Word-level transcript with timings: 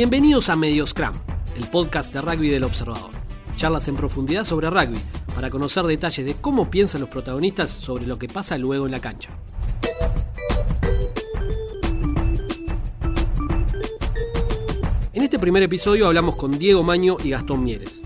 Bienvenidos 0.00 0.48
a 0.48 0.56
Medio 0.56 0.86
Scrum, 0.86 1.12
el 1.56 1.66
podcast 1.66 2.10
de 2.14 2.22
rugby 2.22 2.48
del 2.48 2.64
Observador. 2.64 3.10
Charlas 3.56 3.86
en 3.86 3.96
profundidad 3.96 4.44
sobre 4.44 4.70
rugby, 4.70 4.98
para 5.34 5.50
conocer 5.50 5.84
detalles 5.84 6.24
de 6.24 6.36
cómo 6.36 6.70
piensan 6.70 7.02
los 7.02 7.10
protagonistas 7.10 7.70
sobre 7.70 8.06
lo 8.06 8.18
que 8.18 8.26
pasa 8.26 8.56
luego 8.56 8.86
en 8.86 8.92
la 8.92 9.00
cancha. 9.00 9.28
En 15.12 15.22
este 15.22 15.38
primer 15.38 15.64
episodio 15.64 16.06
hablamos 16.06 16.34
con 16.34 16.50
Diego 16.50 16.82
Maño 16.82 17.18
y 17.22 17.28
Gastón 17.28 17.62
Mieres. 17.62 18.00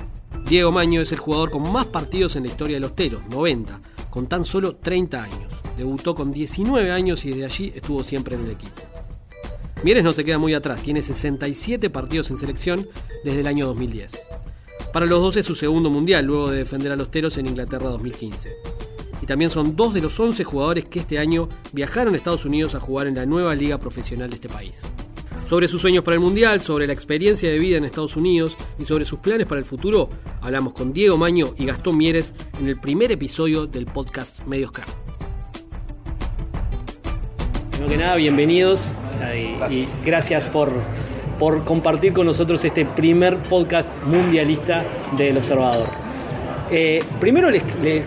Diego 0.46 0.72
Maño 0.72 1.00
es 1.00 1.12
el 1.12 1.20
jugador 1.20 1.52
con 1.52 1.70
más 1.70 1.86
partidos 1.86 2.34
en 2.34 2.42
la 2.42 2.48
historia 2.48 2.74
de 2.74 2.80
los 2.80 2.96
Teros, 2.96 3.22
90, 3.30 3.80
con 4.10 4.26
tan 4.26 4.42
solo 4.42 4.74
30 4.74 5.22
años. 5.22 5.52
Debutó 5.78 6.16
con 6.16 6.32
19 6.32 6.90
años 6.90 7.24
y 7.24 7.28
desde 7.28 7.44
allí 7.44 7.72
estuvo 7.72 8.02
siempre 8.02 8.34
en 8.34 8.46
el 8.46 8.50
equipo. 8.50 8.82
Mieres 9.82 10.04
no 10.04 10.12
se 10.12 10.24
queda 10.24 10.38
muy 10.38 10.54
atrás, 10.54 10.82
tiene 10.82 11.02
67 11.02 11.90
partidos 11.90 12.30
en 12.30 12.38
selección 12.38 12.88
desde 13.24 13.40
el 13.40 13.46
año 13.46 13.66
2010. 13.66 14.12
Para 14.92 15.06
los 15.06 15.20
dos 15.20 15.36
es 15.36 15.44
su 15.44 15.54
segundo 15.54 15.90
mundial, 15.90 16.24
luego 16.24 16.50
de 16.50 16.58
defender 16.58 16.92
a 16.92 16.96
los 16.96 17.10
Teros 17.10 17.36
en 17.36 17.46
Inglaterra 17.46 17.90
2015. 17.90 18.50
Y 19.20 19.26
también 19.26 19.50
son 19.50 19.74
dos 19.76 19.92
de 19.92 20.00
los 20.00 20.18
11 20.18 20.44
jugadores 20.44 20.84
que 20.84 21.00
este 21.00 21.18
año 21.18 21.48
viajaron 21.72 22.14
a 22.14 22.16
Estados 22.16 22.44
Unidos 22.44 22.74
a 22.74 22.80
jugar 22.80 23.06
en 23.06 23.16
la 23.16 23.26
nueva 23.26 23.54
liga 23.54 23.78
profesional 23.78 24.30
de 24.30 24.36
este 24.36 24.48
país. 24.48 24.82
Sobre 25.48 25.68
sus 25.68 25.80
sueños 25.80 26.04
para 26.04 26.14
el 26.14 26.20
Mundial, 26.20 26.60
sobre 26.60 26.86
la 26.86 26.92
experiencia 26.92 27.50
de 27.50 27.58
vida 27.58 27.76
en 27.76 27.84
Estados 27.84 28.16
Unidos 28.16 28.56
y 28.78 28.84
sobre 28.84 29.04
sus 29.04 29.18
planes 29.18 29.46
para 29.46 29.58
el 29.58 29.66
futuro, 29.66 30.08
hablamos 30.40 30.72
con 30.72 30.92
Diego 30.92 31.18
Maño 31.18 31.54
y 31.58 31.66
Gastón 31.66 31.98
Mieres 31.98 32.32
en 32.58 32.68
el 32.68 32.80
primer 32.80 33.12
episodio 33.12 33.66
del 33.66 33.86
podcast 33.86 34.44
Medios 34.46 34.70
Scrum. 34.70 35.03
Primero 37.74 37.90
que 37.90 37.96
nada, 37.96 38.14
bienvenidos 38.14 38.94
y 39.68 39.88
gracias 40.04 40.48
por, 40.48 40.70
por 41.40 41.64
compartir 41.64 42.12
con 42.12 42.24
nosotros 42.24 42.64
este 42.64 42.84
primer 42.84 43.36
podcast 43.36 44.00
mundialista 44.04 44.84
del 45.16 45.38
Observador. 45.38 45.88
Eh, 46.70 47.00
primero 47.18 47.50
les, 47.50 47.62
les, 47.82 48.04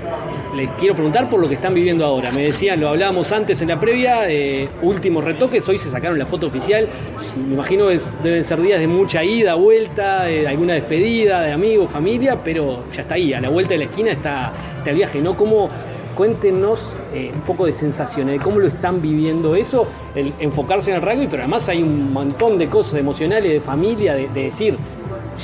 les, 0.56 0.70
quiero 0.80 0.96
preguntar 0.96 1.30
por 1.30 1.42
lo 1.42 1.50
que 1.50 1.56
están 1.56 1.74
viviendo 1.74 2.06
ahora. 2.06 2.32
Me 2.32 2.44
decían, 2.44 2.80
lo 2.80 2.88
hablábamos 2.88 3.34
antes 3.34 3.62
en 3.62 3.68
la 3.68 3.78
previa, 3.78 4.30
eh, 4.30 4.70
últimos 4.82 5.26
retoques, 5.26 5.68
hoy 5.68 5.80
se 5.80 5.90
sacaron 5.90 6.18
la 6.18 6.26
foto 6.26 6.48
oficial. 6.48 6.88
Me 7.36 7.54
imagino 7.54 7.90
que 7.90 8.00
deben 8.24 8.46
ser 8.46 8.62
días 8.62 8.80
de 8.80 8.88
mucha 8.88 9.22
ida, 9.22 9.56
vuelta, 9.56 10.30
eh, 10.30 10.48
alguna 10.48 10.76
despedida 10.76 11.42
de 11.42 11.52
amigos, 11.52 11.92
familia, 11.92 12.42
pero 12.42 12.86
ya 12.94 13.02
está 13.02 13.16
ahí, 13.16 13.34
a 13.34 13.42
la 13.42 13.50
vuelta 13.50 13.72
de 13.72 13.80
la 13.80 13.84
esquina 13.84 14.12
está, 14.12 14.54
está 14.78 14.92
el 14.92 14.96
viaje, 14.96 15.20
¿no? 15.20 15.36
¿Cómo, 15.36 15.70
cuéntenos 16.18 16.80
eh, 17.14 17.32
un 17.32 17.42
poco 17.42 17.68
de 17.68 17.74
sensaciones, 17.74 18.40
de 18.40 18.44
cómo 18.44 18.60
lo 18.60 18.68
están 18.68 19.02
viviendo 19.02 19.56
eso, 19.56 19.88
el 20.16 20.34
enfocarse 20.40 20.90
en 20.90 20.98
el 20.98 21.04
rugby, 21.04 21.28
pero 21.28 21.44
además 21.44 21.70
hay 21.70 21.84
un 21.84 22.12
montón 22.12 22.58
de 22.58 22.68
cosas 22.68 23.00
emocionales, 23.00 23.52
de 23.52 23.62
familia, 23.62 24.16
de, 24.16 24.28
de 24.28 24.44
decir, 24.46 24.76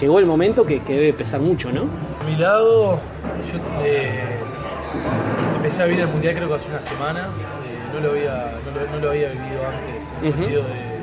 llegó 0.01 0.17
el 0.17 0.25
momento 0.25 0.65
que, 0.65 0.81
que, 0.81 0.93
debe 0.93 1.13
pesar 1.13 1.41
mucho, 1.41 1.71
¿no? 1.71 1.83
A 2.19 2.23
mi 2.25 2.35
lado, 2.35 2.99
yo 3.51 3.59
eh, 3.85 4.39
empecé 5.57 5.83
a 5.83 5.85
vivir 5.85 6.01
el 6.01 6.07
Mundial 6.07 6.35
creo 6.35 6.47
que 6.49 6.55
hace 6.55 6.69
una 6.69 6.81
semana, 6.81 7.29
eh, 7.29 7.93
no, 7.93 7.99
lo 7.99 8.11
había, 8.11 8.53
no, 8.65 8.79
lo, 8.79 8.91
no, 8.91 8.99
lo, 8.99 9.09
había 9.11 9.29
vivido 9.29 9.67
antes, 9.67 10.11
en 10.21 10.25
el 10.25 10.31
uh 10.31 10.33
-huh. 10.33 10.39
sentido 10.39 10.63
de 10.63 10.93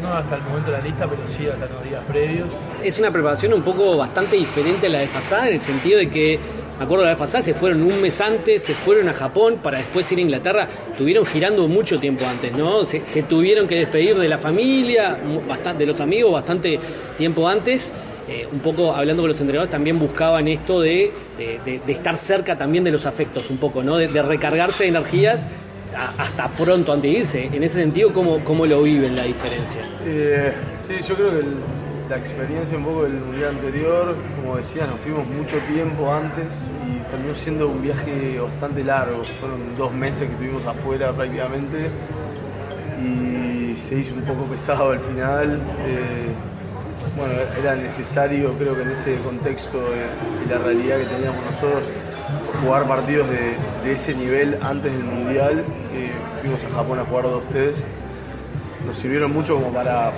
no 0.00 0.14
hasta 0.14 0.36
el 0.36 0.42
momento 0.42 0.70
de 0.70 0.78
la 0.78 0.84
lista, 0.84 1.06
pero 1.08 1.22
sí 1.28 1.46
hasta 1.46 1.66
los 1.66 1.84
días 1.84 2.02
previos. 2.08 2.48
Es 2.82 2.98
una 2.98 3.10
preparación 3.10 3.52
un 3.52 3.62
poco 3.62 3.96
bastante 3.96 4.36
diferente 4.36 4.86
a 4.86 4.90
la 4.90 4.98
vez 4.98 5.10
pasada, 5.10 5.48
en 5.48 5.54
el 5.54 5.60
sentido 5.60 5.98
de 5.98 6.10
que 6.10 6.38
acuerdo 6.82 7.04
la 7.04 7.10
vez 7.10 7.18
pasada, 7.18 7.42
se 7.42 7.54
fueron 7.54 7.82
un 7.82 8.00
mes 8.00 8.20
antes, 8.20 8.62
se 8.62 8.74
fueron 8.74 9.08
a 9.08 9.12
Japón 9.12 9.58
para 9.62 9.78
después 9.78 10.10
ir 10.12 10.18
a 10.18 10.20
Inglaterra, 10.22 10.68
tuvieron 10.96 11.24
girando 11.24 11.66
mucho 11.68 11.98
tiempo 11.98 12.24
antes, 12.26 12.56
¿no? 12.56 12.84
Se, 12.84 13.00
tuvieron 13.22 13.66
que 13.66 13.76
despedir 13.76 14.16
de 14.16 14.28
la 14.28 14.38
familia, 14.38 15.18
de 15.78 15.86
los 15.86 16.00
amigos, 16.00 16.32
bastante 16.32 16.78
tiempo 17.16 17.48
antes. 17.48 17.92
Eh, 18.28 18.46
un 18.52 18.60
poco 18.60 18.94
hablando 18.94 19.22
con 19.22 19.30
los 19.30 19.40
entrenadores, 19.40 19.70
también 19.70 19.98
buscaban 19.98 20.46
esto 20.46 20.80
de 20.80 21.12
estar 21.88 22.16
cerca 22.18 22.56
también 22.56 22.84
de 22.84 22.92
los 22.92 23.04
afectos, 23.04 23.50
un 23.50 23.58
poco, 23.58 23.82
¿no? 23.82 23.96
De, 23.96 24.06
recargarse 24.22 24.84
de 24.84 24.90
energías 24.90 25.48
hasta 26.18 26.48
pronto 26.50 26.92
antes 26.92 27.12
de 27.12 27.18
irse. 27.18 27.46
En 27.52 27.62
ese 27.64 27.80
sentido, 27.80 28.12
¿cómo, 28.12 28.42
cómo 28.44 28.64
lo 28.64 28.82
viven 28.82 29.16
la 29.16 29.24
diferencia? 29.24 29.80
Eh, 30.06 30.52
sí, 30.86 30.94
yo 31.06 31.16
creo 31.16 31.30
que 31.32 31.38
el, 31.38 31.54
la 32.12 32.18
experiencia 32.18 32.76
un 32.76 32.84
poco 32.84 33.04
del 33.04 33.14
mundial 33.14 33.56
anterior, 33.56 34.14
como 34.36 34.58
decía, 34.58 34.86
nos 34.86 35.00
fuimos 35.00 35.26
mucho 35.28 35.56
tiempo 35.60 36.12
antes 36.12 36.44
y 36.86 36.98
terminó 37.10 37.34
siendo 37.34 37.68
un 37.68 37.80
viaje 37.80 38.38
bastante 38.38 38.84
largo. 38.84 39.24
Fueron 39.40 39.74
dos 39.78 39.94
meses 39.94 40.28
que 40.28 40.32
estuvimos 40.34 40.66
afuera 40.66 41.10
prácticamente 41.12 41.90
y 43.02 43.74
se 43.76 43.94
hizo 44.00 44.12
un 44.12 44.24
poco 44.24 44.44
pesado 44.44 44.90
al 44.90 45.00
final. 45.00 45.58
Eh, 45.86 46.28
bueno, 47.16 47.32
era 47.58 47.76
necesario, 47.76 48.52
creo 48.58 48.76
que 48.76 48.82
en 48.82 48.90
ese 48.90 49.16
contexto 49.20 49.78
de, 49.78 50.52
la 50.54 50.58
realidad 50.58 50.98
que 50.98 51.06
teníamos 51.06 51.42
nosotros, 51.46 51.82
jugar 52.62 52.86
partidos 52.86 53.26
de, 53.30 53.54
de, 53.84 53.92
ese 53.92 54.14
nivel 54.14 54.58
antes 54.60 54.92
del 54.92 55.04
Mundial. 55.04 55.64
Eh, 55.94 56.10
fuimos 56.42 56.62
a 56.62 56.68
Japón 56.68 56.98
a 56.98 57.06
jugar 57.06 57.24
dos 57.24 57.48
test. 57.48 57.86
Nos 58.86 58.98
sirvieron 58.98 59.32
mucho 59.32 59.54
como 59.54 59.72
para, 59.72 60.12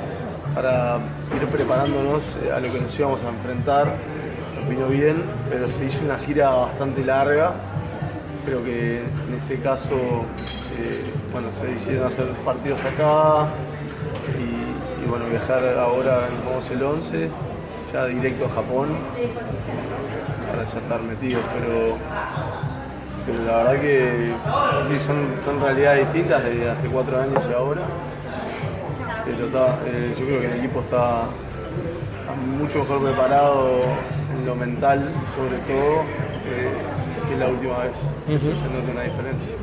para 0.55 0.99
ir 1.37 1.47
preparándonos 1.49 2.23
eh, 2.45 2.53
a 2.53 2.61
lo 2.61 2.73
que 2.73 2.81
nos 2.81 2.99
íbamos 2.99 3.21
a 3.23 3.29
enfrentar. 3.29 3.97
Nos 4.57 4.69
vino 4.69 4.87
bien, 4.87 5.23
pero 5.51 5.69
se 5.69 5.85
hizo 5.87 6.05
una 6.05 6.17
gira 6.19 6.51
bastante 6.51 7.05
larga. 7.05 7.53
Creo 8.45 8.63
que 8.63 9.01
en 9.01 9.35
este 9.41 9.59
caso, 9.61 10.25
eh, 10.79 11.05
bueno, 11.33 11.49
se 11.61 11.67
decidieron 11.67 12.09
hacer 12.09 12.27
partidos 12.45 12.79
acá 12.85 13.49
y, 14.39 15.09
bueno, 15.09 15.27
viajar 15.27 15.65
ahora 15.79 16.29
jugamos 16.43 16.71
el 16.71 16.83
11, 16.83 17.31
ya 17.93 18.07
directo 18.07 18.47
a 18.47 18.51
Japón 18.51 18.89
para 20.51 20.65
ya 20.65 20.79
estar 20.79 21.03
metidos, 21.03 21.43
pero, 21.55 21.97
pero 23.27 23.45
la 23.45 23.57
verdad 23.59 23.81
que 23.81 24.33
sí, 24.89 25.01
son, 25.07 25.27
son 25.45 25.61
realidades 25.61 26.13
distintas 26.13 26.45
de 26.45 26.71
hace 26.71 26.87
cuatro 26.89 27.21
años 27.21 27.43
y 27.51 27.53
ahora. 27.53 27.83
Pero 29.25 29.47
está, 29.47 29.79
eh, 29.87 30.15
yo 30.19 30.27
creo 30.27 30.41
que 30.41 30.47
el 30.47 30.59
equipo 30.59 30.81
está, 30.81 31.25
mucho 32.59 32.81
mejor 32.81 33.03
preparado 33.03 33.83
en 34.37 34.47
lo 34.47 34.55
mental, 34.55 35.09
sobre 35.35 35.59
todo, 35.59 36.03
eh, 36.47 36.73
que 37.29 37.37
la 37.37 37.49
última 37.49 37.79
vez. 37.79 37.97
Uh 38.27 38.33
-huh. 38.33 38.37
Eso 38.37 38.51
se 38.61 38.69
nota 38.69 38.93
una 38.93 39.03
diferencia. 39.03 39.55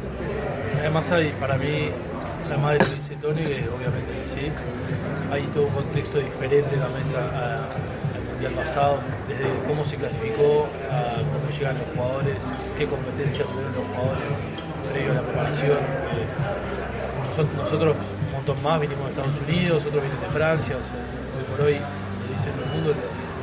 Además 0.79 1.11
hay 1.11 1.31
para 1.39 1.57
mí 1.57 1.89
la 2.49 2.57
madre 2.57 2.79
lo 2.79 2.95
dice 2.95 3.15
Tony, 3.21 3.43
que 3.43 3.63
obviamente 3.69 4.11
es 4.11 4.19
así, 4.19 4.51
hay 5.31 5.43
todo 5.53 5.67
un 5.67 5.73
contexto 5.73 6.19
diferente 6.19 6.73
en 6.73 6.81
la 6.81 6.89
mesa 6.89 7.19
a, 7.33 8.45
al 8.45 8.53
pasado, 8.53 8.97
desde 9.29 9.45
cómo 9.67 9.85
se 9.85 9.95
clasificó, 9.95 10.67
a 10.91 11.15
cómo 11.31 11.49
llegan 11.57 11.77
los 11.77 11.87
jugadores, 11.95 12.43
qué 12.77 12.85
competencia 12.87 13.45
tuvieron 13.45 13.73
los 13.73 13.85
jugadores 13.85 14.33
previo 14.91 15.11
a 15.11 15.15
la 15.15 15.21
preparación. 15.21 15.77
Eh, 15.77 16.27
nosotros, 17.57 17.95
montón 18.41 18.63
más 18.63 18.81
vinimos 18.81 19.05
de 19.05 19.11
Estados 19.11 19.39
Unidos, 19.47 19.85
otros 19.85 20.01
vienen 20.01 20.19
de 20.19 20.29
Francia, 20.29 20.75
o 20.75 20.83
sea, 20.83 20.97
hoy 21.37 21.45
por 21.45 21.61
hoy, 21.61 21.77
lo 21.77 22.33
dice 22.33 22.49
todo 22.51 22.65
el 22.65 22.71
mundo, 22.71 22.93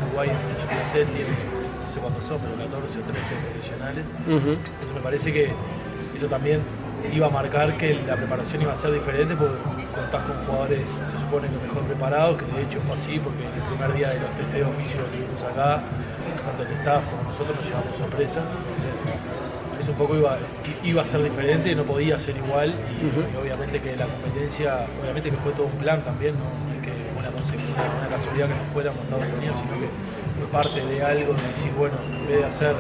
Uruguay 0.03 0.28
en 0.31 0.60
su 0.60 0.66
plantel 0.66 1.06
tiene, 1.14 1.31
no 1.31 1.86
sé 1.92 2.00
cuántos 2.00 2.25
son, 2.26 2.38
pero 2.42 2.59
14 2.59 2.98
o 2.98 3.03
13 3.06 3.34
profesionales. 3.47 4.04
Uh 4.26 4.31
-huh. 4.34 4.58
Entonces 4.58 4.94
me 4.94 5.00
parece 5.00 5.32
que 5.32 5.53
eso 6.16 6.26
también 6.26 6.60
iba 7.12 7.28
a 7.28 7.31
marcar 7.31 7.78
que 7.78 7.94
la 7.94 8.16
preparación 8.16 8.62
iba 8.62 8.72
a 8.72 8.76
ser 8.76 8.91
diferente 8.92 9.37
porque 9.37 9.54
contás 9.94 10.22
con 10.26 10.34
jugadores, 10.44 10.82
se 11.06 11.16
supone 11.19 11.47
que 11.47 11.58
mejor 11.62 11.82
preparados, 11.87 12.42
que 12.42 12.47
de 12.58 12.62
hecho 12.66 12.81
fue 12.82 12.97
así 12.97 13.20
porque 13.22 13.47
el 13.47 13.62
primer 13.70 13.94
día 13.94 14.08
de 14.10 14.19
los 14.19 14.31
testeos 14.34 14.69
oficios 14.75 14.98
que 14.98 15.10
tuvimos 15.14 15.42
acá, 15.47 15.78
tanto 16.43 16.62
el 16.67 16.75
staff 16.82 17.02
como 17.06 17.22
nosotros 17.31 17.55
nos 17.55 17.67
llevamos 17.67 17.94
sorpresa. 17.96 18.40
Entonces, 18.43 19.14
un 19.88 19.96
poco 19.96 20.17
iba, 20.17 20.38
iba 20.85 21.02
a 21.02 21.05
ser 21.05 21.23
diferente, 21.23 21.75
no 21.75 21.85
podía 21.85 22.19
ser 22.19 22.37
igual 22.37 22.70
y, 22.70 23.06
uh 23.06 23.08
-huh. 23.08 23.35
y, 23.35 23.37
obviamente 23.37 23.81
que 23.81 23.96
la 23.96 24.06
competencia, 24.06 24.87
obviamente 25.02 25.31
que 25.31 25.37
fue 25.37 25.52
todo 25.52 25.67
un 25.67 25.79
plan 25.79 26.02
también, 26.02 26.35
no, 26.35 26.44
no 26.44 26.75
es 26.75 26.82
que 26.82 26.93
una, 27.19 27.29
una 27.29 28.08
casualidad 28.08 28.49
que 28.49 28.55
no 28.55 28.64
fuéramos 28.73 29.00
a 29.00 29.05
Estados 29.05 29.32
Unidos, 29.38 29.56
sino 29.61 29.81
que 29.81 29.88
fue 30.38 30.46
parte 30.49 30.81
de 30.85 31.02
algo 31.02 31.35
de 31.35 31.43
decir, 31.49 31.73
bueno, 31.76 31.96
en 32.14 32.29
vez 32.29 32.38
de 32.38 32.46
hacer 32.46 32.75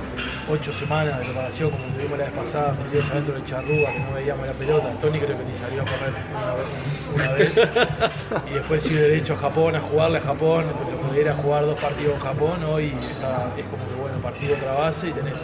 ocho 0.48 0.72
semanas 0.72 1.18
de 1.18 1.24
preparación 1.24 1.70
como 1.70 1.84
tuvimos 1.94 2.18
la 2.18 2.24
vez 2.26 2.34
pasada, 2.34 2.74
metidos 2.84 3.10
adentro 3.10 3.34
del 3.34 3.44
charrúa, 3.44 3.92
que 3.92 4.00
no 4.00 4.12
veíamos 4.14 4.46
la 4.46 4.52
pelota, 4.52 4.90
Tony 5.00 5.18
creo 5.18 5.36
que 5.36 5.44
ni 5.44 5.54
salió 5.54 5.82
a 5.82 5.84
correr 5.84 6.12
una 6.34 6.54
vez, 6.54 6.68
una 7.14 7.32
vez. 7.32 8.50
y 8.50 8.54
después 8.54 8.90
ir 8.90 9.00
derecho 9.00 9.34
a 9.34 9.36
Japón, 9.36 9.76
a 9.76 9.80
jugarle 9.80 10.18
a 10.18 10.22
Japón, 10.22 10.66
porque 10.78 10.94
pudiera 11.08 11.34
jugar 11.34 11.66
dos 11.66 11.78
partidos 11.78 12.14
en 12.14 12.20
Japón, 12.20 12.64
hoy 12.64 12.94
está, 13.10 13.50
es 13.56 13.64
como 13.66 13.84
que 13.88 13.94
bueno, 14.00 14.18
partido 14.22 14.56
otra 14.56 14.72
base 14.74 15.08
y 15.08 15.12
tenés, 15.12 15.34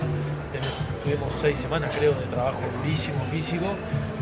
tuvimos 1.03 1.35
seis 1.41 1.59
semanas 1.59 1.91
creo 1.97 2.13
de 2.13 2.27
trabajo 2.27 2.61
durísimo 2.79 3.25
físico, 3.31 3.67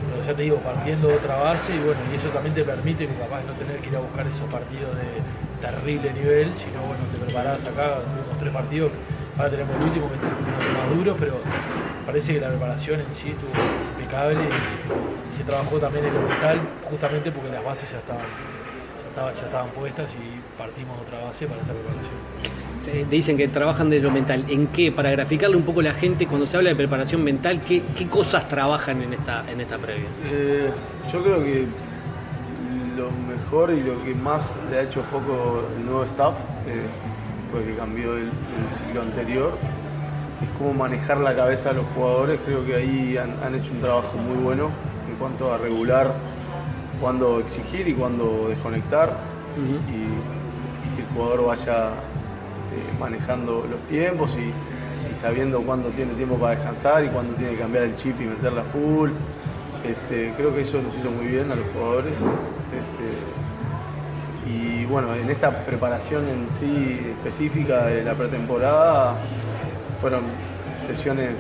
pero 0.09 0.25
ya 0.27 0.35
te 0.35 0.43
digo, 0.43 0.57
partiendo 0.59 1.09
de 1.09 1.15
otra 1.17 1.37
base 1.37 1.75
y 1.75 1.79
bueno, 1.79 2.01
y 2.11 2.17
eso 2.17 2.29
también 2.31 2.55
te 2.55 2.65
permite 2.65 3.07
capaz 3.07 3.43
no 3.45 3.53
tener 3.53 3.81
que 3.81 3.89
ir 3.89 3.97
a 3.97 4.01
buscar 4.01 4.27
esos 4.27 4.49
partidos 4.49 4.97
de 4.97 5.23
terrible 5.61 6.13
nivel, 6.13 6.57
sino 6.57 6.81
bueno, 6.83 7.05
te 7.13 7.19
preparás 7.19 7.65
acá, 7.67 7.99
tuvimos 8.01 8.39
tres 8.39 8.53
partidos, 8.53 8.91
ahora 9.37 9.51
tenemos 9.51 9.77
el 9.77 9.83
último 9.83 10.09
que 10.09 10.17
es 10.17 10.33
más 10.73 10.89
duro, 10.89 11.17
pero 11.19 11.41
parece 12.07 12.35
que 12.35 12.41
la 12.41 12.49
preparación 12.49 13.01
en 13.01 13.15
sí 13.15 13.31
estuvo 13.31 13.53
impecable 13.87 14.45
y, 14.45 14.83
se 15.33 15.45
trabajó 15.45 15.79
también 15.81 16.05
en 16.05 16.13
lo 16.13 16.21
mental, 16.21 16.61
justamente 16.91 17.33
porque 17.33 17.49
las 17.51 17.65
bases 17.65 17.91
ya 17.91 18.01
estaban, 18.01 18.27
estaba, 19.13 19.33
ya 19.35 19.43
estaban 19.43 19.69
puestas 19.71 20.09
y 20.15 20.59
partimos 20.59 20.97
de 20.99 21.03
otra 21.07 21.25
base 21.27 21.47
para 21.47 21.61
esa 21.63 21.73
preparación. 21.73 22.17
Se- 22.83 23.05
Dicen 23.05 23.37
que 23.37 23.47
trabajan 23.49 23.89
de 23.91 24.01
lo 24.01 24.11
mental. 24.11 24.45
¿En 24.49 24.67
qué? 24.69 24.91
Para 24.91 25.11
graficarle 25.11 25.57
un 25.57 25.63
poco 25.65 25.81
a 25.81 25.85
la 25.85 25.95
gente, 25.95 26.27
cuando 26.27 26.47
se 26.47 26.57
habla 26.57 26.71
de 26.71 26.77
preparación 26.77 27.23
mental, 27.23 27.61
¿qué, 27.61 27.83
qué 27.97 28.09
cosas 28.09 28.49
trabajan 28.49 29.03
en 29.03 29.13
esta, 29.15 29.45
en 29.51 29.61
esta 29.61 29.79
previa? 29.79 30.09
Eh, 30.31 30.71
yo 31.13 31.23
creo 31.23 31.45
que 31.45 31.67
lo 32.97 33.11
mejor 33.11 33.71
y 33.73 33.83
lo 33.83 34.03
que 34.03 34.15
más 34.15 34.53
le 34.71 34.79
ha 34.79 34.83
hecho 34.83 35.03
foco 35.05 35.65
el 35.79 35.85
nuevo 35.87 36.05
staff, 36.05 36.35
eh, 36.67 36.87
porque 37.53 37.75
cambió 37.77 38.17
el, 38.17 38.25
el 38.25 38.75
ciclo 38.77 39.03
anterior, 39.03 39.53
es 40.43 40.49
cómo 40.59 40.75
manejar 40.75 41.19
la 41.19 41.35
cabeza 41.37 41.69
de 41.71 41.77
los 41.77 41.85
jugadores. 41.95 42.41
Creo 42.45 42.65
que 42.67 42.75
ahí 42.75 43.17
han, 43.17 43.35
han 43.45 43.55
hecho 43.55 43.71
un 43.73 43.81
trabajo 43.81 44.17
muy 44.19 44.43
bueno 44.43 44.71
en 45.09 45.17
cuanto 45.17 45.53
a 45.53 45.59
regular 45.59 46.13
cuándo 47.03 47.41
exigir 47.41 47.89
y 47.89 47.95
cuándo 47.95 48.47
desconectar 48.49 49.17
y, 49.59 49.75
y 49.93 50.97
que 50.97 51.03
el 51.03 51.09
jugador 51.15 51.47
vaya 51.47 51.89
eh, 51.89 52.99
manejando 53.01 53.67
los 53.69 53.81
tiempos 53.89 54.37
y, 54.37 54.53
y 55.13 55.17
sabiendo 55.21 55.61
cuándo 55.63 55.89
tiene 55.89 56.15
tiempo 56.15 56.37
para 56.37 56.55
descansar 56.55 57.05
y 57.05 57.09
cuándo 57.09 57.35
tiene 57.35 57.55
que 57.55 57.59
cambiar 57.59 57.85
el 57.85 57.97
chip 57.97 58.21
y 58.21 58.25
meterla 58.25 58.63
full. 58.63 59.11
Este, 59.85 60.33
creo 60.37 60.55
que 60.55 60.63
eso 60.63 60.81
nos 60.81 60.97
hizo 60.97 61.11
muy 61.11 61.27
bien 61.27 61.51
a 61.51 61.57
los 61.57 61.67
jugadores. 61.75 62.13
Este, 62.13 63.09
y 64.49 64.85
bueno, 64.87 65.13
en 65.15 65.29
esta 65.29 65.65
preparación 65.67 66.23
en 66.29 66.47
sí 66.59 67.01
específica 67.11 67.87
de 67.87 68.05
la 68.05 68.15
pretemporada 68.15 69.17
fueron 70.01 70.23
sesiones 70.87 71.31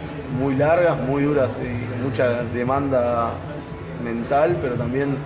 muy 0.40 0.56
largas, 0.56 0.98
muy 0.98 1.22
duras 1.22 1.50
y 1.62 2.02
mucha 2.02 2.42
demanda 2.52 3.30
mental, 4.02 4.58
pero 4.60 4.74
también 4.74 5.16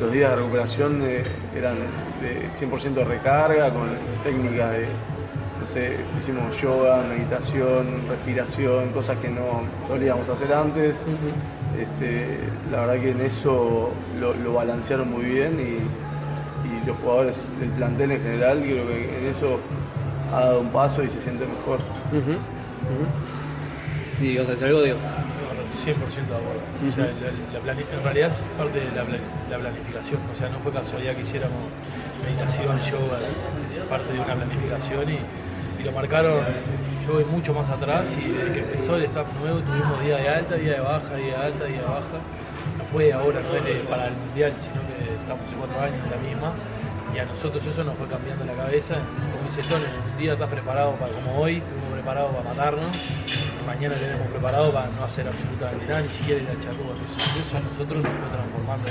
los 0.00 0.12
días 0.12 0.30
de 0.30 0.36
recuperación 0.36 1.02
eran 1.56 1.76
de 2.20 2.48
100% 2.58 2.94
de 2.94 3.04
recarga, 3.04 3.70
con 3.72 3.88
técnicas 4.24 4.72
de, 4.72 4.86
no 5.60 5.66
sé, 5.66 5.96
hicimos 6.18 6.60
yoga, 6.60 7.02
meditación, 7.08 7.86
respiración, 8.08 8.90
cosas 8.92 9.16
que 9.18 9.28
no 9.28 9.62
solíamos 9.88 10.28
hacer 10.28 10.52
antes. 10.52 10.96
Este, 11.78 12.38
la 12.70 12.80
verdad 12.80 12.94
que 13.02 13.10
en 13.10 13.20
eso 13.20 13.90
lo, 14.20 14.34
lo 14.34 14.52
balancearon 14.54 15.10
muy 15.10 15.24
bien 15.24 15.58
y, 15.60 16.66
y 16.68 16.86
los 16.86 16.96
jugadores 16.98 17.36
del 17.60 17.68
plantel 17.70 18.12
en 18.12 18.22
general 18.22 18.60
creo 18.62 18.86
que 18.88 19.18
en 19.18 19.26
eso 19.34 19.58
ha 20.34 20.40
dado 20.40 20.60
un 20.60 20.70
paso 20.70 21.02
y 21.02 21.08
se 21.10 21.20
siente 21.22 21.44
mejor. 21.46 21.78
Ujú, 22.12 22.32
ujú. 22.32 23.06
Sí, 24.18 24.38
¿vas 24.38 24.48
a 24.48 24.50
decir 24.52 24.66
algo, 24.68 24.82
Diego? 24.82 24.98
Bueno, 25.86 26.06
100% 26.10 26.26
de 26.26 26.36
acuerdo. 26.36 26.62
O 26.82 26.92
sea, 26.94 27.06
la, 27.06 27.74
la 27.74 27.80
en 27.80 28.02
realidad 28.04 28.28
es 28.30 28.38
parte 28.58 28.80
de 28.80 28.90
la, 28.90 29.04
pla- 29.04 29.18
la 29.50 29.58
planificación. 29.58 30.20
O 30.32 30.36
sea, 30.36 30.48
no 30.48 30.58
fue 30.58 30.72
casualidad 30.72 31.14
que 31.14 31.22
hiciéramos 31.22 31.62
meditación, 32.24 32.78
yoga, 32.90 33.18
es 33.22 33.78
parte 33.86 34.12
de 34.12 34.18
una 34.20 34.34
planificación 34.34 35.04
y, 35.10 35.18
y 35.80 35.82
lo 35.84 35.92
marcaron. 35.92 36.40
Yo 37.06 37.14
voy 37.14 37.24
mucho 37.26 37.54
más 37.54 37.68
atrás 37.70 38.10
y 38.18 38.28
desde 38.32 38.52
que 38.52 38.58
empezó 38.66 38.96
el 38.96 39.04
staff 39.04 39.28
nuevo 39.40 39.60
tuvimos 39.60 40.00
día 40.02 40.16
de 40.16 40.28
alta, 40.28 40.56
día 40.56 40.72
de 40.74 40.80
baja, 40.80 41.14
día 41.14 41.38
de 41.38 41.44
alta, 41.46 41.64
día 41.66 41.78
de 41.78 41.86
baja. 41.86 42.18
No 42.78 42.84
fue 42.90 43.12
ahora, 43.12 43.40
no 43.46 43.54
es 43.54 43.64
de- 43.64 43.86
para 43.88 44.08
el 44.08 44.14
mundial, 44.16 44.52
sino 44.58 44.82
que 44.90 45.14
estamos 45.22 45.46
en 45.52 45.58
cuatro 45.58 45.78
años 45.82 46.02
en 46.02 46.10
la 46.10 46.18
misma. 46.18 46.52
Y 47.14 47.18
a 47.18 47.24
nosotros 47.24 47.64
eso 47.64 47.84
nos 47.84 47.94
fue 47.96 48.08
cambiando 48.08 48.44
la 48.44 48.52
cabeza. 48.54 48.94
Como 49.30 49.46
dice 49.48 49.62
Tony, 49.70 49.86
un 49.86 50.18
día 50.18 50.32
estás 50.34 50.50
preparado 50.50 50.92
para 50.98 51.12
como 51.12 51.38
hoy, 51.40 51.62
estuvimos 51.62 51.95
preparados 52.06 52.36
para 52.36 52.48
matarnos, 52.50 52.96
mañana 53.66 53.96
tenemos 53.96 54.28
preparado 54.28 54.70
para 54.70 54.86
no 54.94 55.02
hacer 55.02 55.26
absolutamente 55.26 55.86
nada, 55.86 56.02
ni 56.02 56.08
siquiera 56.10 56.40
ir 56.40 56.48
a 56.50 56.62
charrúa. 56.62 56.94
Eso 56.94 57.56
a 57.56 57.60
nosotros 57.66 57.98
nos 57.98 58.12
fue 58.14 58.30
transformando 58.30 58.86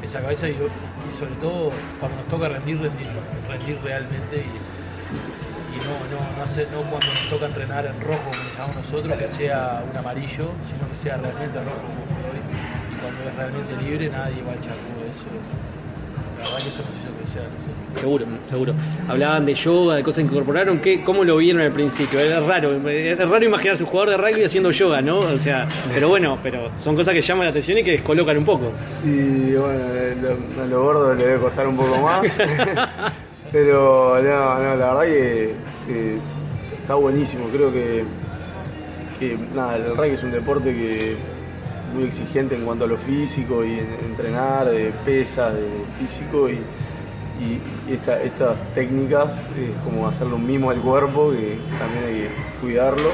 esa 0.00 0.22
cabeza 0.22 0.48
y, 0.48 0.52
y 0.56 1.12
sobre 1.18 1.34
todo 1.44 1.72
cuando 2.00 2.16
nos 2.16 2.28
toca 2.32 2.48
rendir, 2.48 2.80
rendir, 2.80 3.08
rendir 3.50 3.78
realmente 3.84 4.48
y, 4.48 4.48
y 4.48 5.78
no, 5.84 5.92
no, 6.08 6.24
no, 6.38 6.42
hacer, 6.42 6.66
no 6.72 6.80
cuando 6.88 7.04
nos 7.04 7.28
toca 7.28 7.44
entrenar 7.52 7.84
en 7.84 8.00
rojo, 8.00 8.32
como 8.32 8.48
llamamos 8.56 8.76
nosotros, 8.76 9.12
que 9.12 9.28
sea 9.28 9.84
un 9.84 9.96
amarillo, 9.98 10.48
sino 10.64 10.88
que 10.88 10.96
sea 10.96 11.18
realmente 11.18 11.60
rojo 11.60 11.84
como 11.84 12.00
fue 12.16 12.32
hoy. 12.32 12.40
Y 12.40 12.96
cuando 12.96 13.28
es 13.28 13.34
realmente 13.36 13.76
libre, 13.76 14.08
nadie 14.08 14.40
va 14.40 14.56
al 14.56 14.60
charrúa. 14.64 15.04
Eso, 15.04 15.28
Seguro, 18.04 18.26
seguro. 18.50 18.74
Hablaban 19.08 19.46
de 19.46 19.54
yoga, 19.54 19.94
de 19.94 20.02
cosas 20.02 20.24
que 20.24 20.30
incorporaron. 20.30 20.78
¿Qué, 20.80 21.02
¿Cómo 21.02 21.24
lo 21.24 21.38
vieron 21.38 21.62
al 21.62 21.72
principio? 21.72 22.20
Era 22.20 22.38
raro, 22.40 22.70
es 22.86 23.18
raro 23.18 23.42
imaginarse 23.42 23.82
un 23.82 23.88
jugador 23.88 24.10
de 24.10 24.16
rugby 24.18 24.44
haciendo 24.44 24.70
yoga, 24.72 25.00
¿no? 25.00 25.20
O 25.20 25.38
sea, 25.38 25.66
pero 25.94 26.10
bueno, 26.10 26.38
pero 26.42 26.68
son 26.82 26.94
cosas 26.96 27.14
que 27.14 27.22
llaman 27.22 27.44
la 27.46 27.50
atención 27.50 27.78
y 27.78 27.82
que 27.82 27.92
descolocan 27.92 28.36
un 28.36 28.44
poco. 28.44 28.72
Y 29.06 29.54
bueno, 29.54 29.84
lo- 30.20 30.62
a 30.62 30.66
lo 30.66 30.82
gordo 30.82 31.14
le 31.14 31.24
debe 31.24 31.38
costar 31.40 31.66
un 31.66 31.78
poco 31.78 31.96
más. 31.96 32.26
Pero 33.52 34.20
no, 34.22 34.54
no, 34.58 34.76
la 34.76 34.94
verdad 34.94 35.02
que, 35.04 35.54
que 35.86 36.16
está 36.82 36.94
buenísimo. 36.96 37.46
Creo 37.52 37.72
que, 37.72 38.04
que 39.18 39.38
nada, 39.54 39.76
el 39.76 39.96
rugby 39.96 40.10
es 40.10 40.22
un 40.24 40.32
deporte 40.32 40.74
que 40.74 41.16
muy 41.94 42.04
exigente 42.04 42.54
en 42.56 42.64
cuanto 42.66 42.84
a 42.84 42.88
lo 42.88 42.96
físico 42.98 43.64
y 43.64 43.78
en 43.78 43.86
entrenar, 44.10 44.66
de 44.66 44.92
pesas, 45.06 45.54
de 45.54 45.64
físico 46.00 46.50
y, 46.50 46.58
y- 47.40 47.90
y 47.90 47.94
esta- 47.94 48.22
estas 48.22 48.56
técnicas 48.74 49.34
es 49.58 49.70
como 49.84 50.06
hacerle 50.08 50.34
un 50.34 50.46
mimo 50.46 50.70
al 50.70 50.80
cuerpo 50.80 51.30
que 51.32 51.58
también 51.78 52.04
hay 52.06 52.14
que 52.22 52.28
cuidarlo 52.60 53.10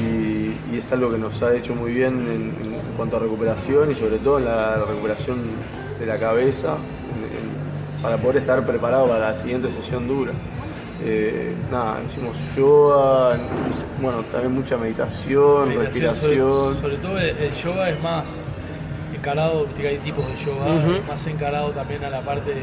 y, 0.00 0.54
y 0.74 0.78
es 0.78 0.92
algo 0.92 1.10
que 1.10 1.18
nos 1.18 1.42
ha 1.42 1.54
hecho 1.54 1.74
muy 1.74 1.92
bien 1.92 2.14
en, 2.14 2.72
en 2.72 2.80
cuanto 2.96 3.16
a 3.16 3.20
recuperación 3.20 3.90
y 3.90 3.94
sobre 3.94 4.18
todo 4.18 4.38
en 4.38 4.44
la 4.46 4.76
recuperación 4.76 5.38
de 5.98 6.06
la 6.06 6.18
cabeza 6.18 6.76
en- 7.16 7.24
en- 7.24 8.02
para 8.02 8.16
poder 8.16 8.38
estar 8.38 8.64
preparado 8.64 9.08
para 9.08 9.32
la 9.32 9.36
siguiente 9.36 9.70
sesión 9.70 10.08
dura. 10.08 10.32
Eh, 11.02 11.54
nada, 11.70 11.98
hicimos 12.06 12.36
yoga, 12.56 13.36
bueno, 14.02 14.18
también 14.30 14.54
mucha 14.54 14.76
meditación, 14.76 15.74
respiración. 15.78 16.74
Sobre, 16.76 16.80
sobre 16.80 16.96
todo 16.96 17.18
el, 17.18 17.50
yoga 17.52 17.90
es 17.90 18.02
más 18.02 18.24
encarado, 19.14 19.66
hay 19.78 19.98
tipos 19.98 20.26
de 20.28 20.36
yoga, 20.44 20.66
más 21.08 21.26
encarado 21.26 21.70
también 21.70 22.04
a 22.04 22.10
la 22.10 22.20
parte 22.22 22.50
de, 22.54 22.62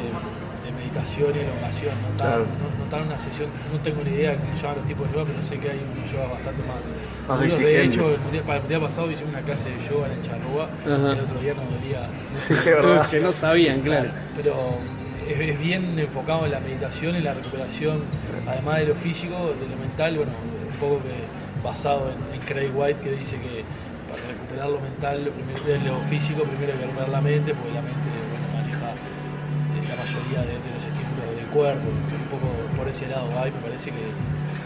de 0.97 1.03
meditación 1.03 1.29
y 1.35 1.39
elongación. 1.45 1.93
No 2.01 2.07
tan, 2.17 2.27
Claro. 2.27 2.45
no, 2.57 2.67
no 2.83 2.85
tan 2.89 3.01
una 3.07 3.17
sesión, 3.19 3.49
no 3.71 3.79
tengo 3.79 4.01
ni 4.03 4.11
idea 4.17 4.31
de 4.31 4.37
cómo 4.37 4.55
se 4.55 4.61
llaman 4.63 4.77
los 4.77 4.87
tipos 4.87 5.03
de 5.07 5.13
yoga, 5.13 5.25
pero 5.29 5.39
sé 5.45 5.55
que 5.61 5.67
hay 5.71 5.79
un 5.79 6.05
yoga 6.09 6.27
bastante 6.33 6.61
más. 6.67 6.81
Más 7.27 7.37
duros. 7.39 7.53
exigente. 7.53 7.77
De 7.77 7.83
hecho, 7.85 8.03
el 8.13 8.19
mundial, 8.21 8.43
para 8.43 8.55
el 8.57 8.61
mundial 8.63 8.81
pasado 8.81 9.11
hice 9.11 9.23
una 9.25 9.41
clase 9.41 9.67
de 9.69 9.79
yoga 9.87 10.07
en 10.11 10.21
Charrúa, 10.25 10.65
Ajá. 10.83 11.11
el 11.13 11.19
otro 11.25 11.37
día 11.39 11.53
nos 11.53 11.67
dolía. 11.69 12.01
Sí, 12.35 12.53
es 12.53 12.65
verdad. 12.65 13.09
que 13.09 13.19
no 13.19 13.31
sabían, 13.33 13.81
claro. 13.81 14.09
Pero 14.35 14.53
es, 15.27 15.37
es 15.39 15.59
bien 15.59 15.97
enfocado 15.99 16.45
en 16.45 16.51
la 16.51 16.59
meditación 16.59 17.15
y 17.15 17.21
la 17.21 17.33
recuperación, 17.33 18.01
además 18.47 18.79
de 18.79 18.85
lo 18.87 18.95
físico, 18.95 19.53
de 19.59 19.67
lo 19.69 19.77
mental, 19.77 20.17
bueno, 20.17 20.31
un 20.71 20.77
poco 20.79 21.01
que 21.03 21.15
basado 21.63 22.11
en, 22.11 22.19
en 22.39 22.41
Craig 22.47 22.71
White 22.73 22.99
que 23.03 23.11
dice 23.11 23.35
que 23.37 23.63
para 24.07 24.23
recuperar 24.23 24.69
lo 24.69 24.79
mental, 24.79 25.25
lo, 25.25 25.31
primero, 25.31 25.59
de 25.65 25.79
lo 25.89 25.99
físico, 26.07 26.43
primero 26.43 26.71
hay 26.71 26.79
que 26.79 26.85
recuperar 26.85 27.09
la 27.09 27.19
mente, 27.21 27.53
porque 27.53 27.73
la 27.73 27.81
mente 27.81 28.07
bueno, 28.31 28.47
maneja 28.55 28.93
la 29.87 29.95
mayoría 29.95 30.41
de, 30.41 30.53
de 30.59 30.69
los 30.73 30.83
estímulos 30.85 31.35
del 31.35 31.45
cuerpo, 31.47 31.87
un 31.89 32.27
poco 32.29 32.47
por 32.77 32.87
ese 32.87 33.07
lado 33.07 33.29
va 33.35 33.47
y 33.47 33.51
me 33.51 33.59
parece 33.59 33.91
que 33.91 34.03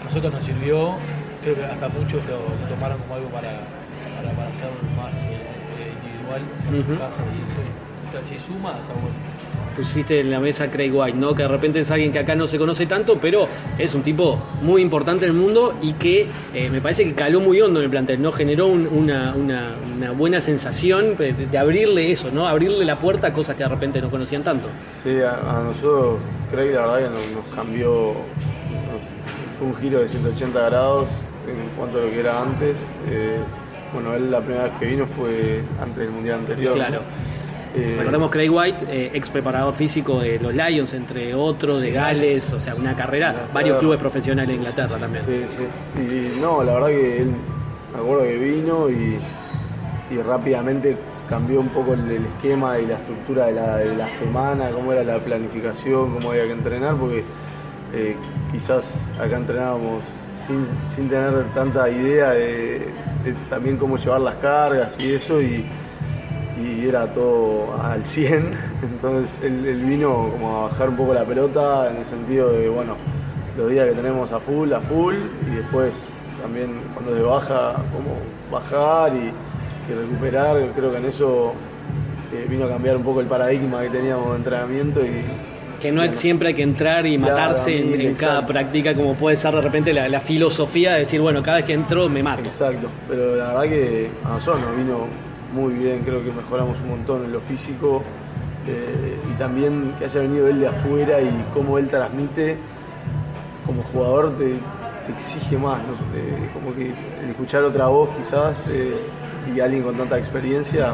a 0.02 0.04
nosotros 0.06 0.34
nos 0.34 0.44
sirvió, 0.44 0.96
creo 1.42 1.56
que 1.56 1.64
hasta 1.66 1.88
muchos 1.90 2.26
lo, 2.26 2.38
lo 2.56 2.66
tomaron 2.68 3.00
como 3.00 3.16
algo 3.16 3.30
para, 3.30 3.52
para, 4.16 4.32
para 4.34 4.50
hacer 4.50 4.70
más 4.96 5.16
eh, 5.28 5.38
eh, 5.80 5.94
individual, 6.04 6.42
o 6.58 6.62
sea, 6.62 6.72
en 6.72 6.82
su 6.84 6.90
Ujú. 6.90 7.00
casa 7.00 7.24
y 7.34 7.44
eso, 7.44 7.56
y 8.20 8.26
si 8.26 8.40
suma, 8.40 8.72
está 8.82 8.94
bueno. 8.94 9.16
Pusiste 9.76 10.20
en 10.20 10.30
la 10.30 10.40
mesa 10.40 10.70
Craig 10.70 10.92
White, 10.94 11.18
¿no? 11.18 11.34
Que 11.34 11.44
de 11.44 11.48
repente 11.48 11.80
es 11.80 11.90
alguien 11.92 12.12
que 12.12 12.20
acá 12.20 12.36
no 12.36 12.46
se 12.46 12.58
conoce 12.60 12.86
tanto, 12.88 13.18
pero 13.22 13.48
es 13.78 13.94
un 13.96 14.04
tipo 14.04 14.38
muy 14.62 14.82
importante 14.82 15.26
en 15.26 15.32
el 15.32 15.38
mundo 15.38 15.76
y 15.82 15.94
que 15.94 16.28
eh, 16.54 16.70
me 16.70 16.82
parece 16.82 17.06
que 17.06 17.14
caló 17.16 17.40
muy 17.40 17.62
hondo 17.62 17.80
en 17.80 17.86
el 17.86 17.90
plantel, 17.90 18.22
¿no? 18.22 18.34
Generó 18.34 18.68
un- 18.68 18.86
una, 18.88 19.34
una- 19.34 19.76
una 19.96 20.12
buena 20.12 20.42
sensación 20.42 21.16
de, 21.16 21.32
de 21.34 21.58
abrirle 21.58 22.12
eso, 22.12 22.30
¿no? 22.32 22.48
Abrirle 22.48 22.84
la 22.84 23.00
puerta 23.00 23.28
a 23.28 23.34
cosas 23.34 23.56
que 23.56 23.64
de 23.64 23.70
repente 23.70 24.02
no 24.02 24.10
conocían 24.10 24.44
tanto. 24.44 24.68
Sí, 25.04 25.16
a, 25.22 25.60
a 25.60 25.64
nosotros 25.64 26.18
Craig 26.52 26.72
la 26.74 26.82
verdad 26.82 26.98
que 26.98 27.10
nos, 27.34 27.44
nos 27.46 27.56
cambió, 27.56 27.88
nos- 27.88 29.58
fue 29.58 29.68
un 29.68 29.76
giro 29.78 30.02
de 30.02 30.10
180 30.10 30.60
grados 30.70 31.08
en 31.48 31.78
cuanto 31.78 32.00
a 32.00 32.02
lo 32.02 32.10
que 32.10 32.20
era 32.20 32.42
antes. 32.42 32.76
Eh, 33.10 33.38
bueno, 33.94 34.14
él 34.16 34.30
la 34.32 34.40
primera 34.42 34.66
vez 34.66 34.74
que 34.80 34.86
vino 34.86 35.06
fue 35.18 35.64
antes 35.82 35.98
del 35.98 36.12
mundial 36.12 36.40
anterior. 36.40 36.74
Claro. 36.74 37.00
Eh, 37.76 37.96
Recordemos 37.98 38.30
Craig 38.32 38.50
White, 38.50 38.86
eh, 38.90 39.12
ex 39.14 39.30
preparador 39.30 39.74
físico 39.74 40.20
de 40.20 40.40
los 40.40 40.54
Lions, 40.54 40.94
entre 40.94 41.34
otros, 41.34 41.82
de 41.82 41.92
Gales, 41.92 42.52
o 42.52 42.60
sea, 42.60 42.76
una 42.76 42.96
carrera, 42.96 43.30
Inglaterra. 43.30 43.54
varios 43.54 43.80
clubes 43.80 44.00
profesionales 44.00 44.50
de 44.50 44.56
Inglaterra 44.56 44.98
también. 44.98 45.24
Sí, 45.26 45.46
sí. 45.58 46.02
Y 46.36 46.40
no, 46.42 46.64
la 46.64 46.74
verdad 46.74 46.88
que 46.88 47.22
él, 47.22 47.32
me 47.94 48.00
acuerdo 48.00 48.24
que 48.24 48.38
vino 48.38 48.90
y, 48.90 49.20
y 50.14 50.18
rápidamente 50.18 50.98
cambió 51.30 51.62
un 51.62 51.70
poco 51.70 51.94
el, 51.94 52.12
el 52.12 52.26
esquema 52.26 52.78
y 52.78 52.86
la 52.88 52.96
estructura 52.96 53.46
de 53.46 53.54
la, 53.54 53.78
de 53.78 53.96
la 53.96 54.12
semana, 54.12 54.70
cómo 54.72 54.92
era 54.92 55.04
la 55.06 55.20
planificación, 55.20 56.16
cómo 56.16 56.32
había 56.32 56.44
que 56.44 56.52
entrenar, 56.52 56.96
porque 56.96 57.24
eh, 57.94 58.18
quizás 58.52 59.10
acá 59.18 59.38
entrenábamos 59.38 60.04
sin, 60.46 60.66
sin 60.94 61.08
tener 61.08 61.46
tanta 61.54 61.90
idea 61.90 62.32
de, 62.32 62.80
de 63.24 63.34
también 63.50 63.78
cómo 63.78 63.96
llevar 63.96 64.20
las 64.20 64.36
cargas 64.36 64.98
y 65.00 65.14
eso. 65.14 65.42
Y, 65.42 65.66
y 66.62 66.88
era 66.88 67.12
todo 67.14 67.76
al 67.82 68.06
100, 68.06 68.52
entonces 68.84 69.38
él, 69.44 69.66
él 69.66 69.84
vino 69.84 70.30
como 70.32 70.58
a 70.58 70.68
bajar 70.68 70.90
un 70.90 70.98
poco 70.98 71.14
la 71.14 71.26
pelota 71.26 71.90
en 71.90 71.98
el 71.98 72.06
sentido 72.06 72.52
de, 72.52 72.70
bueno, 72.70 72.96
los 73.58 73.70
días 73.70 73.88
que 73.88 73.94
tenemos 73.94 74.32
a 74.32 74.40
full, 74.40 74.72
a 74.74 74.80
full, 74.80 75.16
y 75.52 75.56
después 75.56 76.10
también 76.42 76.82
cuando 76.94 77.16
se 77.16 77.22
baja, 77.22 77.76
como 77.94 78.18
bajar 78.52 79.12
y, 79.14 79.92
y 79.92 79.96
recuperar, 79.96 80.58
creo 80.76 80.92
que 80.92 80.98
en 80.98 81.06
eso 81.06 81.54
eh, 82.34 82.46
vino 82.50 82.66
a 82.66 82.70
cambiar 82.70 82.98
un 82.98 83.04
poco 83.04 83.22
el 83.22 83.28
paradigma 83.28 83.82
que 83.82 83.90
teníamos 83.90 84.32
de 84.32 84.38
entrenamiento 84.38 85.06
y 85.06 85.24
que 85.82 85.92
no 85.92 86.04
es 86.04 86.18
siempre 86.18 86.50
hay 86.50 86.54
que 86.54 86.62
entrar 86.62 87.08
y 87.08 87.18
Claro, 87.18 87.34
matarse 87.34 88.08
en, 88.08 88.14
cada 88.14 88.46
práctica, 88.46 88.94
como 88.94 89.16
puede 89.16 89.36
ser 89.36 89.54
de 89.56 89.62
repente 89.62 89.92
la, 89.92 90.08
la 90.08 90.20
filosofía 90.20 90.94
de 90.94 91.00
decir, 91.02 91.20
bueno, 91.20 91.42
cada 91.42 91.58
vez 91.58 91.66
que 91.66 91.74
entro 91.74 92.08
me 92.08 92.22
mato. 92.22 92.44
Exacto, 92.44 92.88
pero 93.10 93.36
la 93.36 93.48
verdad 93.48 93.64
que 93.64 94.12
a 94.24 94.30
nosotros 94.30 94.62
nos 94.62 94.78
vino 94.78 95.08
muy 95.54 95.74
bien, 95.74 96.04
creo 96.04 96.24
que 96.24 96.32
mejoramos 96.32 96.78
un 96.82 96.90
montón 96.90 97.26
en 97.26 97.34
lo 97.34 97.42
físico 97.42 98.04
eh, 98.68 99.18
y 99.30 99.38
también 99.38 99.94
que 99.98 100.06
haya 100.06 100.22
venido 100.22 100.48
él 100.48 100.60
de 100.60 100.68
afuera 100.68 101.22
y 101.22 101.46
cómo 101.54 101.78
él 101.78 101.88
transmite 101.88 102.58
como 103.66 103.84
jugador 103.84 104.38
te, 104.38 104.60
te 105.06 105.12
exige 105.12 105.58
más, 105.58 105.80
¿no? 105.80 105.94
Eh, 106.16 106.50
como 106.54 106.74
que 106.74 106.94
el 107.24 107.30
escuchar 107.30 107.64
otra 107.64 107.88
voz 107.88 108.10
quizás 108.18 108.68
eh, 108.68 108.96
y 109.54 109.60
alguien 109.60 109.84
con 109.84 109.96
tanta 109.96 110.18
experiencia 110.18 110.94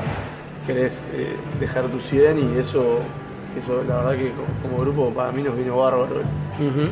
querés 0.66 1.08
eh, 1.14 1.36
dejar 1.60 1.86
tu 1.86 2.00
100 2.00 2.40
y 2.40 2.60
eso, 2.60 3.00
eso 3.58 3.84
la 3.88 3.98
verdad 3.98 4.16
que 4.16 4.32
como, 4.32 4.48
como 4.62 4.78
grupo 4.84 5.10
para 5.12 5.32
mí 5.32 5.44
nos 5.44 5.56
vino 5.56 5.78
bárbaro. 5.78 6.22
Ujú. 6.60 6.90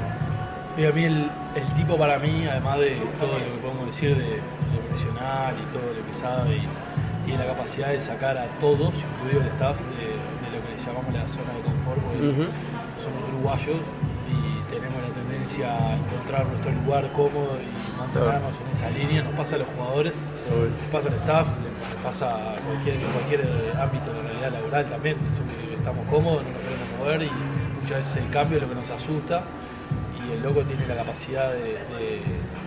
Y 0.78 0.86
a 0.86 0.92
mí 0.92 1.06
el, 1.06 1.30
el 1.56 1.74
tipo 1.76 1.98
para 1.98 2.20
mí, 2.20 2.46
además 2.50 2.80
de 2.80 2.98
todo 3.20 3.40
lo 3.40 3.46
que 3.46 3.62
podemos 3.62 3.86
decir 3.88 4.18
de 4.18 4.38
lo 4.74 4.80
profesional 4.88 5.56
y 5.56 5.74
todo 5.74 5.94
lo 5.94 6.06
que 6.06 6.14
sabe, 6.14 6.58
y 6.58 6.68
tiene 7.25 7.44
la 7.46 7.53
capacidad 7.53 7.89
de 7.89 8.00
sacar 8.00 8.38
a 8.38 8.46
todos, 8.62 8.94
incluido 8.94 9.41
el 9.41 9.48
staff, 9.48 9.79
de, 9.98 10.08
de 10.13 10.48
lo 10.55 10.62
que 10.63 10.77
llamamos 10.77 11.13
la 11.13 11.27
zona 11.27 11.53
de 11.58 11.62
confort, 11.62 12.00
porque 12.01 12.48
somos 13.01 13.20
uruguayos 13.34 13.77
y 14.29 14.74
tenemos 14.74 15.01
la 15.01 15.13
tendencia 15.13 15.67
a 15.74 15.96
encontrar 15.98 16.46
nuestro 16.48 16.72
lugar 16.72 17.12
cómodo 17.13 17.58
y 17.62 17.98
mantenernos 17.98 18.53
en 18.62 18.67
esa 18.72 18.89
línea. 18.91 19.24
Nos 19.24 19.34
pasa 19.34 19.55
a 19.55 19.60
los 19.60 19.67
jugadores, 19.75 20.13
nos 20.50 20.89
pasa 20.91 21.08
al 21.10 21.13
staff, 21.15 21.48
les 21.50 22.03
pasa 22.03 22.53
a 22.53 22.55
cualquier, 22.62 22.96
en 22.96 23.12
cualquier 23.12 23.41
ámbito 23.79 24.13
de 24.13 24.22
realidad 24.22 24.51
laboral 24.53 24.86
también. 24.86 25.17
Estamos 25.77 26.08
cómodos, 26.10 26.44
no 26.44 26.50
nos 26.50 26.62
queremos 26.62 26.88
mover 26.98 27.22
y 27.24 27.32
muchas 27.82 27.98
veces 27.98 28.17
el 28.17 28.29
cambio 28.32 28.58
es 28.58 28.63
lo 28.63 28.70
que 28.70 28.75
nos 28.75 28.89
asusta 28.89 29.44
y 30.29 30.34
el 30.34 30.41
loco 30.44 30.62
tiene 30.63 30.86
la 30.88 30.96
capacidad 30.96 31.51
de, 31.53 31.60
de- 32.00 32.22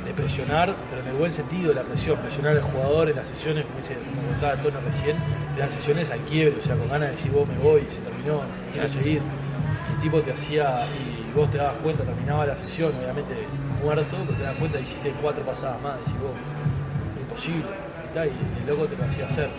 de 0.07 0.15
presionar, 0.15 0.75
pero 0.89 1.03
en 1.03 1.09
el 1.09 1.15
buen 1.17 1.31
sentido 1.33 1.69
de 1.69 1.75
la 1.75 1.83
presión, 1.83 2.17
presionar 2.19 2.57
al 2.57 2.63
jugador 2.63 3.11
en 3.11 3.17
las 3.17 3.29
sesiones, 3.29 3.65
como 3.67 3.77
dice, 3.77 3.95
como 4.09 4.23
contaba 4.29 4.55
Tono 4.63 4.81
recién, 4.81 5.17
de 5.55 5.61
las 5.61 5.73
sesiones 5.73 6.11
al 6.11 6.21
quiebre, 6.21 6.57
o 6.59 6.63
sea, 6.65 6.77
con 6.77 6.89
ganas 6.89 7.11
de 7.11 7.17
decir 7.17 7.31
vos 7.33 7.47
me 7.47 7.59
voy, 7.59 7.83
se 7.91 8.01
terminó, 8.01 8.41
quiero 8.73 8.89
seguir. 8.89 9.21
El 9.97 10.03
tipo 10.03 10.21
te 10.23 10.33
hacía, 10.33 10.85
y 10.97 11.37
vos 11.37 11.51
te 11.51 11.59
dabas 11.59 11.75
cuenta, 11.83 12.05
terminaba 12.05 12.47
la 12.47 12.57
sesión, 12.57 12.93
obviamente 12.97 13.35
muerto, 13.83 14.17
pero 14.27 14.39
te 14.39 14.45
das 14.45 14.55
cuenta 14.57 14.79
y 14.81 14.83
hiciste 14.85 15.13
cuatro 15.21 15.45
pasadas 15.45 15.81
más, 15.83 15.99
decís 15.99 16.15
vos, 16.23 16.33
imposible, 17.21 17.69
y, 18.15 18.19
y 18.29 18.61
el 18.63 18.67
loco 18.67 18.87
te 18.87 18.97
lo 18.97 19.05
hacía 19.05 19.27
hacer. 19.27 19.51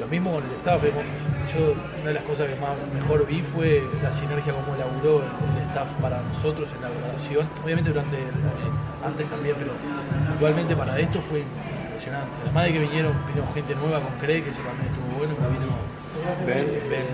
Lo 0.00 0.06
mismo 0.08 0.32
con 0.32 0.42
el 0.44 0.50
staff, 0.64 0.82
hemos- 0.84 1.04
yo 1.52 1.74
una 2.00 2.08
de 2.08 2.14
las 2.14 2.22
cosas 2.24 2.48
que 2.48 2.56
más 2.56 2.72
mejor 2.94 3.26
vi 3.26 3.42
fue 3.42 3.84
la 4.02 4.12
sinergia 4.12 4.52
como 4.54 4.74
laburó 4.76 5.20
el, 5.20 5.28
el 5.60 5.68
staff 5.68 5.88
para 6.00 6.22
nosotros 6.22 6.68
en 6.74 6.80
la 6.82 6.88
grabación, 6.88 7.46
obviamente 7.62 7.90
durante 7.90 8.16
el- 8.16 8.24
eh, 8.24 9.04
antes 9.04 9.26
también, 9.28 9.56
pero 9.58 9.72
actualmente 10.32 10.74
para 10.74 10.98
esto 10.98 11.20
fue 11.20 11.40
impresionante. 11.40 12.32
Además 12.44 12.64
de 12.64 12.72
que 12.72 12.78
vinieron, 12.80 13.12
vino 13.28 13.44
gente 13.52 13.74
nueva 13.74 14.00
con 14.00 14.12
Craig, 14.18 14.42
que 14.44 14.50
eso 14.50 14.60
también 14.64 14.88
estuvo 14.88 15.18
bueno, 15.18 15.34
que 15.36 15.46
vino 15.52 15.68
Ben. 16.46 16.66
Ben 16.88 17.06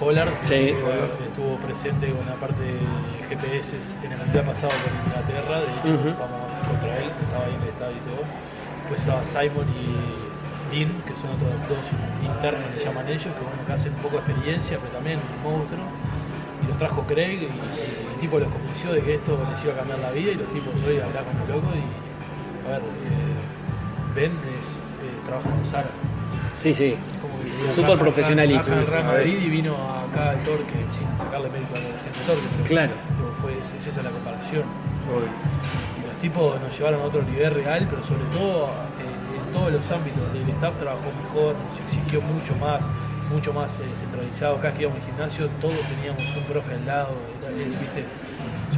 Pollard, 0.00 0.32
Sí. 0.42 0.72
que 0.72 1.24
estuvo 1.28 1.56
presente 1.60 2.08
con 2.10 2.24
la 2.26 2.34
parte 2.40 2.60
de 2.64 2.80
GPS 3.28 3.76
en 4.02 4.12
el 4.12 4.18
mundial 4.18 4.44
pasado 4.44 4.72
con 4.80 4.92
Inglaterra, 5.06 5.60
de 5.60 5.68
hecho 5.76 5.92
Ujú. 5.92 6.08
jugamos 6.16 6.40
contra 6.66 6.96
él, 6.98 7.12
estaba 7.20 7.44
ahí 7.44 7.54
en 7.54 7.62
el 7.62 7.68
estadio 7.68 7.96
y 8.00 8.04
todo. 8.08 8.22
Después 8.80 9.00
estaba 9.00 9.24
Simon 9.24 9.68
y 9.76 9.86
Que 10.70 11.14
son 11.20 11.30
otros 11.34 11.50
dos 11.68 11.84
internos 12.22 12.70
que 12.70 12.84
llaman 12.84 13.08
ellos, 13.08 13.24
que 13.34 13.42
bueno, 13.42 13.58
que 13.66 13.72
hacen 13.72 13.92
un 13.94 14.00
poco 14.00 14.16
de 14.18 14.22
experiencia, 14.22 14.78
pero 14.78 14.92
también 14.92 15.18
un 15.18 15.42
monstruo. 15.42 15.84
Y 16.62 16.66
los 16.68 16.78
trajo 16.78 17.02
Craig 17.06 17.42
y, 17.42 17.50
y 17.50 18.06
el 18.14 18.20
tipo 18.20 18.38
los 18.38 18.48
convenció 18.48 18.92
de 18.92 19.02
que 19.02 19.14
esto 19.14 19.38
les 19.50 19.64
iba 19.64 19.72
a 19.74 19.76
cambiar 19.78 19.98
la 19.98 20.10
vida 20.12 20.30
y 20.32 20.34
los 20.36 20.48
tipos 20.52 20.72
hoy 20.86 20.98
hablan 21.00 21.24
como 21.24 21.42
locos 21.48 21.74
y 21.74 22.68
a 22.68 22.70
ver, 22.72 22.82
eh, 22.82 24.14
Ben 24.14 24.32
es, 24.60 24.78
eh, 25.02 25.10
trabaja 25.26 25.48
en 25.48 25.60
los 25.60 25.74
Aras. 25.74 25.96
Sí, 26.60 26.74
sí. 26.74 26.94
Súper 27.74 27.96
Madrid 29.04 29.38
y 29.42 29.48
vino 29.48 29.74
acá 29.74 30.30
al 30.30 30.42
Torque 30.44 30.76
sin 30.96 31.08
sacarle 31.16 31.48
mérito 31.48 31.74
a 31.74 31.78
la 31.78 31.98
gente 32.04 32.18
de 32.20 32.24
Torque. 32.26 32.46
pero 32.52 32.64
Claro. 32.68 32.92
digo, 33.16 33.32
fue, 33.40 33.58
es 33.58 33.86
esa 33.86 34.02
la 34.02 34.10
comparación. 34.10 34.64
Y 35.98 36.06
los 36.06 36.16
tipos 36.20 36.60
nos 36.60 36.76
llevaron 36.76 37.00
a 37.00 37.04
otro 37.04 37.22
nivel 37.22 37.54
real, 37.54 37.86
pero 37.88 38.04
sobre 38.04 38.24
todo 38.36 38.66
eh, 39.00 39.09
todos 39.52 39.72
los 39.72 39.90
ámbitos. 39.90 40.22
El 40.34 40.48
staff 40.50 40.76
trabajó 40.78 41.06
mejor, 41.24 41.54
nos 41.54 41.80
exigió 41.86 42.20
mucho 42.22 42.54
más, 42.56 42.80
mucho 43.32 43.52
más 43.52 43.78
eh, 43.80 43.84
centralizado. 43.94 44.56
Cada 44.56 44.68
vez 44.70 44.74
que 44.74 44.82
íbamos 44.82 45.00
al 45.00 45.06
gimnasio, 45.06 45.48
todos 45.60 45.80
teníamos 45.88 46.22
un 46.36 46.44
profe 46.44 46.74
al 46.74 46.86
lado. 46.86 47.14
¿viste? 47.56 48.04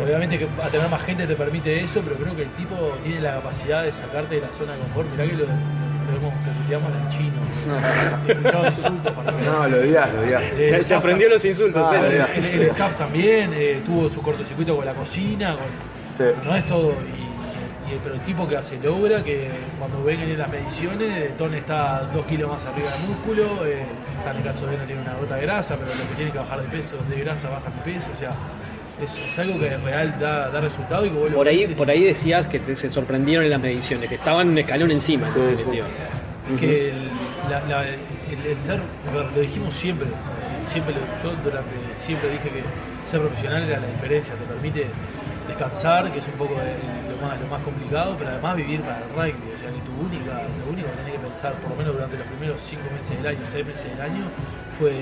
Obviamente 0.02 0.38
que 0.38 0.48
a 0.60 0.68
tener 0.68 0.88
más 0.88 1.02
gente 1.02 1.26
te 1.26 1.34
permite 1.36 1.78
eso, 1.80 2.00
pero 2.02 2.16
creo 2.16 2.34
que 2.34 2.42
el 2.42 2.50
tipo 2.52 2.74
tiene 3.04 3.20
la 3.20 3.34
capacidad 3.34 3.82
de 3.84 3.92
sacarte 3.92 4.36
de 4.36 4.40
la 4.40 4.48
zona 4.58 4.72
de 4.72 4.78
confort. 4.80 5.08
Mirá 5.12 5.24
que 5.26 5.32
lo, 5.32 5.44
lo 5.44 5.46
vemos, 5.46 6.34
que 6.42 6.50
puteamos 6.62 6.90
en 6.90 7.08
chino. 7.10 7.42
Insultos 8.70 9.12
para 9.12 9.32
No, 9.32 9.68
lo 9.68 9.76
odias, 9.78 10.12
lo 10.14 10.20
odias. 10.22 10.42
Eh, 10.56 10.68
Se, 10.78 10.82
se 10.82 10.94
aprendió 10.94 11.28
los 11.28 11.44
insultos. 11.44 11.86
Ah, 11.86 12.00
¿eh? 12.02 12.24
el, 12.36 12.44
el 12.44 12.62
staff 12.70 12.96
también 12.96 13.52
eh, 13.54 13.80
tuvo 13.84 14.08
su 14.08 14.22
cortocircuito 14.22 14.74
con 14.76 14.84
la 14.86 14.94
cocina, 14.94 15.56
con, 15.56 15.92
Sí. 16.16 16.24
no 16.44 16.54
es 16.56 16.66
todo. 16.66 16.94
Y, 17.16 17.21
pero 18.02 18.14
el 18.14 18.20
tipo 18.22 18.46
que 18.48 18.56
hace 18.56 18.78
logra 18.78 19.22
que 19.22 19.48
cuando 19.78 20.02
ven 20.04 20.20
en 20.20 20.38
las 20.38 20.48
mediciones, 20.50 21.36
Tone 21.36 21.58
está 21.58 22.08
dos 22.12 22.24
kilos 22.26 22.50
más 22.50 22.64
arriba 22.64 22.90
del 22.92 23.02
músculo, 23.08 23.66
eh, 23.66 23.78
en 24.30 24.36
el 24.36 24.42
caso 24.42 24.66
de 24.66 24.74
él 24.74 24.80
no 24.80 24.86
tiene 24.86 25.02
una 25.02 25.14
gota 25.14 25.36
de 25.36 25.42
grasa, 25.42 25.76
pero 25.76 25.94
lo 25.94 26.08
que 26.08 26.14
tiene 26.14 26.30
que 26.30 26.38
bajar 26.38 26.62
de 26.62 26.68
peso, 26.68 26.96
de 27.08 27.16
grasa 27.16 27.48
bajan 27.50 27.72
de 27.76 27.92
peso, 27.92 28.06
o 28.14 28.18
sea, 28.18 28.32
es, 29.02 29.16
es 29.16 29.38
algo 29.38 29.58
que 29.58 29.76
real 29.78 30.14
da, 30.20 30.48
da 30.50 30.60
resultado 30.60 31.04
y 31.06 31.10
que 31.10 31.16
vos 31.18 31.30
lo 31.30 31.36
Por 31.36 31.48
ahí, 31.48 31.66
por 31.68 31.90
ahí 31.90 32.04
decías 32.04 32.46
que 32.46 32.58
te- 32.60 32.76
se 32.76 32.88
sorprendieron 32.90 33.44
en 33.44 33.50
las 33.50 33.60
mediciones, 33.60 34.08
que 34.08 34.14
estaban 34.16 34.48
un 34.50 34.58
escalón 34.58 34.90
encima, 34.90 35.26
en 35.28 35.34
Sí, 35.34 35.40
definitiva. 35.40 35.86
que 36.60 36.90
el, 36.90 37.08
la- 37.50 37.60
la- 37.68 37.88
el- 37.88 38.46
el 38.46 38.60
ser, 38.62 38.78
lo 39.34 39.40
dijimos 39.40 39.74
siempre, 39.74 40.06
siempre 40.68 40.94
lo- 40.94 41.00
yo 41.22 41.34
durante, 41.42 41.70
siempre 41.94 42.30
dije 42.30 42.48
que 42.50 42.62
ser 43.08 43.20
profesional 43.20 43.62
era 43.64 43.80
la 43.80 43.86
diferencia, 43.88 44.34
te 44.34 44.44
permite 44.44 44.86
descansar, 45.48 46.10
que 46.12 46.18
es 46.20 46.26
un 46.28 46.34
poco 46.34 46.54
de- 46.54 46.76
lo, 47.10 47.11
más, 47.22 47.40
lo 47.40 47.46
más 47.46 47.62
complicado, 47.62 48.16
pero 48.18 48.30
además 48.30 48.56
vivir 48.56 48.80
para 48.82 48.98
el 48.98 49.08
rugby, 49.14 49.48
o 49.54 49.58
sea 49.58 49.70
que 49.70 49.80
tu 49.86 49.92
única, 50.02 50.42
lo 50.60 50.66
único 50.72 50.88
que 50.90 50.96
tenés 51.00 51.12
que 51.14 51.24
pensar, 51.30 51.52
por 51.62 51.70
lo 51.70 51.76
menos 51.76 51.92
durante 51.94 52.16
los 52.18 52.26
primeros 52.26 52.60
cinco 52.60 52.84
meses 52.92 53.10
del 53.16 53.26
año, 53.26 53.40
seis 53.50 53.64
meses 53.66 53.86
del 53.88 54.00
año, 54.02 54.24
fue 54.78 54.92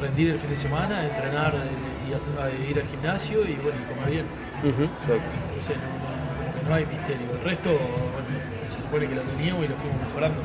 rendir 0.00 0.30
el 0.30 0.38
fin 0.38 0.50
de 0.50 0.56
semana, 0.56 1.04
entrenar 1.04 1.52
eh, 1.54 2.08
y 2.08 2.14
hacer- 2.14 2.32
eh, 2.54 2.70
ir 2.70 2.76
al 2.78 2.86
gimnasio 2.88 3.42
y 3.42 3.54
bueno, 3.58 3.76
y 3.82 3.84
comer 3.92 4.08
bien. 4.10 4.26
Exacto. 4.62 5.28
Entonces 5.50 5.76
no, 5.82 6.68
no- 6.70 6.74
hay 6.74 6.86
misterio. 6.86 7.26
El 7.34 7.42
resto, 7.44 7.70
bueno, 7.70 8.28
se 8.70 8.82
supone 8.82 9.06
que 9.06 9.14
lo 9.14 9.22
teníamos 9.22 9.64
y 9.64 9.68
lo 9.68 9.76
fuimos 9.76 9.98
mejorando. 10.06 10.40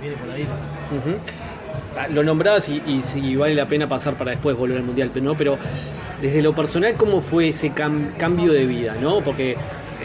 Viene 0.00 0.16
por 0.16 0.30
ahí. 0.30 0.42
¿no? 0.44 2.00
Ah, 2.00 2.08
Lo 2.08 2.22
nombrabas 2.22 2.68
y, 2.68 2.82
y 2.86 3.36
vale 3.36 3.54
la 3.54 3.66
pena 3.66 3.88
pasar 3.88 4.14
para 4.14 4.32
después 4.32 4.56
volver 4.56 4.78
al 4.78 4.84
mundial, 4.84 5.10
pero 5.12 5.24
no, 5.24 5.34
pero 5.34 5.58
desde 6.20 6.42
lo 6.42 6.54
personal, 6.54 6.94
¿cómo 6.94 7.20
fue 7.20 7.48
ese 7.48 7.72
cam- 7.72 8.16
cambio 8.16 8.52
de 8.52 8.66
vida? 8.66 8.94
¿no? 9.00 9.22
Porque 9.22 9.56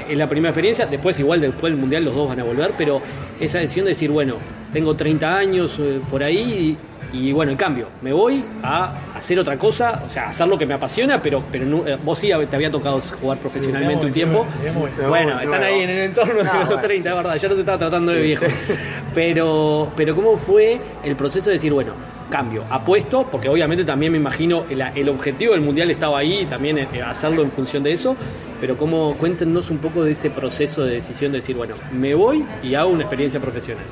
es 0.09 0.17
la 0.17 0.27
primera 0.27 0.49
experiencia, 0.49 0.85
después 0.85 1.19
igual 1.19 1.41
después 1.41 1.71
del 1.71 1.79
mundial 1.79 2.05
los 2.05 2.15
dos 2.15 2.29
van 2.29 2.39
a 2.39 2.43
volver, 2.43 2.71
pero 2.77 3.01
esa 3.39 3.59
decisión 3.59 3.85
de 3.85 3.89
decir, 3.89 4.09
bueno, 4.09 4.35
tengo 4.73 4.95
30 4.95 5.35
años 5.37 5.75
eh, 5.79 5.99
por 6.09 6.23
ahí 6.23 6.77
y, 7.13 7.27
y, 7.29 7.31
bueno, 7.31 7.51
en 7.53 7.57
cambio, 7.57 7.87
me 8.01 8.11
voy 8.11 8.43
a 8.61 8.91
hacer 9.15 9.39
otra 9.39 9.57
cosa, 9.57 10.03
o 10.05 10.09
sea, 10.09 10.29
hacer 10.29 10.45
lo 10.47 10.57
que 10.57 10.65
me 10.65 10.73
apasiona, 10.73 11.21
pero, 11.21 11.41
pero 11.51 11.65
no- 11.65 11.87
eh, 11.87 11.97
vos 12.03 12.19
sí 12.19 12.29
te 12.49 12.55
había 12.55 12.69
tocado 12.69 12.99
jugar 13.21 13.37
profesionalmente 13.39 14.05
un 14.07 14.11
tiempo. 14.13 14.45
Tenemos- 14.61 14.89
Bueno, 15.07 15.39
están 15.39 15.63
ahí 15.63 15.81
en 15.81 15.89
el 15.89 15.97
entorno 15.99 16.33
de 16.35 16.43
No, 16.43 16.53
los 16.59 16.65
bueno. 16.67 16.81
30, 16.81 17.09
es 17.09 17.15
verdad, 17.15 17.35
ya 17.37 17.47
no 17.47 17.53
se 17.55 17.61
estaba 17.61 17.77
tratando 17.77 18.11
de 18.11 18.21
viejo. 18.21 18.45
Pero, 19.15 19.89
pero 19.95 20.15
¿cómo 20.15 20.37
fue 20.37 20.79
el 21.03 21.15
proceso 21.15 21.49
de 21.49 21.53
decir, 21.53 21.73
bueno, 21.73 21.93
cambio, 22.29 22.63
apuesto, 22.69 23.25
porque 23.31 23.49
obviamente 23.49 23.83
también 23.83 24.11
me 24.11 24.17
imagino 24.19 24.65
el, 24.69 24.81
el 24.81 25.09
objetivo 25.09 25.53
del 25.53 25.61
mundial 25.61 25.89
estaba 25.89 26.19
ahí, 26.19 26.45
también 26.45 26.77
eh, 26.77 26.87
hacerlo 27.01 27.41
en 27.41 27.49
función 27.51 27.81
de 27.83 27.93
eso, 27.93 28.15
pero 28.61 28.77
cómo, 28.77 29.15
cuéntenos 29.17 29.71
un 29.71 29.77
poco 29.79 30.03
de 30.03 30.11
ese 30.11 30.29
proceso 30.29 30.83
de 30.83 30.95
decisión 30.95 31.31
de 31.31 31.37
decir, 31.39 31.55
bueno, 31.55 31.73
me 31.93 32.13
voy 32.13 32.43
y 32.61 32.75
hago 32.75 32.89
una 32.91 33.03
experiencia 33.03 33.39
profesional. 33.39 33.85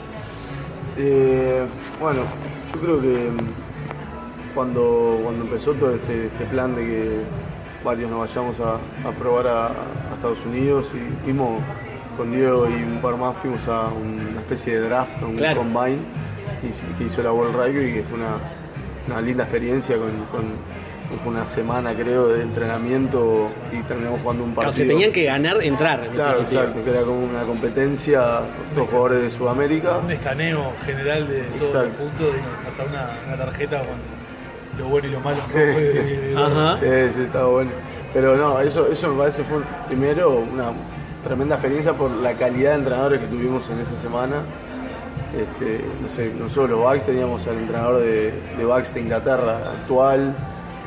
Eh, 0.98 1.66
bueno, 2.00 2.22
yo 2.74 2.80
creo 2.80 3.02
que 3.02 3.30
mm, 3.32 4.54
cuando, 4.56 5.20
cuando 5.24 5.44
empezó 5.44 5.74
todo 5.74 5.96
este, 5.96 6.28
este 6.28 6.46
plan 6.46 6.76
de 6.76 6.82
que 6.86 7.22
varios 7.84 8.10
nos 8.10 8.20
vayamos 8.28 8.60
a, 8.60 8.76
a 9.08 9.12
probar 9.12 9.48
a, 9.48 9.66
a 9.68 10.16
Estados 10.16 10.40
Unidos 10.46 10.92
y 10.96 11.24
fuimos 11.26 11.60
con 12.18 12.32
Diego 12.32 12.68
y 12.70 12.74
un 12.82 13.00
par 13.02 13.18
más, 13.18 13.36
fuimos 13.38 13.68
a 13.68 13.90
una 13.90 14.40
especie 14.40 14.80
de 14.80 14.88
draft, 14.88 15.22
a 15.22 15.26
un 15.26 15.36
Claro. 15.36 15.58
combine, 15.62 15.98
que 16.98 17.04
hizo 17.04 17.22
la 17.22 17.32
World 17.34 17.56
Rugby 17.56 17.90
y 17.90 17.94
que 17.96 18.04
fue 18.04 18.18
una, 18.18 18.38
una 19.08 19.22
linda 19.22 19.44
experiencia 19.44 19.98
con, 19.98 20.44
una 21.26 21.46
semana 21.46 21.94
creo 21.94 22.28
de 22.30 22.42
entrenamiento 22.44 23.48
y 23.72 23.82
terminamos 23.84 24.22
jugando 24.22 24.44
un 24.44 24.54
partido. 24.54 24.74
Claro, 24.74 24.74
se 24.74 24.86
tenían 24.86 25.12
que 25.12 25.24
ganar, 25.26 25.62
entrar. 25.64 26.04
en 26.06 26.12
Claro, 26.12 26.40
definitiva. 26.40 26.62
exacto, 26.64 26.84
que 26.84 26.90
era 26.92 27.02
como 27.02 27.24
una 27.26 27.44
competencia, 27.44 28.22
dos 28.76 28.88
jugadores 28.90 29.22
de 29.22 29.32
Sudamérica. 29.32 29.98
Un 29.98 30.12
escaneo 30.12 30.72
general 30.86 31.28
de 31.28 31.42
todos 31.60 31.74
los 31.74 31.86
puntos, 31.88 32.28
y 32.36 32.70
hasta 32.70 32.84
una, 32.84 33.10
una 33.28 33.38
tarjeta 33.46 33.78
con 33.80 34.80
lo 34.84 34.90
bueno 34.90 35.08
y 35.08 35.12
lo 35.12 35.20
malo. 35.22 35.42
Sí, 35.46 35.60
sí. 35.60 36.32
y- 36.34 36.36
Ajá. 36.36 36.78
Sí, 36.78 37.14
sí, 37.16 37.22
estaba 37.22 37.48
bueno. 37.48 37.72
Pero 38.14 38.36
no, 38.36 38.60
eso, 38.60 38.88
eso 38.92 39.10
me 39.10 39.20
parece 39.20 39.44
fue 39.44 39.58
primero 39.88 40.30
una 40.52 40.72
tremenda 41.26 41.56
experiencia 41.56 41.94
por 41.94 42.10
la 42.12 42.34
calidad 42.34 42.72
de 42.72 42.76
entrenadores 42.78 43.20
que 43.22 43.28
tuvimos 43.28 43.70
en 43.70 43.80
esa 43.80 43.96
semana. 43.98 44.38
Este, 45.38 45.84
no 46.02 46.08
sé, 46.08 46.32
nosotros 46.40 46.70
los 46.72 46.80
Bucks 46.80 47.06
teníamos 47.06 47.46
al 47.48 47.58
entrenador 47.58 48.00
de, 48.02 48.34
de 48.58 48.66
Bucks 48.66 48.94
de 48.94 49.02
Inglaterra 49.02 49.58
actual, 49.82 50.34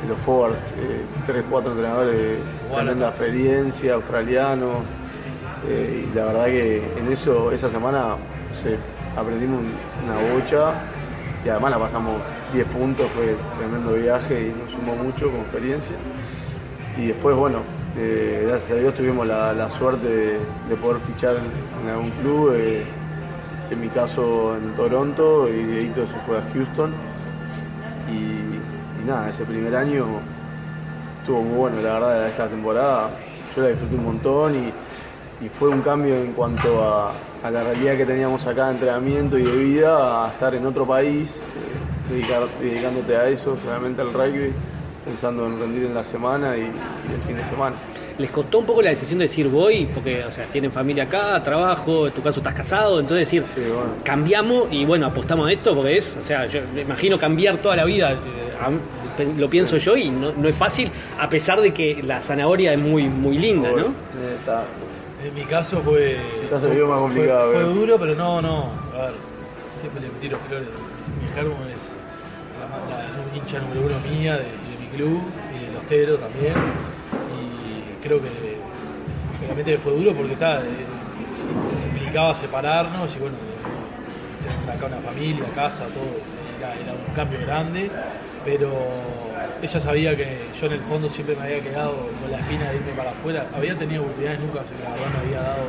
los 0.07 0.17
Forwards, 0.19 0.67
eh, 0.77 1.01
tres, 1.25 1.43
cuatro 1.49 1.71
entrenadores 1.71 2.13
de 2.13 2.37
tremenda 2.73 3.09
experiencia, 3.09 3.93
australianos. 3.95 4.77
eh, 5.67 6.07
y 6.09 6.15
la 6.15 6.25
verdad 6.25 6.45
que 6.45 6.77
en 6.97 7.11
eso, 7.11 7.51
esa 7.51 7.69
semana, 7.69 7.99
no 8.49 8.55
sé, 8.63 8.77
aprendimos 9.17 9.59
un- 9.59 10.09
una 10.09 10.33
bocha 10.33 10.73
y 11.45 11.49
además 11.49 11.71
la 11.71 11.79
pasamos 11.79 12.21
10 12.53 12.65
puntos, 12.67 13.07
fue 13.13 13.35
tremendo 13.57 13.93
viaje 13.93 14.47
y 14.47 14.53
nos 14.63 14.71
sumó 14.71 14.95
mucho 14.95 15.25
como 15.29 15.41
experiencia. 15.43 15.95
Y 16.97 17.07
después, 17.07 17.35
bueno, 17.35 17.57
eh, 17.97 18.45
gracias 18.47 18.71
a 18.71 18.81
Dios 18.81 18.93
tuvimos 18.95 19.27
la, 19.27 19.51
la 19.53 19.69
suerte 19.69 20.07
de, 20.07 20.39
de 20.69 20.75
poder 20.81 21.01
fichar 21.01 21.35
en, 21.83 21.89
algún 21.89 22.11
club, 22.21 22.53
eh, 22.55 22.85
en 23.69 23.81
mi 23.81 23.89
caso 23.89 24.55
en 24.55 24.73
Toronto 24.75 25.47
y 25.49 25.53
Dieguito 25.63 26.05
se 26.07 26.13
fue 26.25 26.37
a 26.37 26.41
Houston. 26.53 26.93
Y 28.09 28.48
nada, 29.09 29.29
ese 29.29 29.43
primer 29.43 29.75
año 29.75 30.05
estuvo 31.21 31.41
muy 31.41 31.57
bueno, 31.57 31.81
la 31.81 31.93
verdad, 31.93 32.27
esta 32.27 32.47
temporada 32.47 33.09
yo 33.55 33.61
la 33.63 33.69
disfruté 33.69 33.95
un 33.95 34.05
montón 34.05 34.55
y, 34.55 35.45
y 35.45 35.49
fue 35.49 35.69
un 35.69 35.81
cambio 35.81 36.15
en 36.15 36.33
cuanto 36.33 36.83
a, 36.83 37.11
a 37.43 37.51
la 37.51 37.63
realidad 37.63 37.97
que 37.97 38.05
teníamos 38.05 38.45
acá 38.45 38.67
de 38.67 38.73
entrenamiento 38.73 39.37
y 39.37 39.43
de 39.43 39.55
vida, 39.57 40.25
a 40.25 40.29
estar 40.29 40.53
en 40.55 40.65
otro 40.65 40.85
país, 40.85 41.35
eh, 41.37 42.13
dedicar- 42.13 42.47
dedicándote 42.61 43.15
a 43.15 43.27
eso, 43.27 43.57
solamente 43.63 44.01
al 44.01 44.13
rugby, 44.13 44.51
pensando 45.05 45.45
en 45.47 45.59
rendir 45.59 45.85
en 45.85 45.95
la 45.95 46.03
semana 46.03 46.55
y, 46.57 46.61
y 46.61 47.13
el 47.13 47.21
fin 47.25 47.35
de 47.37 47.43
semana. 47.45 47.75
Les 48.17 48.29
costó 48.31 48.59
un 48.59 48.65
poco 48.65 48.81
la 48.81 48.89
decisión 48.89 49.17
de 49.19 49.25
decir 49.25 49.47
voy, 49.47 49.87
porque, 49.95 50.25
o 50.25 50.31
sea, 50.31 50.43
tienen 50.47 50.73
familia 50.73 51.03
acá, 51.05 51.41
trabajo, 51.41 52.05
en 52.07 52.11
tu 52.13 52.21
caso 52.21 52.41
estás 52.41 52.53
casado, 52.53 52.99
entonces 52.99 53.19
decir, 53.31 53.43
Sí, 53.45 53.61
bueno. 53.73 53.91
cambiamos 54.03 54.67
y 54.71 54.83
bueno, 54.83 55.07
apostamos 55.07 55.47
a 55.47 55.51
esto 55.53 55.73
porque 55.73 55.97
es, 55.97 56.17
o 56.19 56.23
sea, 56.23 56.45
yo 56.45 56.59
me 56.75 56.81
imagino 56.81 57.17
cambiar 57.17 57.57
toda 57.59 57.77
la 57.77 57.85
vida, 57.85 58.11
eh, 58.11 58.17
lo 59.37 59.49
pienso 59.49 59.77
yo 59.77 59.95
y 59.97 60.09
no, 60.09 60.31
no 60.33 60.47
es 60.47 60.55
fácil, 60.55 60.91
a 61.19 61.29
pesar 61.29 61.61
de 61.61 61.73
que 61.73 62.01
la 62.03 62.21
zanahoria 62.21 62.73
es 62.73 62.79
muy, 62.79 63.07
muy 63.07 63.37
linda, 63.37 63.69
¿no? 63.71 63.93
En 65.23 65.33
mi 65.33 65.43
caso 65.43 65.81
fue. 65.81 66.17
caso 66.49 66.67
fue 66.67 66.85
más 66.85 66.99
complicado, 66.99 67.51
Fue, 67.51 67.61
¿eh? 67.61 67.65
fue 67.65 67.73
duro, 67.73 67.99
pero 67.99 68.15
no, 68.15 68.41
no. 68.41 68.71
A 68.95 69.01
ver, 69.05 69.11
siempre 69.79 70.01
le 70.01 70.09
tiro 70.21 70.37
flores. 70.47 70.67
Mi 71.21 71.27
Germo 71.35 71.55
es 71.69 71.77
la, 72.89 72.97
la 72.97 73.37
hincha 73.37 73.59
número 73.59 73.81
uno 73.87 73.99
mía 74.09 74.33
de, 74.37 74.43
de 74.43 74.77
mi 74.79 74.87
club 74.95 75.21
y 75.53 75.65
del 75.65 75.75
Ostero 75.75 76.15
también. 76.15 76.53
Y 77.35 78.03
creo 78.03 78.21
que 78.21 78.29
obviamente 79.43 79.77
fue 79.77 79.93
duro 79.93 80.13
porque 80.15 80.33
está, 80.33 80.61
eh, 80.61 80.85
implicaba 81.93 82.33
separarnos 82.35 83.13
y 83.15 83.19
bueno, 83.19 83.35
tener 84.41 84.77
acá 84.77 84.85
una 84.85 84.97
familia, 84.97 85.45
casa, 85.53 85.83
todo. 85.87 86.15
Era, 86.59 86.75
era 86.75 86.93
un 86.93 87.13
cambio 87.13 87.39
grande, 87.45 87.89
pero 88.49 88.73
ella 89.61 89.79
sabía 89.79 90.17
que 90.17 90.39
yo 90.59 90.65
en 90.65 90.73
el 90.73 90.79
fondo 90.81 91.07
siempre 91.07 91.35
me 91.35 91.43
había 91.43 91.59
quedado 91.59 92.07
con 92.19 92.31
la 92.31 92.39
espina 92.39 92.71
de 92.71 92.77
irme 92.77 92.93
para 92.93 93.11
afuera. 93.11 93.45
Había 93.55 93.77
tenido 93.77 94.01
oportunidades 94.01 94.39
nunca, 94.39 94.63
la 94.63 94.89
verdad 94.89 95.07
me 95.13 95.19
había 95.19 95.41
dado 95.41 95.65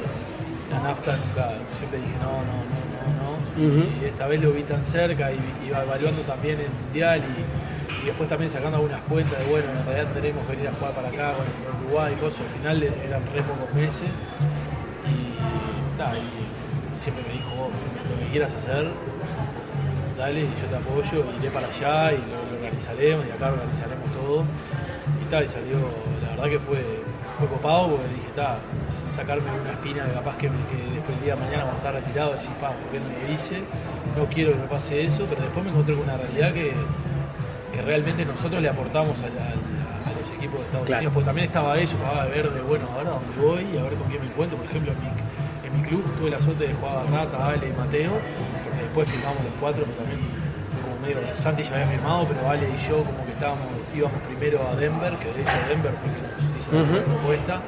la 0.70 0.80
nafta, 0.80 1.16
nunca, 1.16 1.52
siempre 1.76 2.00
dije 2.00 2.16
no, 2.20 2.40
no, 2.48 2.56
no, 2.72 2.80
no, 2.96 3.76
no. 3.76 3.86
Y 4.00 4.04
esta 4.06 4.26
vez 4.28 4.40
lo 4.40 4.52
vi 4.52 4.62
tan 4.62 4.82
cerca 4.82 5.30
y 5.30 5.38
iba 5.66 5.82
evaluando 5.82 6.22
también 6.22 6.58
el 6.58 6.70
mundial 6.70 7.20
y, 7.20 8.02
y 8.02 8.06
después 8.06 8.28
también 8.30 8.50
sacando 8.50 8.78
algunas 8.78 9.02
cuentas 9.02 9.38
de 9.38 9.50
bueno, 9.50 9.68
en 9.70 9.84
realidad 9.84 10.12
tenemos 10.14 10.46
que 10.46 10.52
venir 10.52 10.68
a 10.68 10.72
jugar 10.72 10.92
para 10.94 11.08
acá, 11.08 11.32
bueno, 11.36 11.52
en 11.52 11.84
Uruguay, 11.84 12.14
cosas. 12.14 12.40
Al 12.40 12.58
final 12.58 12.82
eran 12.82 13.22
re 13.34 13.42
pocos 13.42 13.74
meses 13.74 14.08
y, 15.04 15.98
ta, 15.98 16.12
y 16.16 16.98
siempre 16.98 17.24
me 17.28 17.32
dijo, 17.34 17.68
lo 18.08 18.24
que 18.24 18.32
quieras 18.32 18.54
hacer, 18.54 18.88
dale, 20.16 20.40
y 20.40 20.52
yo 20.60 20.66
te 20.70 20.76
apoyo, 20.76 21.24
iré 21.38 21.50
para 21.50 21.66
allá 21.66 22.12
y 22.12 22.16
lo 22.16 22.49
organizaremos, 22.70 23.26
y 23.26 23.30
acá 23.30 23.52
organizaremos 23.52 24.10
todo. 24.12 24.44
Y 25.22 25.24
tal, 25.30 25.44
y 25.44 25.48
salió, 25.48 25.78
la 26.22 26.30
verdad 26.30 26.44
que 26.50 26.58
fue, 26.60 27.02
fue 27.38 27.48
copado 27.48 27.88
porque 27.90 28.08
dije, 28.14 28.28
está, 28.28 28.58
sacarme 29.14 29.50
una 29.60 29.72
espina 29.72 30.06
que 30.06 30.12
capaz 30.12 30.36
que, 30.38 30.48
me- 30.50 30.64
que 30.70 30.76
después 30.94 31.16
el 31.18 31.24
día 31.24 31.34
de 31.34 31.40
mañana 31.40 31.62
cuando 31.64 31.78
estar 31.78 31.94
retirado, 31.94 32.32
decir, 32.32 32.50
pa, 32.60 32.70
¿por 32.72 32.88
qué 32.90 32.98
no 33.00 33.08
lo 33.10 33.34
hice? 33.34 33.62
No 34.16 34.24
quiero 34.26 34.52
que 34.52 34.58
me 34.58 34.66
pase 34.66 35.04
eso, 35.04 35.26
pero 35.28 35.42
después 35.42 35.64
me 35.64 35.70
encontré 35.70 35.94
con 35.94 36.04
una 36.04 36.16
realidad 36.16 36.52
que, 36.52 36.72
que 37.74 37.82
realmente 37.82 38.24
nosotros 38.24 38.62
le 38.62 38.68
aportamos 38.68 39.16
a, 39.18 39.28
la- 39.34 39.54
a 40.06 40.10
los 40.18 40.26
equipos 40.36 40.58
de 40.60 40.64
Estados 40.66 40.86
Claro. 40.86 40.98
Unidos, 41.00 41.14
porque 41.14 41.26
también 41.26 41.46
estaba 41.46 41.78
eso, 41.78 41.96
de 41.98 42.30
ver 42.30 42.50
de, 42.50 42.60
bueno, 42.62 42.86
ahora 42.94 43.10
dónde 43.10 43.34
voy 43.38 43.62
y 43.74 43.78
a 43.78 43.82
ver 43.82 43.94
con 43.94 44.08
quién 44.08 44.20
me 44.22 44.28
encuentro. 44.28 44.56
Por 44.58 44.66
ejemplo, 44.66 44.92
en 44.92 44.98
mi, 44.98 45.10
en 45.66 45.70
mi 45.76 45.82
club 45.88 46.02
tuve 46.18 46.30
la 46.30 46.40
suerte 46.40 46.66
de 46.68 46.74
jugar 46.74 47.04
a 47.06 47.10
Rata, 47.10 47.36
Ale 47.46 47.68
y 47.68 47.72
Mateo, 47.72 48.12
porque 48.64 48.82
después 48.82 49.08
firmamos 49.10 49.44
los 49.44 49.54
cuatro, 49.60 49.84
pero 49.86 49.96
también 50.02 50.20
medio, 51.00 51.16
Santi 51.36 51.62
ya 51.62 51.74
había 51.74 51.86
firmado, 51.88 52.26
pero 52.28 52.48
Ale 52.48 52.66
y 52.68 52.88
yo 52.88 53.02
como 53.04 53.24
que 53.24 53.32
estábamos, 53.32 53.66
íbamos 53.94 54.18
primero 54.28 54.58
a 54.68 54.76
Denver, 54.76 55.12
que 55.18 55.28
de 55.32 55.40
hecho 55.42 55.58
Denver 55.68 55.92
fue 56.00 56.08
que 56.12 56.20
nos 56.22 56.40
hizo 56.60 56.68
la 56.72 56.82
Ujú. 56.82 56.96
propuesta. 57.10 57.60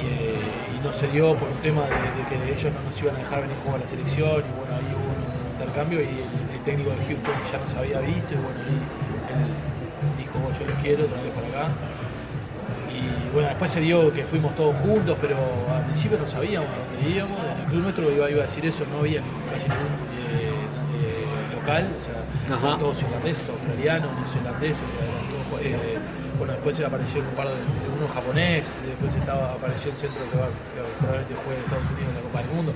Y, 0.00 0.06
eh, 0.06 0.74
y 0.74 0.76
no 0.84 0.92
se 0.92 1.06
dio 1.08 1.34
por 1.36 1.48
un 1.48 1.58
tema 1.58 1.82
de, 1.86 1.94
de 1.94 2.22
que 2.28 2.36
ellos 2.52 2.72
no 2.72 2.80
nos 2.88 2.96
iban 3.02 3.14
a 3.16 3.18
dejar 3.18 3.40
venir 3.42 3.56
a 3.56 3.62
jugar 3.62 3.80
a 3.80 3.84
la 3.84 3.90
selección 3.90 4.38
y 4.42 4.52
bueno, 4.58 4.72
ahí 4.74 4.88
hubo 4.94 5.08
un 5.14 5.22
intercambio 5.54 5.98
y 6.00 6.10
el, 6.26 6.30
el 6.56 6.60
técnico 6.64 6.90
de 6.90 7.02
Houston 7.06 7.34
ya 7.50 7.58
nos 7.62 7.72
había 7.76 7.98
visto 8.00 8.30
y 8.34 8.40
bueno, 8.42 8.58
ahí 8.66 8.74
él 8.74 9.50
dijo, 10.18 10.34
"Oh, 10.42 10.50
yo 10.58 10.62
los 10.66 10.78
quiero, 10.82 11.04
traerlos 11.06 11.34
para 11.38 11.48
acá. 11.48 11.64
Y 12.92 13.32
bueno, 13.32 13.48
después 13.48 13.70
se 13.70 13.80
dio 13.80 14.12
que 14.12 14.22
fuimos 14.24 14.54
todos 14.54 14.74
juntos, 14.76 15.16
pero 15.20 15.36
al 15.74 15.84
principio 15.86 16.18
no 16.18 16.26
sabíamos 16.28 16.68
dónde 16.68 17.08
íbamos. 17.16 17.38
En 17.40 17.60
el 17.62 17.66
club 17.70 17.82
nuestro 17.82 18.10
iba, 18.12 18.30
iba 18.30 18.42
a 18.42 18.46
decir 18.46 18.66
eso, 18.66 18.84
no 18.90 18.98
había 19.00 19.22
casi 19.50 19.64
ningún 19.70 19.96
local, 21.62 21.86
o 21.86 22.02
sea, 22.04 22.58
eran 22.58 22.78
todos 22.78 23.02
irlandeses, 23.02 23.48
australianos, 23.48 24.10
neozelandeses, 24.18 24.82
o 24.82 24.92
sea, 24.98 25.06
eran 25.06 25.24
todos, 25.30 25.60
eh, 25.62 25.98
bueno, 26.38 26.52
después 26.54 26.80
apareció 26.80 27.20
un 27.20 27.36
par 27.38 27.46
de, 27.46 27.54
uno 27.54 28.08
japonés, 28.12 28.66
después 28.84 29.14
estaba, 29.14 29.52
apareció 29.52 29.90
el 29.92 29.96
centro 29.96 30.18
que, 30.26 30.30
que 30.34 30.82
probablemente 30.98 31.34
fue 31.46 31.54
de 31.54 31.60
Estados 31.62 31.86
Unidos 31.86 32.08
en 32.10 32.14
la 32.18 32.22
Copa 32.26 32.38
del 32.42 32.50
Mundo. 32.56 32.72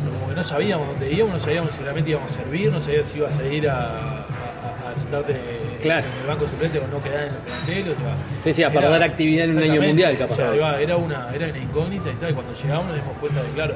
Pero 0.00 0.10
como 0.16 0.28
que 0.28 0.34
no 0.36 0.44
sabíamos 0.44 0.88
dónde 0.88 1.12
íbamos, 1.12 1.34
no 1.36 1.40
sabíamos 1.40 1.70
si 1.72 1.82
realmente 1.82 2.10
íbamos 2.10 2.32
a 2.32 2.34
servir, 2.34 2.72
no 2.72 2.80
sabíamos 2.80 3.08
si 3.10 3.18
ibas 3.18 3.38
a 3.38 3.44
ir 3.44 3.68
a, 3.68 3.76
a, 3.76 4.92
a 4.92 4.96
sentarte 4.98 5.36
Claro. 5.82 6.06
en 6.06 6.20
el 6.22 6.26
banco 6.26 6.48
suplente 6.48 6.78
o 6.78 6.86
no 6.88 7.02
quedar 7.02 7.28
en 7.28 7.34
el 7.34 7.40
plantel. 7.44 7.92
O 7.92 7.96
sea, 8.00 8.14
Sí, 8.42 8.52
sí, 8.54 8.62
a 8.62 8.70
perder 8.72 9.02
actividad 9.02 9.48
en 9.50 9.56
un 9.58 9.62
año 9.64 9.82
mundial, 9.82 10.16
capaz. 10.16 10.32
o 10.32 10.36
sea, 10.36 10.80
era, 10.80 10.96
una, 10.96 11.28
era 11.34 11.46
una 11.48 11.58
incógnita 11.58 12.10
y 12.10 12.14
tal, 12.14 12.30
y 12.30 12.34
cuando 12.34 12.54
llegamos 12.54 12.86
nos 12.86 12.96
dimos 12.96 13.12
cuenta 13.20 13.42
de, 13.42 13.48
claro, 13.50 13.74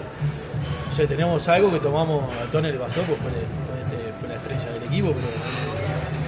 no 0.88 0.92
sé, 0.96 1.06
tenemos 1.06 1.46
algo 1.48 1.70
que 1.70 1.80
tomamos, 1.80 2.24
a 2.34 2.50
Tony 2.50 2.72
le 2.72 2.78
pasó, 2.78 3.02
pues 3.02 3.18
fue, 3.20 3.30
estrella 4.38 4.72
del 4.72 4.82
equipo, 4.84 5.12
pero 5.14 5.28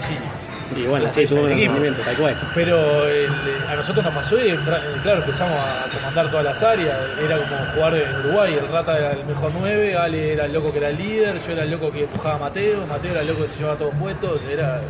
sí. 0.06 0.80
Y 0.80 0.86
bueno, 0.86 1.08
sí, 1.10 1.26
tuvo 1.26 1.40
un 1.42 1.48
rendimiento, 1.48 2.00
tal 2.04 2.16
cual. 2.16 2.36
Pero 2.54 3.08
el- 3.08 3.28
a 3.68 3.74
nosotros 3.74 4.04
nos 4.04 4.14
pasó 4.14 4.36
y 4.38 4.56
claro, 5.02 5.18
empezamos 5.20 5.58
a 5.58 5.86
comandar 5.92 6.30
todas 6.30 6.44
las 6.44 6.62
áreas. 6.62 6.96
Era 7.24 7.38
como 7.38 7.56
jugar 7.74 7.94
en 7.96 8.16
Uruguay, 8.20 8.54
el 8.54 8.68
Rata 8.68 8.96
era 8.96 9.12
el 9.12 9.24
mejor 9.26 9.50
9, 9.58 9.96
Ale 9.96 10.32
era 10.34 10.44
el 10.44 10.52
loco 10.52 10.70
que 10.72 10.78
era 10.78 10.90
el 10.90 10.96
líder, 10.98 11.40
yo 11.44 11.52
era 11.52 11.64
el 11.64 11.70
loco 11.72 11.90
que 11.90 12.04
empujaba 12.04 12.36
a 12.36 12.38
Mateo, 12.38 12.86
Mateo 12.86 13.10
era 13.12 13.20
el 13.22 13.26
loco 13.26 13.42
que 13.42 13.48
se 13.50 13.58
llevaba 13.58 13.78
todos 13.78 13.94
puestos, 13.96 14.40
era, 14.48 14.80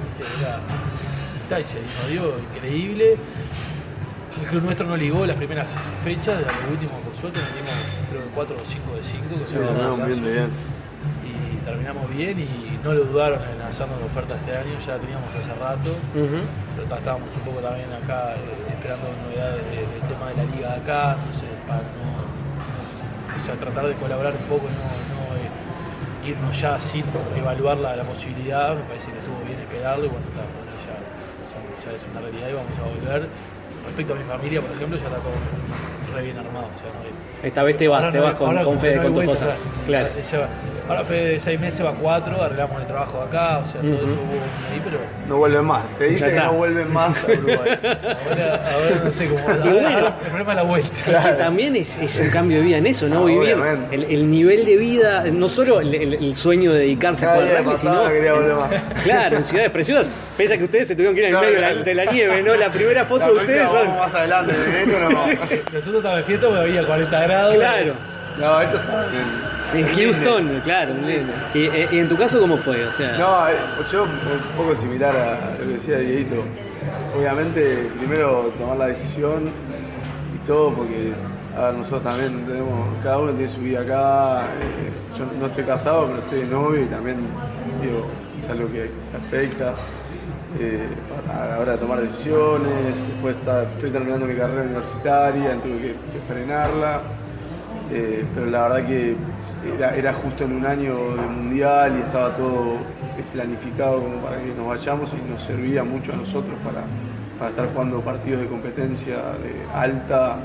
era 1.48 1.60
y 1.60 1.64
se 1.64 1.78
nos 1.80 2.08
dio 2.10 2.34
increíble. 2.54 3.16
El 4.40 4.46
club 4.48 4.62
nuestro 4.64 4.86
no 4.86 4.96
ligó 4.96 5.26
las 5.26 5.36
primeras 5.36 5.66
fechas, 6.04 6.38
de 6.38 6.44
lo 6.44 6.70
último 6.70 6.92
por 7.00 7.16
suerte 7.16 7.40
nos 7.40 7.54
dimos 7.54 7.70
creo 8.10 8.22
que 8.22 8.28
4 8.34 8.56
o 8.56 8.64
5 8.66 8.94
de 8.96 9.02
5, 9.02 9.24
que 9.28 9.50
Sí, 9.50 9.56
golazo. 9.58 9.96
bien 10.06 10.22
de 10.24 10.30
bien. 10.32 10.50
Terminamos 11.70 12.08
bien 12.10 12.38
y 12.38 12.78
no 12.82 12.92
lo 12.92 13.04
dudaron 13.04 13.40
en 13.54 13.60
hacernos 13.62 13.98
la 14.00 14.06
oferta 14.06 14.34
este 14.34 14.56
año, 14.56 14.74
ya 14.84 14.92
la 14.94 14.98
teníamos 15.00 15.30
hace 15.34 15.54
rato. 15.54 15.90
Pero 16.76 16.96
estábamos 16.96 17.30
un 17.34 17.42
poco 17.42 17.58
también 17.60 17.88
acá 17.92 18.34
eh, 18.34 18.74
esperando 18.74 19.06
novedades 19.24 19.62
de- 19.70 19.86
del 19.86 20.02
tema 20.10 20.24
de 20.30 20.34
la 20.36 20.44
liga 20.50 20.68
de 20.74 20.78
acá, 20.82 21.16
entonces 21.18 21.50
para 21.66 21.82
no, 21.94 22.08
o 23.38 23.40
sea, 23.44 23.54
tratar 23.56 23.84
de 23.86 23.94
colaborar 23.94 24.34
un 24.34 24.46
poco 24.50 24.66
y 24.68 24.74
no, 24.74 24.84
no, 25.14 25.22
eh, 25.38 26.28
irnos 26.30 26.54
ya 26.60 26.78
sin 26.80 27.04
evaluar 27.36 27.76
la, 27.78 27.96
la 27.96 28.04
posibilidad, 28.04 28.74
me 28.76 28.82
parece 28.84 29.10
que 29.12 29.18
estuvo 29.18 29.40
bien 29.46 29.60
esperarlo 29.60 30.04
y 30.04 30.08
bueno, 30.08 30.26
ta, 30.36 30.42
bueno, 30.44 30.72
ya, 30.84 30.96
ya 31.84 31.90
es 31.96 32.02
una 32.12 32.20
realidad 32.20 32.48
y 32.50 32.54
vamos 32.54 32.76
a 32.76 32.84
volver. 32.90 33.28
Respecto 33.86 34.12
a 34.12 34.16
mi 34.16 34.24
familia, 34.24 34.60
por 34.60 34.70
ejemplo, 34.70 34.98
ya 34.98 35.04
está 35.08 35.16
todo 35.18 35.32
re 36.14 36.22
bien 36.22 36.38
armado. 36.38 36.66
No 36.66 37.00
hay- 37.02 37.46
Esta 37.48 37.62
vez 37.62 37.76
te 37.76 37.88
vas, 37.88 38.00
Ahora 38.00 38.12
te 38.12 38.18
no 38.18 38.24
vas 38.24 38.32
hay- 38.34 38.38
con, 38.38 38.64
con 38.64 38.80
Fede 38.80 38.96
no 38.96 39.02
con 39.04 39.14
tus 39.14 39.24
cosas. 39.24 39.48
Claro. 39.86 40.08
Ahora 40.88 41.04
fue 41.04 41.16
de 41.18 41.38
seis 41.38 41.60
meses, 41.60 41.86
va 41.86 41.90
a 41.90 41.94
cuatro, 41.94 42.42
arreglamos 42.42 42.80
el 42.80 42.86
trabajo 42.88 43.22
acá, 43.22 43.58
o 43.58 43.64
sea, 43.70 43.80
todo 43.80 43.94
eso 43.94 44.06
hubo 44.06 44.72
ahí, 44.72 44.80
pero 44.82 44.98
No 45.28 45.36
vuelven 45.36 45.64
más. 45.64 45.82
Se 45.96 46.04
dice 46.08 46.26
Ya 46.26 46.34
que 46.34 46.40
no 46.40 46.52
vuelven 46.54 46.92
más 46.92 47.16
a 47.22 47.26
Uruguay. 47.28 47.58
ahora, 48.28 48.54
ahora 48.74 49.00
no 49.04 49.12
sé 49.12 49.28
cómo. 49.28 49.38
Ahora, 49.48 49.62
ahora 49.62 50.06
el 50.08 50.26
problema 50.26 50.50
es 50.52 50.56
la 50.56 50.62
vuelta. 50.64 50.90
Que 51.28 51.32
también 51.34 51.76
es, 51.76 51.96
es 51.96 52.18
un 52.18 52.30
cambio 52.30 52.56
de 52.58 52.64
vida 52.64 52.78
en 52.78 52.86
eso, 52.86 53.06
¿no? 53.08 53.20
Ah, 53.22 53.26
Vivir 53.26 53.56
el, 53.92 54.02
el 54.02 54.28
nivel 54.28 54.64
de 54.64 54.76
vida, 54.76 55.24
no 55.32 55.48
solo 55.48 55.80
el, 55.80 55.94
el- 55.94 56.14
el 56.14 56.34
sueño 56.34 56.72
de 56.72 56.80
dedicarse 56.80 57.24
a 57.24 57.28
Cada 57.28 57.40
jugar 57.42 57.52
día 57.62 57.62
rugby, 57.70 57.76
sino 57.78 58.08
quería 58.08 58.32
volver 58.34 58.54
más. 58.54 58.70
Claro, 59.04 59.36
en 59.36 59.44
ciudades 59.44 59.70
preciosas. 59.70 60.10
Pese 60.36 60.54
a 60.54 60.58
que 60.58 60.64
ustedes 60.64 60.88
se 60.88 60.94
tuvieron 60.96 61.14
que 61.14 61.20
ir 61.20 61.26
en 61.28 61.34
el 61.34 61.38
Claro, 61.38 61.52
medio 61.52 61.60
de 61.60 61.66
la, 61.68 61.68
claro. 61.68 61.84
de 61.84 61.94
la 61.94 62.12
nieve, 62.12 62.42
¿no? 62.42 62.56
La 62.56 62.72
primera 62.72 63.04
foto 63.04 63.20
La 63.20 63.26
de 63.28 63.32
ustedes 63.34 63.66
son. 63.68 63.74
vamos 63.86 63.98
más 63.98 64.14
adelante, 64.14 64.52
de 64.54 64.82
esto 64.82 65.10
no. 65.10 65.70
Estábamos 66.00 66.26
fiesta 66.26 66.46
porque 66.46 66.60
había 66.62 66.86
40 66.86 67.20
grados. 67.20 67.54
Claro. 67.56 67.92
No, 68.38 68.60
esto 68.60 68.76
está. 68.78 69.06
En 69.74 69.86
Houston, 69.94 70.60
claro. 70.64 70.90
en- 70.92 71.30
Y, 71.54 71.64
eh, 71.66 71.88
y 71.92 71.98
en 71.98 72.08
tu 72.08 72.16
caso 72.16 72.40
cómo 72.40 72.56
fue? 72.56 72.84
O 72.86 72.90
sea, 72.92 73.16
No, 73.18 73.48
eh, 73.48 73.52
yo 73.92 74.02
un 74.04 74.10
poco 74.56 74.74
similar 74.76 75.14
a 75.16 75.52
lo 75.52 75.66
que 75.66 75.72
decía 75.74 75.98
Dieguito. 75.98 76.42
Obviamente, 77.16 77.88
primero 77.98 78.52
tomar 78.58 78.76
la 78.78 78.86
decisión 78.88 79.50
y 80.34 80.46
todo, 80.46 80.70
porque 80.72 81.12
a 81.56 81.66
ver, 81.66 81.74
nosotros 81.74 82.02
también 82.02 82.46
tenemos, 82.46 82.88
cada 83.02 83.18
uno 83.18 83.32
tiene 83.32 83.48
su 83.48 83.60
vida 83.60 83.80
acá. 83.82 84.42
eh, 84.60 84.90
yo 85.18 85.24
no 85.38 85.46
estoy 85.46 85.64
casado, 85.64 86.06
pero 86.06 86.18
estoy 86.20 86.40
de 86.40 86.46
novio 86.46 86.82
y 86.82 86.86
también 86.86 87.16
digo, 87.82 88.06
es 88.38 88.48
algo 88.48 88.70
que 88.72 88.90
afecta. 89.16 89.74
Eh, 90.58 90.88
la 91.28 91.58
hora 91.58 91.72
de 91.72 91.78
tomar 91.78 92.00
decisiones, 92.00 92.96
después 93.08 93.36
está- 93.36 93.62
estoy 93.64 93.90
terminando 93.90 94.26
mi 94.26 94.34
carrera 94.34 94.62
universitaria, 94.62 95.54
tuve 95.62 95.76
que, 95.78 95.88
que 95.88 96.20
frenarla. 96.28 97.00
Eh, 97.92 98.24
pero 98.34 98.46
la 98.46 98.68
verdad 98.68 98.86
que 98.86 99.16
era, 99.76 99.96
era 99.96 100.12
justo 100.12 100.44
en 100.44 100.52
un 100.52 100.64
año 100.64 100.94
de 101.16 101.22
mundial 101.26 101.94
y 101.98 102.00
estaba 102.02 102.36
todo 102.36 102.76
planificado 103.32 104.00
como 104.00 104.16
para 104.18 104.36
que 104.38 104.54
nos 104.56 104.66
vayamos 104.66 105.10
y 105.12 105.30
nos 105.30 105.42
servía 105.42 105.82
mucho 105.84 106.12
a 106.12 106.16
nosotros 106.16 106.54
para, 106.64 106.82
para 107.38 107.50
estar 107.50 107.72
jugando 107.72 108.00
partidos 108.00 108.42
de 108.42 108.46
competencia 108.46 109.16
de 109.16 109.54
alta 109.74 110.36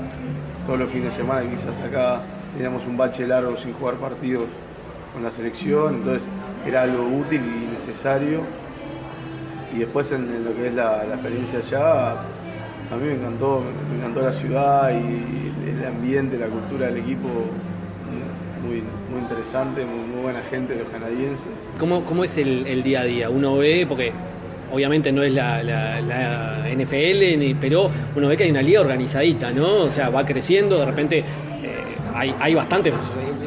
todos 0.66 0.78
los 0.80 0.90
fines 0.90 1.12
de 1.16 1.22
semana 1.22 1.44
y 1.44 1.48
quizás 1.50 1.78
acá 1.80 2.20
teníamos 2.54 2.84
un 2.86 2.96
bache 2.96 3.26
largo 3.26 3.56
sin 3.56 3.72
jugar 3.74 3.94
partidos 3.94 4.46
con 5.14 5.22
la 5.22 5.30
selección, 5.30 5.94
entonces 5.96 6.22
era 6.66 6.82
algo 6.82 7.04
útil 7.04 7.40
y 7.42 7.72
necesario. 7.72 8.40
Y 9.74 9.80
después 9.80 10.10
en, 10.12 10.44
lo 10.44 10.54
que 10.54 10.68
es 10.68 10.74
la, 10.74 11.04
experiencia 11.12 11.58
allá, 11.58 12.10
a 12.12 12.96
mí 12.96 13.04
me 13.06 13.14
encantó, 13.14 13.62
me 13.90 13.98
encantó 13.98 14.22
la 14.22 14.32
ciudad 14.32 14.90
y 14.90 15.68
el 15.70 15.84
ambiente, 15.84 16.38
la 16.38 16.46
cultura 16.46 16.86
del 16.86 16.98
equipo, 16.98 17.28
muy, 18.64 18.82
muy 19.10 19.20
interesante, 19.20 19.84
muy, 19.84 20.22
buena 20.22 20.40
gente 20.50 20.74
los 20.76 20.88
canadienses. 20.88 21.48
¿cómo, 21.78 22.04
cómo 22.04 22.24
es 22.24 22.36
el, 22.38 22.82
día 22.82 23.02
a 23.02 23.04
día? 23.04 23.30
Uno 23.30 23.56
ve, 23.58 23.86
porque 23.88 24.12
obviamente 24.72 25.12
no 25.12 25.22
es 25.22 25.32
la, 25.34 25.62
la- 25.62 26.00
NFL, 26.68 27.38
ni- 27.38 27.54
pero 27.54 27.88
uno 28.16 28.28
ve 28.28 28.36
que 28.36 28.44
hay 28.44 28.50
una 28.50 28.60
liga 28.62 28.80
organizadita, 28.80 29.50
¿no? 29.52 29.82
O 29.84 29.90
sea, 29.90 30.10
va 30.10 30.26
creciendo, 30.26 30.78
de 30.78 30.84
repente 30.84 31.24
hay, 32.16 32.34
hay 32.40 32.54
bastante, 32.54 32.92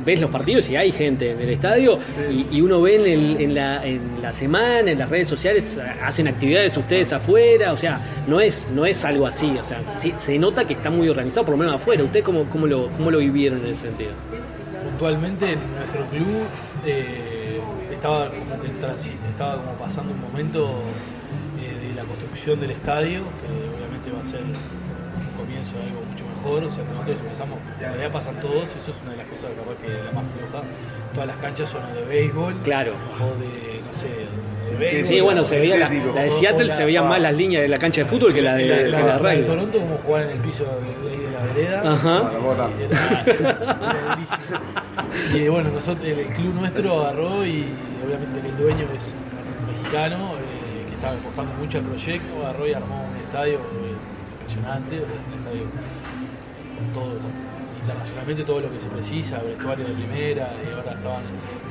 ves 0.05 0.21
los 0.21 0.29
partidos 0.29 0.69
y 0.69 0.75
hay 0.75 0.91
gente 0.91 1.31
en 1.31 1.41
el 1.41 1.49
estadio 1.49 1.99
y, 2.29 2.61
uno 2.61 2.81
ve 2.81 2.95
en, 3.41 3.53
la, 3.55 3.85
en 3.85 4.21
la 4.21 4.31
semana, 4.33 4.91
en 4.91 4.99
las 4.99 5.09
redes 5.09 5.27
sociales, 5.27 5.79
hacen 6.03 6.27
actividades 6.27 6.77
ustedes 6.77 7.11
afuera, 7.13 7.73
o 7.73 7.77
sea, 7.77 8.01
no 8.27 8.39
es, 8.39 8.67
no 8.73 8.85
es 8.85 9.03
algo 9.05 9.25
así, 9.27 9.57
o 9.59 9.63
sea, 9.63 9.81
sí, 9.97 10.13
se 10.17 10.37
nota 10.37 10.65
que 10.65 10.73
está 10.73 10.89
muy 10.89 11.09
organizado, 11.09 11.45
por 11.45 11.53
lo 11.53 11.57
menos 11.59 11.75
afuera. 11.75 12.03
¿Ustedes 12.03 12.23
cómo, 12.25 12.45
cómo, 12.45 12.67
lo, 12.67 12.89
cómo 12.91 13.11
lo 13.11 13.19
vivieron 13.19 13.59
en 13.59 13.67
ese 13.67 13.81
sentido? 13.81 14.11
puntualmente 14.89 15.45
en 15.53 15.59
nuestro 15.75 16.05
club 16.07 16.43
eh, 16.85 17.59
estaba 17.91 18.29
como 18.29 18.55
en 18.63 18.81
transi- 18.81 19.15
estaba 19.29 19.57
como 19.57 19.73
pasando 19.73 20.13
un 20.13 20.21
momento 20.21 20.69
eh, 21.61 21.87
de 21.89 21.95
la 21.95 22.03
construcción 22.03 22.59
del 22.59 22.71
estadio, 22.71 23.19
que 23.39 23.47
obviamente 23.75 24.11
va 24.11 24.21
a 24.21 24.23
ser 24.23 24.41
un 24.41 25.37
comienzo 25.37 25.73
de 25.77 25.83
algo 25.83 26.01
mucho 26.09 26.23
mejor. 26.39 26.63
O 26.63 26.71
sea, 26.71 26.83
nosotros 26.85 27.17
empezamos, 27.21 27.59
en 27.75 27.79
realidad 27.85 28.11
pasan 28.11 28.39
todos, 28.39 28.63
eso 28.63 28.91
es 28.91 28.97
una 29.03 29.11
de 29.11 29.17
las 29.17 29.27
cosas 29.27 29.49
capaz 29.57 29.75
que 29.81 29.87
la 29.89 30.11
más 30.11 30.23
floja. 30.37 30.63
Todas 31.13 31.27
las 31.27 31.37
canchas 31.37 31.69
son 31.69 31.81
de 31.93 32.03
béisbol 32.05 32.53
Claro. 32.63 32.93
o 33.19 33.25
de, 33.39 33.81
no 33.85 33.93
sé, 33.93 34.07
de 34.71 34.77
béisbol. 34.77 35.03
Sí, 35.05 35.21
bueno, 35.21 35.43
se 35.43 35.59
veía 35.59 35.77
la, 35.77 35.89
la 35.89 36.21
de 36.23 36.29
Seattle, 36.29 36.71
se 36.71 36.85
veían 36.85 37.07
más 37.07 37.19
las 37.21 37.33
líneas 37.35 37.61
de 37.63 37.67
la 37.67 37.77
cancha 37.77 38.01
de 38.01 38.05
fútbol 38.07 38.33
que 38.33 38.41
la 38.41 38.55
de, 38.55 38.67
la, 38.67 38.75
que 38.77 38.83
la- 38.83 38.89
la 38.89 38.97
de 38.99 39.03
la 39.05 39.17
rugby. 39.17 39.45
Toronto 39.47 39.79
como 39.79 39.95
jugar 39.97 40.23
en 40.23 40.29
el 40.31 40.37
piso 40.39 40.63
de, 40.65 41.09
de 41.09 41.15
ahí 41.15 41.21
de 41.21 41.31
la 41.31 41.41
vereda. 41.53 41.93
Ajá. 41.93 42.31
También. 42.57 42.89
Era. 42.91 44.19
Y 45.33 45.47
bueno, 45.47 45.69
nosotros, 45.71 46.07
el, 46.07 46.27
club 46.27 46.53
nuestro 46.55 47.01
agarró 47.01 47.45
y 47.45 47.65
obviamente 48.05 48.47
el 48.47 48.57
dueño 48.57 48.85
es 48.95 49.11
un 49.11 49.73
mexicano 49.81 50.33
eh, 50.37 50.85
que 50.87 50.95
estaba 50.95 51.13
apostando 51.13 51.53
mucho 51.55 51.77
al 51.79 51.83
proyecto, 51.85 52.39
agarró 52.45 52.67
y 52.67 52.73
armó 52.73 53.05
un 53.09 53.15
estadio 53.17 53.55
eh, 53.55 53.95
impresionante, 54.39 54.95
un 54.97 55.39
estadio 55.39 55.63
todo, 56.93 57.11
internacionalmente 57.81 58.43
todo 58.43 58.59
lo 58.61 58.71
que 58.71 58.79
se 58.79 58.87
precisa, 58.87 59.39
vestuario 59.41 59.85
de 59.85 59.93
primera, 59.93 60.53
y 60.63 60.69
ahora 60.71 60.91
estaban 60.93 61.23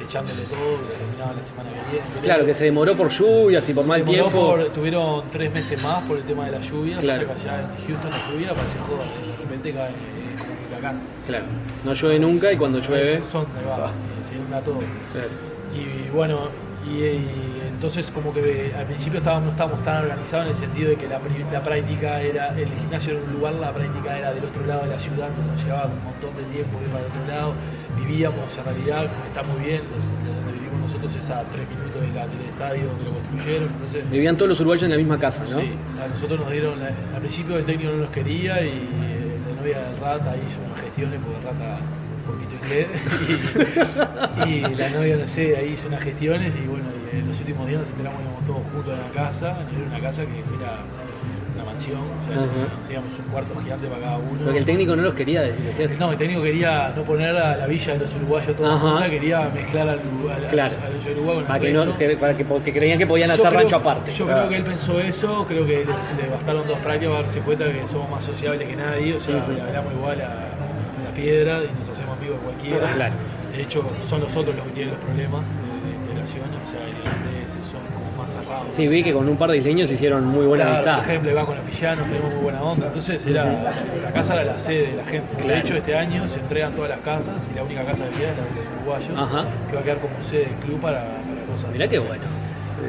echándole 0.04 0.42
todo, 0.44 0.78
que 0.88 0.94
terminaban 0.98 1.36
la 1.36 1.42
semana 1.44 1.70
que 1.70 1.90
viene. 1.92 2.06
Claro, 2.22 2.46
que 2.46 2.54
se 2.54 2.64
demoró 2.64 2.94
por 2.94 3.08
lluvias 3.08 3.68
y 3.68 3.74
por 3.74 3.84
Se 3.84 3.88
mal 3.88 4.04
tiempo. 4.04 4.30
por- 4.30 4.64
tuvieron 4.70 5.24
tres 5.30 5.52
meses 5.52 5.82
más 5.82 6.02
por 6.04 6.16
el 6.18 6.24
tema 6.24 6.46
de 6.46 6.52
la 6.52 6.60
lluvia. 6.60 6.96
Claro. 6.98 7.28
Allá 7.30 7.60
en 7.60 7.86
Houston 7.86 8.10
la 8.10 8.30
lluvia 8.30 8.54
parece 8.54 8.78
joda, 8.78 9.04
de 9.04 9.36
repente 9.44 9.72
cae 9.74 9.90
eh, 9.90 10.34
como 10.38 10.52
un 10.52 10.58
huracán. 10.72 11.00
Claro, 11.26 11.44
no 11.84 11.92
llueve 11.92 12.18
nunca 12.18 12.52
y 12.52 12.56
cuando 12.56 12.78
llueve. 12.80 13.22
Son, 13.30 13.44
ahí 13.58 13.64
va, 13.68 13.86
Ah. 13.88 13.90
eh, 13.90 14.28
se 14.28 14.34
inunda 14.36 14.60
todo. 14.60 14.78
Claro. 15.12 15.28
Y 15.74 16.08
bueno, 16.10 16.48
y, 16.86 17.02
y 17.04 17.57
entonces 17.78 18.10
como 18.10 18.34
que 18.34 18.74
al 18.76 18.86
principio 18.86 19.18
estábamos, 19.18 19.44
no 19.44 19.50
estábamos 19.52 19.84
tan 19.84 20.02
organizados 20.02 20.46
en 20.46 20.50
el 20.50 20.58
sentido 20.58 20.90
de 20.90 20.96
que 20.96 21.06
la, 21.06 21.20
práctica 21.62 22.20
era, 22.20 22.48
el 22.58 22.66
gimnasio 22.74 23.12
era 23.12 23.22
un 23.22 23.32
lugar, 23.34 23.54
la 23.54 23.72
práctica 23.72 24.18
era 24.18 24.34
del 24.34 24.46
otro 24.46 24.66
lado 24.66 24.82
de 24.82 24.88
la 24.88 24.98
ciudad, 24.98 25.30
nos 25.30 25.64
llevaba 25.64 25.86
un 25.86 26.02
montón 26.02 26.34
de 26.34 26.42
tiempo 26.50 26.76
ir 26.82 26.88
para 26.88 27.04
el 27.04 27.10
otro 27.12 27.26
lado. 27.28 27.54
Vivíamos 27.96 28.58
en 28.58 28.64
realidad, 28.64 29.06
está 29.28 29.44
muy 29.44 29.64
bien, 29.64 29.82
donde 29.94 30.52
vivimos 30.58 30.90
nosotros 30.90 31.14
es 31.14 31.30
a 31.30 31.44
tres 31.54 31.68
minutos 31.70 32.02
del 32.02 32.50
estadio 32.50 32.86
donde 32.88 33.04
lo 33.04 33.12
construyeron, 33.14 33.68
entonces 33.68 34.10
Vivían 34.10 34.36
todos 34.36 34.48
los 34.48 34.58
uruguayos 34.58 34.82
en 34.82 34.90
la 34.90 34.96
misma 34.96 35.18
casa, 35.20 35.44
¿no? 35.48 35.60
Sí, 35.60 35.70
a 36.02 36.08
nosotros 36.08 36.40
nos 36.40 36.50
dieron, 36.50 36.82
al 36.82 37.20
principio 37.20 37.58
el 37.58 37.64
técnico 37.64 37.92
no 37.92 37.98
nos 37.98 38.10
quería 38.10 38.60
y 38.60 38.74
eh, 38.74 39.38
la 39.46 39.54
novia 39.54 39.78
del 39.86 40.00
Rata 40.00 40.34
hizo 40.34 40.58
unas 40.66 40.80
gestiones 40.82 41.20
porque 41.22 41.38
el 41.38 41.44
Rata 41.44 41.78
poquito 42.28 42.54
inglés 42.64 42.86
y, 44.46 44.50
y 44.72 44.74
la 44.76 44.88
novia, 44.90 45.16
no 45.16 45.28
sé, 45.28 45.56
ahí 45.56 45.72
hizo 45.74 45.88
unas 45.88 46.02
gestiones 46.02 46.52
y 46.62 46.66
bueno, 46.68 46.84
y 47.12 47.16
en 47.18 47.28
los 47.28 47.38
últimos 47.40 47.66
días 47.66 47.80
nos 47.80 47.90
enteramos 47.90 48.20
íbamos 48.22 48.44
todos 48.46 48.60
juntos 48.72 48.94
en 48.94 49.00
la 49.00 49.10
casa, 49.24 49.54
nos 49.60 49.70
dieron 49.70 49.88
una 49.88 50.00
casa 50.00 50.22
que 50.22 50.38
era 50.38 50.78
una 51.54 51.64
mansión, 51.64 51.98
o 52.00 52.24
sea, 52.32 52.46
teníamos 52.86 53.18
un 53.18 53.24
cuarto 53.32 53.60
gigante 53.60 53.88
para 53.88 54.00
cada 54.00 54.18
uno. 54.18 54.38
Porque 54.44 54.58
el 54.60 54.64
técnico 54.64 54.94
no 54.94 55.02
los 55.02 55.14
quería, 55.14 55.42
decías. 55.42 55.98
No, 55.98 56.12
el 56.12 56.16
técnico 56.18 56.40
quería 56.42 56.92
no 56.94 57.02
poner 57.02 57.34
a 57.36 57.56
la 57.56 57.66
villa 57.66 57.94
de 57.94 57.98
los 57.98 58.14
uruguayos 58.14 58.56
toda 58.56 58.74
Ajá. 58.76 58.78
junta, 58.90 59.10
quería 59.10 59.50
mezclar 59.52 59.88
al, 59.88 59.98
al, 59.98 60.46
Claro. 60.50 60.74
al- 60.76 60.92
al 60.92 61.12
Uruguay 61.18 61.34
con 61.34 61.38
el 61.38 61.44
Para 61.48 61.70
no, 61.70 61.84
resto. 61.84 61.98
que, 61.98 62.16
para 62.16 62.36
que, 62.36 62.44
porque 62.44 62.72
creían 62.72 62.96
que 62.98 63.06
podían 63.08 63.28
Yo 63.28 63.34
hacer 63.34 63.48
creo- 63.48 63.60
rancho 63.60 63.76
aparte. 63.76 64.12
Yo 64.14 64.24
Claro. 64.26 64.40
creo 64.46 64.50
que 64.50 64.56
él 64.58 64.64
pensó 64.64 65.00
eso, 65.00 65.44
creo 65.48 65.66
que 65.66 65.84
le, 65.84 66.22
le 66.22 66.30
bastaron 66.30 66.68
dos 66.68 66.78
prácticas 66.78 67.08
para 67.12 67.22
darse 67.26 67.40
cuenta 67.40 67.64
que 67.64 67.88
somos 67.90 68.08
más 68.10 68.24
sociables 68.24 68.68
que 68.68 68.76
nadie, 68.76 69.14
o 69.16 69.20
sea, 69.20 69.36
Ujú. 69.38 69.52
le 69.52 69.60
hablamos 69.60 69.92
igual 69.94 70.20
a, 70.20 70.26
a 70.26 71.04
la 71.08 71.10
piedra 71.16 71.60
y 71.64 71.76
nos 71.76 71.88
hacemos 71.88 72.07
de 72.26 72.36
cualquiera. 72.36 72.90
Claro. 72.92 73.14
De 73.54 73.62
hecho, 73.62 73.84
son 74.02 74.20
los 74.20 74.36
otros 74.36 74.54
los 74.56 74.64
que 74.66 74.72
tienen 74.72 74.94
los 74.94 75.02
problemas 75.02 75.42
de, 75.42 75.88
de 75.90 75.96
integración, 75.96 76.48
o 76.54 76.70
sea, 76.70 76.80
irlandeses 76.88 77.66
son 77.66 77.80
como 77.94 78.22
más 78.22 78.30
cerrados. 78.30 78.68
Sí, 78.72 78.86
vi 78.88 79.02
que 79.02 79.12
con 79.12 79.28
un 79.28 79.36
par 79.36 79.50
de 79.50 79.56
isleños 79.58 79.90
hicieron 79.90 80.24
muy 80.26 80.46
buena 80.46 80.64
Claro, 80.64 80.76
amistad. 80.76 80.96
Por 80.98 81.08
ejemplo, 81.10 81.34
va 81.34 81.46
con 81.46 81.58
afillanos, 81.58 82.06
tenemos 82.06 82.34
muy 82.34 82.42
buena 82.42 82.62
onda. 82.62 82.86
Entonces 82.86 83.26
era 83.26 83.44
la 84.02 84.12
casa 84.12 84.34
era 84.34 84.44
la 84.44 84.58
sede 84.58 84.90
de 84.90 84.96
la 84.96 85.04
gente. 85.04 85.28
Claro. 85.36 85.48
De 85.48 85.58
hecho, 85.60 85.74
este 85.76 85.96
año 85.96 86.28
se 86.28 86.40
entregan 86.40 86.72
todas 86.74 86.90
las 86.90 87.00
casas 87.00 87.48
y 87.50 87.56
la 87.56 87.62
única 87.64 87.84
casa 87.84 88.04
que 88.04 88.18
queda 88.18 88.30
es 88.30 88.36
la 88.36 88.44
de 88.44 88.50
los 88.56 88.66
uruguayos, 88.76 89.10
Ajá. 89.16 89.44
que 89.68 89.74
va 89.74 89.80
a 89.80 89.84
quedar 89.84 89.98
como 89.98 90.24
sede 90.24 90.40
del 90.46 90.54
club 90.56 90.80
para, 90.80 91.00
para 91.00 91.42
cosas. 91.50 91.70
Mirá 91.72 91.88
qué 91.88 91.98
bueno. 91.98 92.24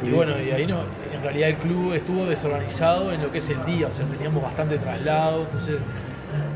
Y 0.06 0.10
bueno, 0.10 0.32
y 0.40 0.50
ahí 0.52 0.66
no, 0.66 0.80
en 1.12 1.20
realidad 1.22 1.48
el 1.48 1.56
club 1.56 1.92
estuvo 1.94 2.24
desorganizado 2.26 3.12
en 3.12 3.22
lo 3.22 3.32
que 3.32 3.38
es 3.38 3.48
el 3.50 3.64
día, 3.66 3.88
o 3.88 3.94
sea, 3.94 4.06
teníamos 4.06 4.42
bastante 4.42 4.78
traslado, 4.78 5.42
entonces 5.42 5.76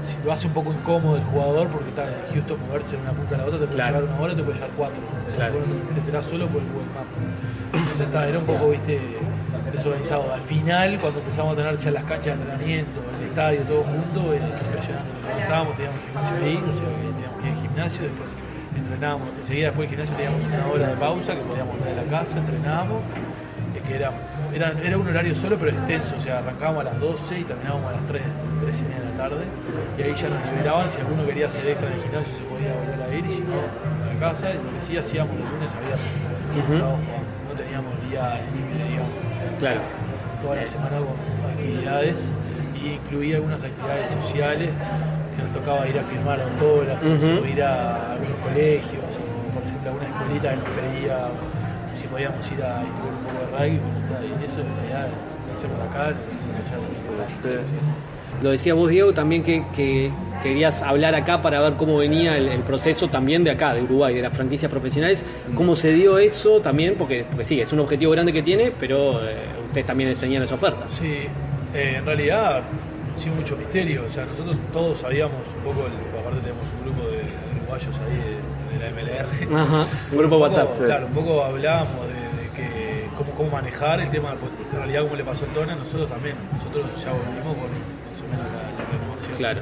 si 0.04 0.16
lo 0.24 0.32
hace 0.32 0.46
un 0.46 0.52
poco 0.54 0.72
incómodo 0.72 1.16
el 1.16 1.24
jugador, 1.24 1.68
porque 1.68 1.88
está 1.90 2.04
en 2.04 2.34
Houston 2.34 2.58
moverse 2.68 2.96
de 2.96 3.02
una 3.02 3.12
punta 3.12 3.34
a 3.34 3.38
la 3.38 3.44
otra, 3.44 3.58
te 3.58 3.66
puede 3.66 3.76
Claro. 3.78 3.98
llevar 4.00 4.10
una 4.14 4.20
hora, 4.22 4.34
te 4.36 4.42
puede 4.42 4.54
llevar 4.58 4.70
cuatro. 4.76 4.96
Claro. 5.34 5.54
te 5.94 6.00
enterás 6.00 6.26
solo 6.26 6.46
por 6.48 6.62
el 6.62 6.68
Google 6.68 6.90
Maps. 6.94 7.14
Entonces 7.74 8.06
está, 8.06 8.28
era 8.28 8.38
un 8.38 8.44
poco, 8.46 8.70
viste, 8.70 9.00
desorganizado. 9.72 10.32
Al 10.32 10.42
final, 10.42 10.98
cuando 11.00 11.18
empezamos 11.20 11.52
a 11.54 11.56
tener 11.56 11.76
ya 11.78 11.90
las 11.90 12.04
canchas 12.04 12.24
de 12.24 12.32
entrenamiento, 12.42 13.00
el 13.18 13.28
estadio, 13.28 13.60
todo 13.62 13.82
junto, 13.82 14.32
era 14.32 14.46
impresionante. 14.48 15.10
Nos 15.22 15.34
levantábamos, 15.34 15.76
teníamos 15.76 16.00
gimnasio 16.06 16.36
ahí, 16.44 16.56
o 16.68 16.72
sea, 16.72 16.86
teníamos 16.86 17.40
que 17.42 17.46
ir 17.48 17.52
al 17.54 17.60
gimnasio, 17.62 18.02
después 18.04 18.30
entrenábamos, 18.76 19.30
enseguida 19.38 19.66
después 19.68 19.90
del 19.90 19.98
gimnasio 19.98 20.16
teníamos 20.16 20.46
una 20.46 20.66
hora 20.66 20.86
de 20.88 20.96
pausa 20.96 21.34
que 21.34 21.42
podíamos 21.42 21.78
volver 21.78 21.98
a 21.98 22.02
la 22.04 22.10
casa, 22.10 22.38
entrenábamos, 22.38 23.00
eh, 23.74 23.82
que 23.86 23.94
era, 23.96 24.10
era, 24.54 24.72
era 24.82 24.96
un 24.96 25.06
horario 25.06 25.34
solo 25.34 25.56
pero 25.58 25.72
extenso, 25.72 26.14
o 26.16 26.20
sea, 26.20 26.38
arrancábamos 26.38 26.82
a 26.82 26.90
las 26.90 27.00
12 27.00 27.40
y 27.40 27.44
terminábamos 27.44 27.86
a 27.90 27.92
las 27.92 28.06
3, 28.06 28.22
3 28.62 28.78
y 28.78 28.82
media 28.82 28.98
de 29.00 29.10
la 29.10 29.16
tarde, 29.16 29.44
y 29.98 30.02
ahí 30.02 30.14
ya 30.14 30.28
nos 30.28 30.40
liberaban, 30.50 30.90
si 30.90 31.00
alguno 31.00 31.26
quería 31.26 31.46
hacer 31.46 31.66
extra 31.66 31.88
en 31.88 31.94
el 31.94 32.02
gimnasio 32.02 32.32
se 32.38 32.44
podía 32.44 32.72
volver 32.74 33.02
a 33.02 33.14
ir, 33.18 33.26
y 33.26 33.30
si 33.30 33.40
no, 33.40 33.58
la 33.58 34.20
casa, 34.20 34.50
y 34.50 34.54
lo 34.54 34.70
que 34.78 34.80
sí 34.86 34.96
hacíamos 34.96 35.34
los 35.34 35.48
lunes 35.50 35.70
jugábamos. 36.54 37.02
no 37.50 37.52
teníamos 37.58 37.92
día 38.08 38.40
libre, 38.54 38.84
digamos. 38.88 39.12
Claro. 39.58 39.80
Toda 40.42 40.56
la 40.56 40.66
semana 40.66 40.96
con 40.98 41.50
actividades 41.50 42.20
y 42.78 42.94
incluía 42.94 43.36
algunas 43.36 43.62
actividades 43.64 44.10
sociales 44.22 44.70
que 45.34 45.42
nos 45.42 45.52
tocaba 45.52 45.88
ir 45.88 45.98
a 45.98 46.02
firmar 46.04 46.38
autógrafos 46.40 47.06
Ujú. 47.18 47.42
o 47.42 47.46
ir 47.46 47.62
a 47.62 48.12
algunos 48.12 48.38
colegios 48.44 49.08
o 49.18 49.54
por 49.54 49.62
ejemplo 49.64 49.88
a 49.88 49.92
alguna 49.94 50.08
escuelita 50.08 50.50
que 50.50 50.56
nos 50.56 50.68
pedía 50.78 51.16
podíamos 52.14 52.46
ir 52.52 52.62
a 52.62 52.84
instruir 52.84 53.12
un 53.12 53.24
poco 53.24 53.40
de 53.40 53.58
rugby 53.58 53.80
y 54.40 54.44
eso 54.44 54.60
en 54.60 54.66
realidad 54.76 55.08
lo 55.48 55.52
hacemos 55.52 55.80
acá, 55.90 56.10
lo 56.10 56.16
hacemos 56.64 57.42
allá. 57.42 57.60
Lo 58.40 58.50
decía 58.50 58.74
vos, 58.74 58.88
Diego, 58.88 59.12
también 59.12 59.42
que, 59.42 59.64
que 59.74 60.12
querías 60.40 60.80
hablar 60.82 61.16
acá 61.16 61.42
para 61.42 61.58
ver 61.60 61.72
cómo 61.74 61.96
venía 61.96 62.36
el, 62.36 62.48
el 62.48 62.60
proceso 62.60 63.08
también 63.08 63.42
de 63.42 63.50
acá, 63.50 63.74
de 63.74 63.82
Uruguay, 63.82 64.14
de 64.14 64.22
las 64.22 64.32
franquicias 64.32 64.70
profesionales. 64.70 65.24
¿Cómo 65.56 65.74
se 65.74 65.92
dio 65.92 66.18
eso 66.18 66.60
también? 66.60 66.94
Porque, 66.96 67.24
porque 67.28 67.44
sí, 67.44 67.60
es 67.60 67.72
un 67.72 67.80
objetivo 67.80 68.12
grande 68.12 68.32
que 68.32 68.42
tiene, 68.42 68.72
pero 68.78 69.20
eh, 69.24 69.34
ustedes 69.66 69.86
también 69.86 70.14
tenían 70.14 70.42
esa 70.44 70.54
oferta. 70.54 70.86
Sí, 70.96 71.26
eh, 71.74 71.96
en 71.98 72.04
realidad 72.06 72.62
sin 73.18 73.34
mucho 73.34 73.56
misterio, 73.56 74.04
o 74.06 74.10
sea, 74.10 74.24
nosotros 74.26 74.56
todos 74.72 75.00
sabíamos 75.00 75.40
un 75.58 75.64
poco, 75.72 75.86
el- 75.86 76.20
aparte 76.20 76.40
tenemos 76.40 76.62
un 76.78 76.84
grupo 76.92 77.08
de, 77.10 77.18
de 77.18 77.60
uruguayos 77.60 77.94
ahí 78.06 78.16
de, 78.16 78.53
de 78.74 78.84
la 78.84 78.90
MLR. 78.90 79.56
Ajá, 79.56 79.86
un 80.12 80.18
grupo 80.18 80.36
WhatsApp. 80.38 80.68
poco, 80.68 80.84
Claro, 80.84 81.06
un 81.06 81.12
poco 81.14 81.44
hablábamos 81.44 82.06
de, 82.08 82.14
de 82.14 82.48
que 82.56 83.08
cómo, 83.16 83.30
cómo 83.32 83.50
manejar 83.50 84.00
el 84.00 84.10
tema, 84.10 84.34
pues, 84.34 84.52
en 84.72 84.76
realidad 84.78 85.02
como 85.02 85.16
le 85.16 85.24
pasó 85.24 85.44
a 85.44 85.48
Tona, 85.54 85.74
nosotros 85.76 86.08
también, 86.08 86.36
nosotros 86.52 86.84
ya 87.02 87.12
volvimos 87.12 87.54
con 87.54 87.70
más 87.70 88.18
o 88.20 88.26
menos 88.30 88.46
la, 88.52 88.62
la 88.74 88.84
renovación. 88.90 89.36
Claro. 89.36 89.60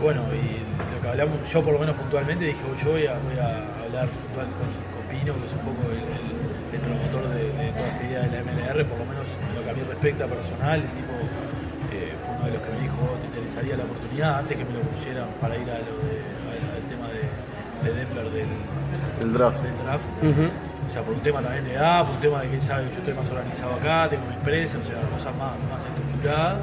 Bueno, 0.00 0.22
y 0.32 0.60
lo 0.94 1.00
que 1.02 1.08
hablamos, 1.08 1.36
yo 1.50 1.62
por 1.62 1.72
lo 1.74 1.78
menos 1.80 1.96
puntualmente 1.96 2.44
dije, 2.44 2.60
"Voy- 2.68 2.78
yo 2.84 2.90
voy 2.92 3.06
a, 3.06 3.14
voy 3.20 3.36
a 3.38 3.48
hablar 3.84 4.08
puntual 4.08 4.48
con, 4.56 4.68
con 4.94 5.02
Pino, 5.12 5.32
que 5.36 5.46
es 5.46 5.52
un 5.52 5.64
poco 5.64 5.82
el, 5.92 5.98
el- 6.00 6.44
el 6.74 6.80
promotor 6.80 7.22
de, 7.30 7.44
de 7.54 7.70
toda 7.70 7.86
esta 7.86 8.02
idea 8.02 8.20
de 8.26 8.30
la 8.34 8.38
MLR, 8.42 8.84
por 8.86 8.98
lo 8.98 9.06
menos 9.06 9.28
en 9.30 9.54
lo 9.54 9.62
que 9.62 9.70
a 9.70 9.74
mí 9.74 9.82
respecta 9.88 10.26
personal, 10.26 10.80
el 10.82 10.90
tipo 10.90 11.14
eh, 11.94 12.16
fue 12.26 12.34
uno 12.34 12.44
de 12.46 12.52
los 12.58 12.62
que 12.66 12.70
me 12.74 12.80
dijo, 12.82 12.96
"Oh, 13.04 13.14
¿te 13.22 13.26
interesaría 13.30 13.76
la 13.76 13.84
oportunidad? 13.84 14.38
Antes 14.42 14.56
que 14.58 14.64
me 14.64 14.72
lo 14.74 14.80
pusieran 14.90 15.28
para 15.40 15.54
ir 15.54 15.68
a 15.70 15.78
lo 15.86 15.94
de, 16.02 16.18
de 17.84 17.92
Depler 17.94 18.30
del, 18.30 18.46
El 19.22 19.32
draft. 19.32 19.62
del 19.62 19.76
draft. 19.84 20.04
O 20.86 20.90
sea, 20.92 21.02
por 21.02 21.14
un 21.14 21.20
tema 21.20 21.40
también 21.40 21.64
de 21.64 21.74
edad, 21.74 22.04
por 22.04 22.14
un 22.14 22.20
tema 22.20 22.40
de 22.42 22.48
que 22.48 22.54
él 22.56 22.62
sabe 22.62 22.84
que 22.88 22.92
yo 22.92 22.98
estoy 22.98 23.14
más 23.14 23.26
organizado 23.30 23.74
acá, 23.74 24.08
tengo 24.10 24.26
mi 24.26 24.34
empresa, 24.34 24.76
o 24.78 24.86
sea, 24.86 25.00
cosas 25.10 25.34
más, 25.36 25.52
más 25.70 25.84
estructuradas. 25.84 26.58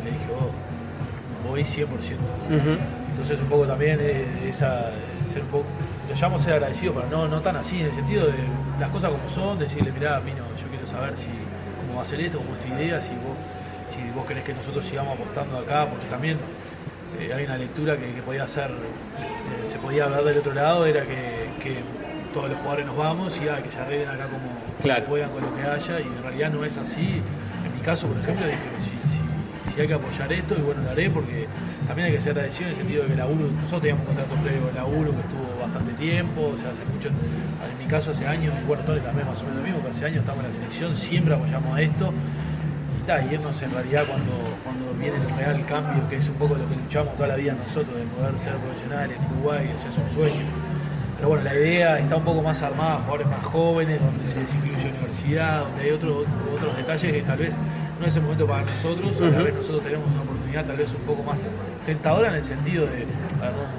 Y 0.00 0.04
le 0.04 0.10
dije, 0.10 0.26
oh, 0.38 1.48
voy 1.48 1.62
100%. 1.62 1.86
Ujú. 1.86 2.76
Entonces 3.10 3.40
un 3.40 3.46
poco 3.46 3.64
también 3.66 4.00
esa, 4.48 4.90
ser 5.26 5.42
un 5.42 5.48
poco, 5.48 5.64
lo 6.08 6.14
llamamos 6.14 6.40
a 6.40 6.44
ser 6.44 6.54
agradecido, 6.54 6.94
pero 6.94 7.06
no, 7.10 7.28
no 7.28 7.40
tan 7.40 7.56
así, 7.56 7.80
en 7.80 7.86
el 7.86 7.92
sentido 7.92 8.26
de 8.26 8.32
las 8.80 8.88
cosas 8.90 9.10
como 9.10 9.28
son, 9.28 9.58
decirle, 9.58 9.92
mirá, 9.92 10.20
Pino, 10.20 10.38
yo 10.60 10.68
quiero 10.68 10.86
saber 10.86 11.16
si 11.16 11.28
cómo 11.80 11.96
va 11.98 12.02
a 12.02 12.06
ser 12.06 12.20
esto, 12.20 12.38
cómo 12.38 12.54
es 12.56 12.60
tu 12.60 12.74
idea, 12.74 13.00
si 13.00 13.10
vos, 13.12 13.36
si 13.88 14.00
vos 14.16 14.26
querés 14.26 14.44
que 14.44 14.54
nosotros 14.54 14.84
sigamos 14.84 15.14
apostando 15.18 15.58
acá, 15.58 15.86
porque 15.88 16.06
también 16.06 16.38
eh, 17.18 17.32
hay 17.34 17.44
una 17.44 17.56
lectura 17.58 17.96
que, 17.96 18.12
que 18.14 18.22
podía 18.22 18.44
hacer, 18.44 18.70
eh, 18.70 19.66
se 19.66 19.78
podía 19.78 20.06
ver 20.06 20.24
del 20.24 20.38
otro 20.38 20.52
lado, 20.54 20.86
era 20.86 21.02
que, 21.02 21.48
que 21.62 21.76
todos 22.34 22.48
los 22.48 22.58
jugadores 22.58 22.86
nos 22.86 22.96
vamos 22.96 23.38
y 23.42 23.48
ah, 23.48 23.62
que 23.62 23.70
se 23.70 23.78
arreglen 23.78 24.08
acá 24.08 24.24
como, 24.26 24.48
Claro. 24.80 25.04
puedan 25.04 25.30
con 25.30 25.42
lo 25.42 25.54
que 25.54 25.62
haya, 25.62 26.00
y 26.00 26.04
en 26.04 26.22
realidad 26.22 26.50
no 26.50 26.64
es 26.64 26.76
así. 26.78 27.20
En 27.64 27.74
mi 27.74 27.80
caso, 27.84 28.06
por 28.08 28.18
ejemplo, 28.18 28.46
dije, 28.46 28.58
si, 28.82 28.90
si, 28.90 29.74
si 29.74 29.80
hay 29.80 29.86
que 29.86 29.94
apoyar 29.94 30.32
esto, 30.32 30.54
y 30.58 30.62
bueno, 30.62 30.82
lo 30.82 30.90
haré 30.90 31.08
porque 31.10 31.46
también 31.86 32.08
hay 32.08 32.14
que 32.14 32.20
ser 32.20 32.32
agradecido 32.32 32.66
en 32.66 32.70
el 32.70 32.76
sentido 32.76 33.02
de 33.02 33.06
que 33.08 33.12
el 33.12 33.18
laburo, 33.18 33.46
nosotros 33.48 33.80
teníamos 33.82 34.08
un 34.08 34.14
contrato 34.14 34.42
previo 34.42 34.66
de 34.66 34.72
laburo 34.72 35.10
que 35.12 35.20
estuvo 35.20 35.60
bastante 35.60 35.92
tiempo, 35.92 36.40
o 36.54 36.58
sea, 36.58 36.70
hace 36.72 36.84
mucho, 36.86 37.08
en 37.08 37.78
mi 37.78 37.86
caso 37.86 38.10
hace 38.10 38.26
años, 38.26 38.54
y 38.60 38.66
bueno, 38.66 38.82
Tony 38.84 39.00
también 39.00 39.28
más 39.28 39.40
o 39.40 39.44
menos 39.44 39.58
lo 39.58 39.62
mismo, 39.62 39.82
que 39.84 39.90
hace 39.90 40.04
años 40.06 40.18
estamos 40.20 40.44
en 40.44 40.50
la 40.50 40.56
selección, 40.56 40.96
siempre 40.96 41.34
apoyamos 41.34 41.76
a 41.76 41.80
esto, 41.82 42.12
y 43.06 43.34
irnos 43.34 43.60
en 43.62 43.72
realidad 43.72 44.04
cuando, 44.06 44.32
cuando 44.62 44.92
viene 44.94 45.16
el 45.16 45.36
real 45.36 45.64
cambio, 45.66 46.08
que 46.08 46.16
es 46.16 46.28
un 46.28 46.34
poco 46.36 46.54
lo 46.54 46.68
que 46.68 46.76
luchamos 46.76 47.14
toda 47.16 47.28
la 47.28 47.36
vida 47.36 47.54
nosotros, 47.54 47.96
de 47.96 48.04
poder 48.04 48.38
ser 48.38 48.54
profesionales 48.56 49.16
en 49.18 49.36
Uruguay, 49.38 49.70
o 49.76 49.80
sea, 49.80 49.90
es 49.90 49.98
un 49.98 50.10
sueño. 50.14 50.44
Pero 51.16 51.28
bueno, 51.28 51.44
la 51.44 51.54
idea 51.54 51.98
está 51.98 52.16
un 52.16 52.24
poco 52.24 52.42
más 52.42 52.62
armada, 52.62 52.96
jugadores 53.00 53.26
más 53.26 53.44
jóvenes, 53.44 54.00
donde 54.00 54.26
se 54.26 54.40
les 54.40 54.54
incluye 54.54 54.88
universidad, 54.88 55.60
donde 55.64 55.82
hay 55.82 55.90
otro- 55.90 56.24
otros 56.54 56.76
detalles 56.76 57.12
que 57.12 57.22
tal 57.22 57.38
vez 57.38 57.54
no 58.00 58.06
es 58.06 58.16
el 58.16 58.22
momento 58.22 58.46
para 58.46 58.62
nosotros, 58.62 59.16
a 59.16 59.20
la 59.20 59.28
Ujú. 59.30 59.44
vez 59.44 59.54
nosotros 59.54 59.82
tenemos 59.82 60.06
una 60.10 60.22
oportunidad 60.22 60.64
tal 60.64 60.76
vez 60.76 60.88
un 60.94 61.02
poco 61.06 61.22
más 61.24 61.36
tentadora 61.86 62.28
en 62.28 62.34
el 62.34 62.44
sentido 62.44 62.86
de, 62.86 63.06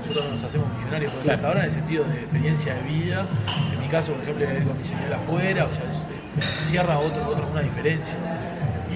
nosotros 0.02 0.26
no 0.26 0.32
nos 0.36 0.44
hacemos 0.44 0.68
millonarios, 0.78 1.12
pero 1.12 1.24
Claro. 1.24 1.38
tentadora 1.40 1.60
en 1.62 1.66
el 1.66 1.72
sentido 1.72 2.04
de 2.04 2.16
experiencia 2.20 2.74
de 2.76 2.82
vida. 2.84 3.26
En 3.74 3.80
mi 3.80 3.88
caso, 3.88 4.12
por 4.14 4.22
ejemplo, 4.24 4.68
con 4.68 4.78
mi 4.78 4.84
señora 4.84 5.16
afuera, 5.18 5.66
o 5.66 5.72
sea, 5.72 5.84
es- 5.90 6.44
es- 6.44 6.68
cierra 6.70 7.00
otro, 7.00 7.28
otro, 7.28 7.48
una 7.52 7.62
diferencia. 7.62 8.16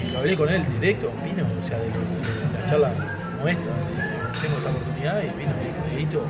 Y 0.04 0.12
lo 0.12 0.20
hablé 0.20 0.36
con 0.38 0.50
él 0.50 0.64
directo, 0.80 1.10
vino, 1.24 1.44
o 1.48 1.68
sea, 1.68 1.78
de, 1.80 1.88
lo- 1.90 2.06
de 2.54 2.62
la 2.62 2.70
charla 2.70 2.90
nuestra, 3.42 3.72
le 3.74 3.92
dije, 3.96 4.42
tengo 4.42 4.58
esta 4.58 4.70
oportunidad 4.70 5.18
y 5.24 5.30
vino, 5.38 5.52
me 5.58 5.98
dijo, 5.98 6.22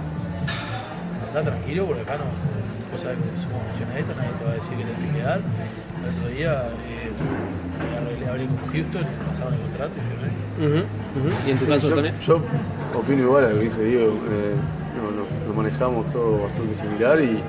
andá 1.27 1.41
tranquilo 1.51 1.85
porque 1.85 2.01
acá 2.01 2.17
no, 2.17 2.25
vos 2.91 3.01
sabés 3.01 3.17
cómo 3.19 3.61
funciona 3.69 3.99
esto, 3.99 4.13
nadie 4.15 4.31
te 4.39 4.43
va 4.45 4.51
a 4.51 4.55
decir 4.55 4.73
que 4.77 4.83
tenés 4.83 4.99
que 4.99 5.17
quedar. 5.17 5.39
El 5.39 6.15
otro 6.15 6.27
día 6.29 6.51
eh, 6.87 7.11
me 8.19 8.27
hablé 8.29 8.45
con 8.47 8.57
Houston, 8.71 9.03
pasaron 9.29 9.53
el 9.53 9.59
contrato 9.61 9.93
y 9.97 10.03
firmé. 10.07 10.29
Ujú, 10.57 10.79
ujú. 11.27 11.29
¿Y 11.47 11.51
en 11.51 11.57
tu 11.57 11.65
Sí, 11.65 11.71
caso, 11.71 12.03
yo, 12.25 12.41
opino 12.97 13.21
igual 13.23 13.45
a 13.45 13.49
lo 13.49 13.59
que 13.59 13.65
dice 13.65 13.83
Diego. 13.83 14.11
eh, 14.31 14.53
no, 14.97 15.11
no- 15.11 15.27
lo 15.47 15.53
manejamos 15.53 16.09
todo 16.11 16.43
bastante 16.43 16.73
similar 16.75 17.19
y, 17.21 17.41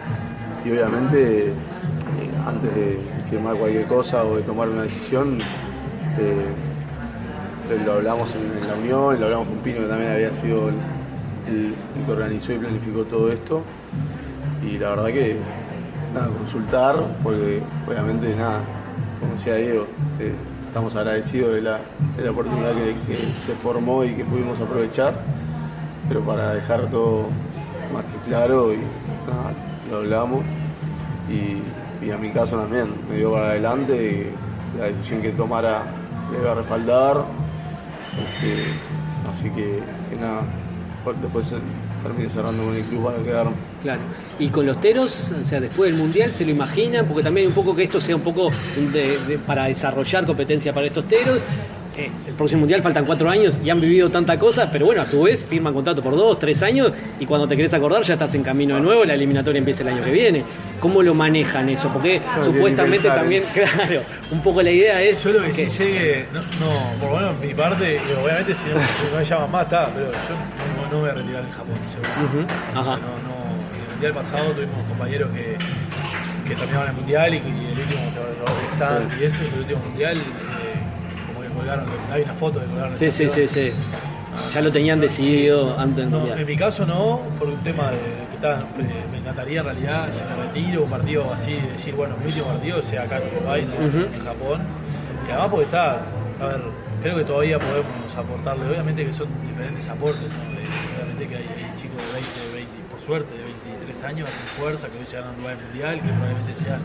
y 0.64 0.70
obviamente 0.70 1.48
eh, 1.48 1.52
antes 2.46 2.74
de 2.74 2.98
firmar 3.30 3.56
cualquier 3.56 3.86
cosa 3.86 4.24
o 4.24 4.36
de 4.36 4.42
tomar 4.42 4.68
una 4.68 4.82
decisión, 4.82 5.38
eh, 6.20 7.84
lo 7.84 7.92
hablamos 7.94 8.34
en, 8.34 8.62
en 8.62 8.68
la 8.68 8.74
unión, 8.74 9.20
lo 9.20 9.26
hablamos 9.26 9.48
con 9.48 9.58
Pino 9.58 9.80
que 9.80 9.86
también 9.86 10.12
había 10.12 10.32
sido 10.34 10.68
el, 10.68 11.74
que 12.06 12.12
organizó 12.12 12.52
y 12.52 12.58
planificó 12.58 13.04
todo 13.04 13.32
esto. 13.32 13.62
Y 14.62 14.78
la 14.78 14.90
verdad 14.90 15.06
que 15.06 15.36
nada, 16.14 16.28
consultar, 16.28 16.96
porque 17.22 17.62
obviamente 17.86 18.34
nada, 18.34 18.60
como 19.20 19.32
decía 19.32 19.56
Diego, 19.56 19.86
eh, 20.18 20.32
estamos 20.66 20.94
agradecidos 20.96 21.54
de 21.54 21.62
la, 21.62 21.78
de 22.16 22.24
la 22.24 22.30
oportunidad 22.30 22.74
que, 22.74 22.94
que 23.06 23.16
se 23.46 23.54
formó 23.62 24.04
y 24.04 24.14
que 24.14 24.24
pudimos 24.24 24.60
aprovechar, 24.60 25.14
pero 26.08 26.20
para 26.20 26.54
dejar 26.54 26.86
todo 26.90 27.26
más 27.92 28.04
que 28.04 28.30
claro 28.30 28.72
y 28.72 28.76
nada, 28.76 29.52
lo 29.90 29.96
hablamos 29.98 30.44
y, 31.28 32.04
y 32.04 32.10
a 32.10 32.18
mi 32.18 32.30
caso 32.30 32.56
también 32.58 32.86
me 33.08 33.16
dio 33.16 33.32
para 33.32 33.50
adelante, 33.50 34.30
la 34.78 34.86
decisión 34.86 35.22
que 35.22 35.30
tomara 35.32 35.82
le 36.32 36.38
iba 36.38 36.52
a 36.52 36.54
respaldar, 36.54 37.24
este, 38.18 38.64
así 39.30 39.50
que, 39.50 39.80
que 40.10 40.16
nada, 40.16 40.42
después 41.20 41.54
terminé 42.02 42.28
cerrando 42.30 42.64
con 42.64 42.74
el 42.74 42.82
club 42.84 43.04
para 43.04 43.22
quedarme. 43.22 43.52
Claro. 43.82 44.00
Y 44.38 44.48
con 44.48 44.66
los 44.66 44.80
teros, 44.80 45.32
o 45.32 45.44
sea, 45.44 45.60
después 45.60 45.90
del 45.90 46.00
mundial, 46.00 46.30
¿se 46.30 46.44
lo 46.44 46.50
imaginan? 46.50 47.06
Porque 47.06 47.22
también 47.22 47.48
un 47.48 47.52
poco 47.52 47.74
que 47.74 47.84
esto 47.84 48.00
sea 48.00 48.16
un 48.16 48.22
poco 48.22 48.50
para 49.46 49.64
desarrollar 49.64 50.26
competencia 50.26 50.72
para 50.72 50.86
estos 50.86 51.04
teros. 51.06 51.40
Eh, 51.98 52.10
el 52.28 52.34
próximo 52.34 52.60
mundial 52.60 52.80
faltan 52.80 53.04
cuatro 53.04 53.28
años 53.28 53.60
y 53.64 53.70
han 53.70 53.80
vivido 53.80 54.08
tanta 54.08 54.38
cosa, 54.38 54.70
pero 54.70 54.86
bueno, 54.86 55.02
a 55.02 55.04
su 55.04 55.20
vez 55.22 55.42
firman 55.44 55.74
contrato 55.74 56.00
por 56.00 56.14
dos, 56.16 56.38
tres 56.38 56.62
años 56.62 56.92
y 57.18 57.26
cuando 57.26 57.48
te 57.48 57.56
querés 57.56 57.74
acordar 57.74 58.02
ya 58.04 58.14
estás 58.14 58.32
en 58.36 58.44
camino 58.44 58.76
de 58.76 58.80
nuevo, 58.80 59.04
la 59.04 59.14
eliminatoria 59.14 59.58
empieza 59.58 59.82
el 59.82 59.88
año 59.88 60.04
que 60.04 60.12
viene. 60.12 60.44
¿Cómo 60.78 61.02
lo 61.02 61.12
manejan 61.12 61.68
eso? 61.68 61.88
Porque 61.92 62.20
no 62.36 62.44
supuestamente 62.44 63.08
también, 63.08 63.42
claro, 63.52 64.00
un 64.30 64.40
poco 64.42 64.62
la 64.62 64.70
idea 64.70 65.02
es. 65.02 65.24
Yo 65.24 65.32
lo 65.32 65.42
que 65.42 65.50
que- 65.50 65.68
sí 65.68 65.76
sé 65.76 65.84
que, 65.86 66.24
no, 66.32 66.40
no, 66.40 67.00
por 67.00 67.10
lo 67.10 67.16
menos 67.16 67.34
en 67.42 67.48
mi 67.48 67.54
parte, 67.54 67.98
obviamente 68.22 68.54
si 68.54 68.64
no, 68.68 68.74
si 68.74 69.12
no 69.12 69.18
me 69.18 69.24
llaman 69.24 69.50
más, 69.50 69.64
está, 69.64 69.90
pero 69.92 70.06
yo 70.12 70.34
no, 70.76 70.82
no 70.88 70.94
me 70.94 71.00
voy 71.00 71.10
a 71.10 71.14
retirar 71.14 71.42
en 71.44 71.50
Japón, 71.50 71.74
seguro. 71.92 72.46
O 72.46 72.72
sea, 72.72 72.80
ajá. 72.80 72.90
no, 73.00 73.08
no, 73.26 73.74
en 73.74 73.82
el 73.82 73.90
mundial 73.90 74.12
pasado 74.12 74.50
tuvimos 74.52 74.86
compañeros 74.88 75.30
que, 75.34 75.56
que 76.48 76.54
terminaban 76.54 76.88
el 76.90 76.94
mundial 76.94 77.34
y, 77.34 77.36
y 77.38 77.40
el 77.72 77.78
último, 77.80 78.02
Robert 78.46 78.78
Sanz 78.78 79.20
y 79.20 79.24
eso, 79.24 79.38
el 79.52 79.58
último 79.62 79.80
mundial, 79.80 80.16
eh, 80.16 80.20
que 80.62 80.67
colgaron, 81.58 81.86
hay 82.10 82.22
una 82.22 82.34
foto 82.34 82.60
de 82.60 82.66
colgaron. 82.66 82.92
el 82.92 82.98
Sí, 82.98 83.10
sí, 83.10 83.28
sí, 83.28 83.46
sí. 83.48 83.72
Ya 84.52 84.60
lo 84.62 84.70
tenían 84.70 85.00
decidido 85.00 85.78
antes 85.78 85.96
del 86.04 86.10
No, 86.10 86.18
mundial. 86.20 86.38
en 86.40 86.46
mi 86.46 86.56
caso 86.56 86.86
no, 86.86 87.20
por 87.38 87.48
un 87.48 87.58
tema 87.62 87.90
de, 87.90 87.98
que 88.30 88.34
está, 88.36 88.64
me 89.10 89.18
encantaría 89.18 89.60
en 89.60 89.66
realidad 89.66 90.08
si 90.12 90.22
me 90.22 90.36
retiro 90.46 90.84
un 90.84 90.90
partido 90.90 91.32
así, 91.32 91.54
decir, 91.72 91.94
bueno, 91.94 92.14
mi 92.20 92.26
último 92.28 92.46
partido 92.46 92.82
sea 92.82 93.02
acá 93.02 93.18
en 93.18 93.36
Uruguay, 93.36 93.64
Ujú. 93.64 93.98
en 94.14 94.24
Japón. 94.24 94.60
Y 95.26 95.30
además 95.30 95.48
porque 95.50 95.64
está, 95.64 96.00
a 96.40 96.46
ver, 96.46 96.60
creo 97.02 97.16
que 97.16 97.24
todavía 97.24 97.58
podemos 97.58 98.16
aportarle, 98.16 98.68
obviamente 98.70 99.04
que 99.04 99.12
son 99.12 99.26
diferentes 99.46 99.88
aportes, 99.88 100.28
¿no? 100.32 100.48
Obviamente 100.48 101.26
que 101.28 101.36
hay, 101.36 101.42
hay 101.42 101.72
chicos 101.82 101.98
de 102.06 102.12
20, 102.12 102.48
20, 102.52 102.72
por 102.90 103.00
suerte, 103.02 103.34
de 103.36 103.44
23 103.44 104.04
años 104.04 104.28
hacen 104.28 104.46
fuerza, 104.56 104.88
que 104.88 104.98
hoy 104.98 105.06
se 105.06 105.16
ganan 105.16 105.34
un 105.34 105.40
lugar 105.42 105.56
mundial, 105.56 105.96
que 106.00 106.08
probablemente 106.08 106.54
sea 106.54 106.78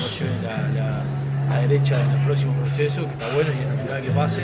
los 0.00 0.10
que 0.18 0.24
lleven 0.24 0.42
la, 0.44 0.56
la- 0.68 1.02
la 1.48 1.60
derecha 1.60 2.00
en 2.00 2.10
el 2.10 2.24
próximo 2.24 2.52
proceso, 2.54 3.04
que 3.04 3.12
está 3.12 3.34
bueno 3.34 3.50
y 3.52 3.62
es 3.62 3.76
natural 3.76 4.02
que 4.02 4.10
pase. 4.10 4.42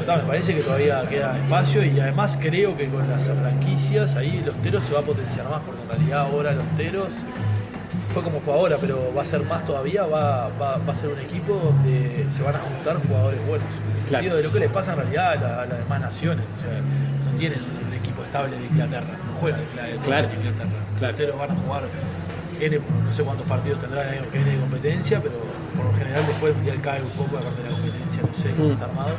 Pero, 0.00 0.16
me 0.16 0.22
parece 0.22 0.54
que 0.54 0.62
todavía 0.62 1.08
queda 1.08 1.36
espacio 1.36 1.84
y 1.84 2.00
además 2.00 2.38
creo 2.40 2.76
que 2.76 2.88
con 2.88 3.08
las 3.08 3.24
franquicias 3.24 4.14
ahí 4.16 4.42
los 4.44 4.54
teros 4.56 4.84
se 4.84 4.94
va 4.94 5.00
a 5.00 5.02
potenciar 5.04 5.48
más, 5.48 5.60
porque 5.60 5.82
en 5.82 5.88
realidad 5.88 6.20
ahora 6.20 6.52
los 6.52 6.64
teros 6.76 7.08
fue 8.12 8.22
como 8.22 8.40
fue 8.40 8.54
ahora, 8.54 8.76
pero 8.80 9.12
va 9.16 9.22
a 9.22 9.24
ser 9.24 9.44
más 9.44 9.64
todavía, 9.64 10.02
va, 10.04 10.48
va, 10.60 10.74
a 10.74 10.94
ser 10.94 11.10
un 11.10 11.20
equipo 11.20 11.54
donde 11.54 12.26
se 12.30 12.42
van 12.42 12.56
a 12.56 12.58
juntar 12.58 12.96
jugadores 13.06 13.46
buenos. 13.46 13.68
Claro. 14.08 14.36
De 14.36 14.42
lo 14.42 14.52
que 14.52 14.58
les 14.58 14.70
pasa 14.70 14.92
en 14.92 14.98
realidad 14.98 15.44
a, 15.44 15.66
las 15.66 15.78
demás 15.78 16.00
naciones. 16.00 16.44
O 16.56 16.60
sea, 16.60 16.80
no 16.80 17.38
tienen 17.38 17.60
un 17.60 17.94
equipo 17.94 18.24
estable 18.24 18.58
de 18.58 18.66
Inglaterra, 18.66 19.14
no 19.26 19.40
juegan 19.40 19.60
de, 19.60 19.96
claro. 19.98 20.28
Inglaterra. 20.34 20.70
Claro. 20.98 21.26
Los 21.28 21.38
van 21.38 21.50
a 21.52 21.54
jugar 21.54 21.82
no 22.68 23.12
sé 23.12 23.22
cuántos 23.22 23.46
partidos 23.46 23.80
tendrá 23.80 24.02
el 24.02 24.18
año 24.18 24.30
que 24.30 24.38
viene 24.38 24.52
de 24.52 24.60
competencia, 24.60 25.20
pero 25.22 25.34
por 25.80 25.92
lo 25.92 25.98
general 25.98 26.26
después 26.26 26.54
ya 26.64 26.74
cae 26.82 27.02
un 27.02 27.10
poco 27.10 27.38
aparte 27.38 27.62
de 27.62 27.68
la 27.68 27.74
competencia, 27.74 28.22
no 28.22 28.42
sé 28.42 28.50
cómo 28.50 28.68
mm. 28.68 28.72
está 28.72 28.84
armado. 28.84 29.14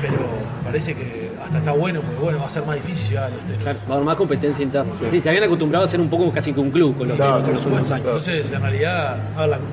Pero 0.00 0.16
parece 0.64 0.94
que 0.94 1.32
hasta 1.42 1.58
está 1.58 1.72
bueno, 1.72 2.00
porque 2.00 2.20
bueno, 2.20 2.38
va 2.38 2.46
a 2.46 2.50
ser 2.50 2.64
más 2.64 2.76
difícil 2.76 3.08
llegar 3.08 3.24
a 3.24 3.30
los 3.30 3.40
temas. 3.40 3.62
Claro, 3.62 3.78
va 3.80 3.90
a 3.90 3.94
haber 3.94 4.06
más 4.06 4.16
competencia 4.16 4.62
interna. 4.62 4.92
Sí. 5.10 5.20
se 5.20 5.28
habían 5.28 5.44
acostumbrado 5.44 5.84
a 5.84 5.88
ser 5.88 6.00
un 6.00 6.08
poco 6.08 6.30
casi 6.30 6.52
que 6.52 6.60
un 6.60 6.70
club 6.70 6.96
con 6.96 7.08
los 7.08 7.18
temas 7.18 7.48
en 7.48 7.54
los 7.54 7.66
últimos 7.66 7.90
años. 7.90 8.06
Entonces, 8.06 8.52
en 8.52 8.62
realidad, 8.62 9.16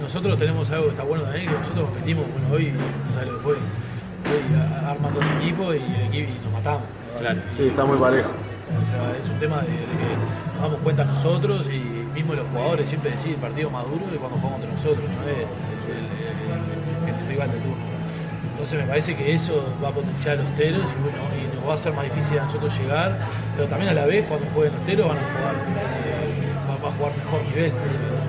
nosotros 0.02 0.40
tenemos 0.40 0.70
algo 0.72 0.86
que 0.86 0.92
está 0.92 1.04
bueno 1.04 1.24
también, 1.24 1.46
que 1.46 1.54
nosotros 1.54 1.86
competimos, 1.86 2.26
bueno, 2.32 2.48
hoy, 2.52 2.72
no 2.72 3.14
sabes 3.14 3.30
lo 3.30 3.38
que 3.38 3.44
fue, 3.44 3.54
hoy 3.54 4.88
arman 4.88 5.14
dos 5.14 5.26
equipos 5.40 5.76
y, 5.76 6.18
y 6.18 6.40
nos 6.44 6.54
matamos. 6.54 6.84
Claro. 7.20 7.42
Sí, 7.58 7.68
está 7.68 7.86
muy 7.86 7.98
parejo. 7.98 8.32
O 8.68 8.86
sea, 8.86 9.18
es 9.18 9.30
un 9.30 9.40
tema 9.40 9.62
de, 9.62 9.68
que 9.68 10.54
nos 10.54 10.62
damos 10.62 10.80
cuenta 10.82 11.06
nosotros 11.06 11.68
y 11.70 11.98
mismo 12.18 12.34
los 12.34 12.48
jugadores 12.50 12.90
siempre 12.90 13.12
deciden 13.12 13.36
el 13.36 13.42
partido 13.42 13.70
más 13.70 13.86
duro 13.86 14.06
y 14.14 14.18
cuando 14.18 14.38
jugamos 14.38 14.60
entre 14.62 14.76
nosotros, 14.76 15.06
no 15.08 15.24
es, 15.30 15.48
el, 15.88 16.07
rival 17.38 17.52
de 17.52 17.58
turno. 17.58 17.98
Entonces 18.52 18.82
me 18.82 18.88
parece 18.88 19.16
que 19.16 19.36
eso 19.36 19.64
va 19.84 19.90
a 19.90 19.92
potenciar 19.92 20.40
a 20.40 20.42
los 20.42 20.56
teros 20.56 20.82
y, 20.82 21.02
bueno, 21.04 21.18
y 21.38 21.56
nos 21.56 21.68
va 21.68 21.74
a 21.74 21.76
hacer 21.76 21.94
más 21.94 22.06
difícil 22.06 22.40
a 22.40 22.46
nosotros 22.46 22.76
llegar, 22.80 23.16
pero 23.56 23.68
también 23.68 23.92
a 23.92 23.94
la 23.94 24.06
vez 24.06 24.26
cuando 24.28 24.48
jueguen 24.54 24.74
los 24.74 24.86
teros 24.86 25.08
van 25.08 25.18
a 25.18 25.22
jugar, 25.22 25.56
eh, 25.56 26.84
va 26.84 26.90
a 26.90 26.92
jugar 26.92 27.18
mejor 27.18 27.44
nivel. 27.44 27.72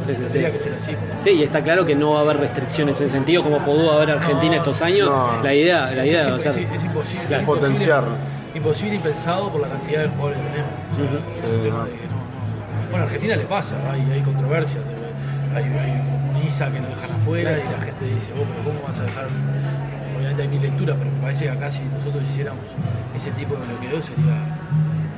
sí, 0.05 0.15
sí, 0.15 0.23
sí. 0.29 0.39
que 0.39 0.59
ser 0.59 0.75
así. 0.75 0.93
Sí, 1.21 1.31
y 1.31 1.43
está 1.43 1.63
claro 1.63 1.87
que 1.87 1.95
no 1.95 2.13
va 2.13 2.19
a 2.19 2.23
haber 2.23 2.41
restricciones 2.41 3.01
en 3.01 3.07
ese 3.07 3.15
sentido, 3.15 3.43
como 3.43 3.59
pudo 3.61 3.91
haber 3.93 4.11
Argentina 4.11 4.57
estos 4.57 4.83
años. 4.83 5.11
la 5.43 5.55
idea, 5.55 5.91
la 5.93 6.05
idea 6.05 6.37
es, 6.37 6.47
es, 6.47 6.85
imposible. 6.85 7.35
Es 7.35 7.43
potenciar 7.45 8.05
imposible 8.55 8.97
y 8.97 8.99
pensado 8.99 9.51
por 9.51 9.63
la 9.63 9.69
cantidad 9.69 10.03
de 10.03 10.09
jugadores 10.09 10.41
que 10.41 10.49
tenemos. 10.49 11.33
Es 11.43 11.63
de 11.63 11.71
no, 11.71 11.79
no, 11.79 11.87
Bueno, 12.91 13.05
a 13.05 13.07
Argentina 13.07 13.37
le 13.37 13.45
pasa, 13.45 13.77
hay, 13.91 14.03
hay 14.13 14.21
controversias, 14.21 14.83
hay, 15.55 15.65
hay 15.65 16.18
que 16.39 16.81
lo 16.81 16.89
dejan 16.89 17.13
afuera 17.13 17.59
y 17.59 17.65
la 17.65 17.79
gente 17.79 18.05
dice, 18.07 18.33
oh, 18.33 18.45
pero 18.45 18.65
¿cómo 18.65 18.83
vas 18.87 18.99
a 19.01 19.05
dejar? 19.05 19.27
Obviamente 20.17 20.43
hay 20.43 20.49
mi 20.49 20.59
lectura, 20.59 20.95
pero 20.99 21.11
me 21.11 21.21
parece 21.21 21.45
que 21.45 21.51
acá 21.51 21.71
si 21.71 21.83
nosotros 21.85 22.23
hiciéramos 22.31 22.65
ese 23.15 23.31
tipo 23.33 23.55
de 23.55 23.67
bloqueo 23.67 24.01
sería 24.03 24.59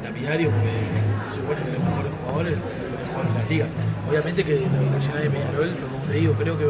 lapidario 0.02 0.50
porque 0.50 1.30
se 1.30 1.37
supone 1.37 1.62
que 1.62 1.72
los 1.72 1.85
mejores 1.85 2.12
jugadores 2.20 2.59
juegan 3.14 3.28
en 3.30 3.35
las 3.35 3.50
ligas. 3.50 3.72
Obviamente 4.09 4.44
que 4.44 4.61
la 4.61 4.90
Nacional 4.90 5.22
de 5.22 5.30
Peñarol, 5.30 5.76
como 5.76 6.04
te 6.04 6.12
digo, 6.14 6.35
creo 6.35 6.59
que 6.59 6.64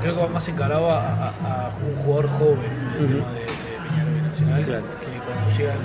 creo 0.00 0.14
que 0.14 0.20
va 0.20 0.28
más 0.28 0.48
encarado 0.48 0.90
a, 0.90 1.28
a, 1.28 1.70
un 1.86 2.02
jugador 2.02 2.28
joven, 2.28 2.72
el 2.98 3.08
tema 3.08 3.32
de, 3.32 3.40
de 3.40 3.46
Peñarol 3.84 4.22
Nacional, 4.22 4.64
claro 4.64 4.84
cuando 5.30 5.56
llegan, 5.56 5.78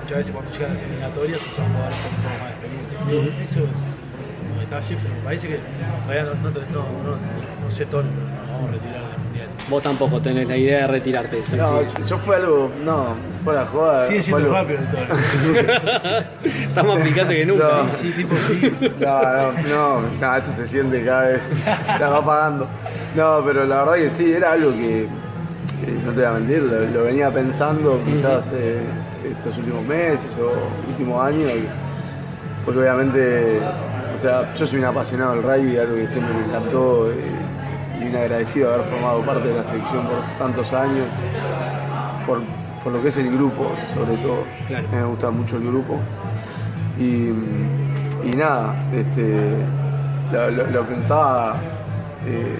muchas 0.00 0.18
veces 0.18 0.32
cuando 0.32 0.50
llegan 0.50 0.70
las 0.72 0.82
eliminatorias 0.82 1.40
son 1.54 1.66
jugadores 1.66 1.98
con 2.00 2.10
un 2.10 2.22
poco 2.22 2.36
más 2.40 2.48
de 2.48 2.54
experiencia. 2.54 3.44
Eso 3.44 3.60
es 3.64 4.03
detalle, 4.74 4.98
pero 5.02 5.14
me 5.14 5.20
parece 5.22 5.48
que 5.48 5.58
todavía 6.02 6.24
no, 6.24 6.34
no, 6.34 6.50
no, 6.50 6.54
no 7.64 7.70
sé 7.70 7.86
todo, 7.86 8.02
nos 8.02 8.12
vamos 8.50 8.68
a 8.68 8.72
retirar 8.72 9.08
del 9.08 9.18
mundial. 9.18 9.46
Vos 9.68 9.82
tampoco 9.82 10.20
tenés 10.20 10.48
la 10.48 10.56
idea 10.56 10.80
de 10.80 10.86
retirarte. 10.86 11.42
¿sí? 11.42 11.56
No, 11.56 11.80
yo 12.06 12.18
fue 12.18 12.36
algo, 12.36 12.70
no, 12.84 13.14
fue 13.42 13.54
la 13.54 13.64
jugada. 13.66 14.06
Sigue 14.06 14.22
siendo 14.22 14.52
rápido 14.52 14.80
más 16.84 17.02
picante 17.02 17.36
que 17.36 17.46
nunca. 17.46 17.64
No, 17.64 17.90
sí, 17.90 18.12
tipo 18.12 18.36
sí. 18.48 18.72
No, 19.00 19.22
no, 19.22 19.52
no, 19.62 20.00
no, 20.20 20.36
eso 20.36 20.52
se 20.52 20.66
siente 20.66 21.02
cada 21.04 21.28
vez, 21.28 21.40
se 21.96 22.04
va 22.04 22.18
apagando. 22.18 22.68
No, 23.16 23.42
pero 23.44 23.64
la 23.64 23.80
verdad 23.80 23.94
que 23.94 24.10
sí, 24.10 24.32
era 24.32 24.52
algo 24.52 24.72
que 24.72 25.08
no 26.04 26.12
te 26.12 26.16
voy 26.16 26.24
a 26.24 26.32
mentir, 26.32 26.62
lo, 26.62 27.04
venía 27.04 27.30
pensando 27.30 28.02
quizás 28.04 28.50
eh, 28.54 28.82
estos 29.24 29.56
últimos 29.58 29.86
meses 29.86 30.30
o 30.38 30.52
últimos 30.88 31.24
años, 31.24 31.50
porque 32.64 32.80
obviamente, 32.80 33.58
o 33.58 33.93
sea, 34.24 34.54
yo 34.54 34.66
soy 34.66 34.78
un 34.78 34.86
apasionado 34.86 35.34
del 35.34 35.42
rugby, 35.42 35.76
algo 35.76 35.96
que 35.96 36.08
siempre 36.08 36.32
me 36.34 36.46
encantó 36.46 37.10
eh, 37.10 37.14
y 38.00 38.08
un 38.08 38.16
agradecido 38.16 38.70
de 38.70 38.74
haber 38.76 38.86
formado 38.86 39.20
parte 39.20 39.48
de 39.48 39.54
la 39.54 39.64
selección 39.64 40.06
por 40.06 40.38
tantos 40.38 40.72
años, 40.72 41.06
por, 42.26 42.40
lo 42.90 43.02
que 43.02 43.08
es 43.08 43.16
el 43.18 43.30
grupo, 43.30 43.72
sobre 43.94 44.16
todo. 44.16 44.44
Me 44.92 45.04
gusta 45.04 45.30
mucho 45.30 45.56
el 45.56 45.64
grupo. 45.64 45.98
Y, 46.98 47.32
nada, 48.36 48.74
este, 48.94 49.56
lo, 50.72 50.86
pensaba. 50.86 51.56
Eh, 52.26 52.56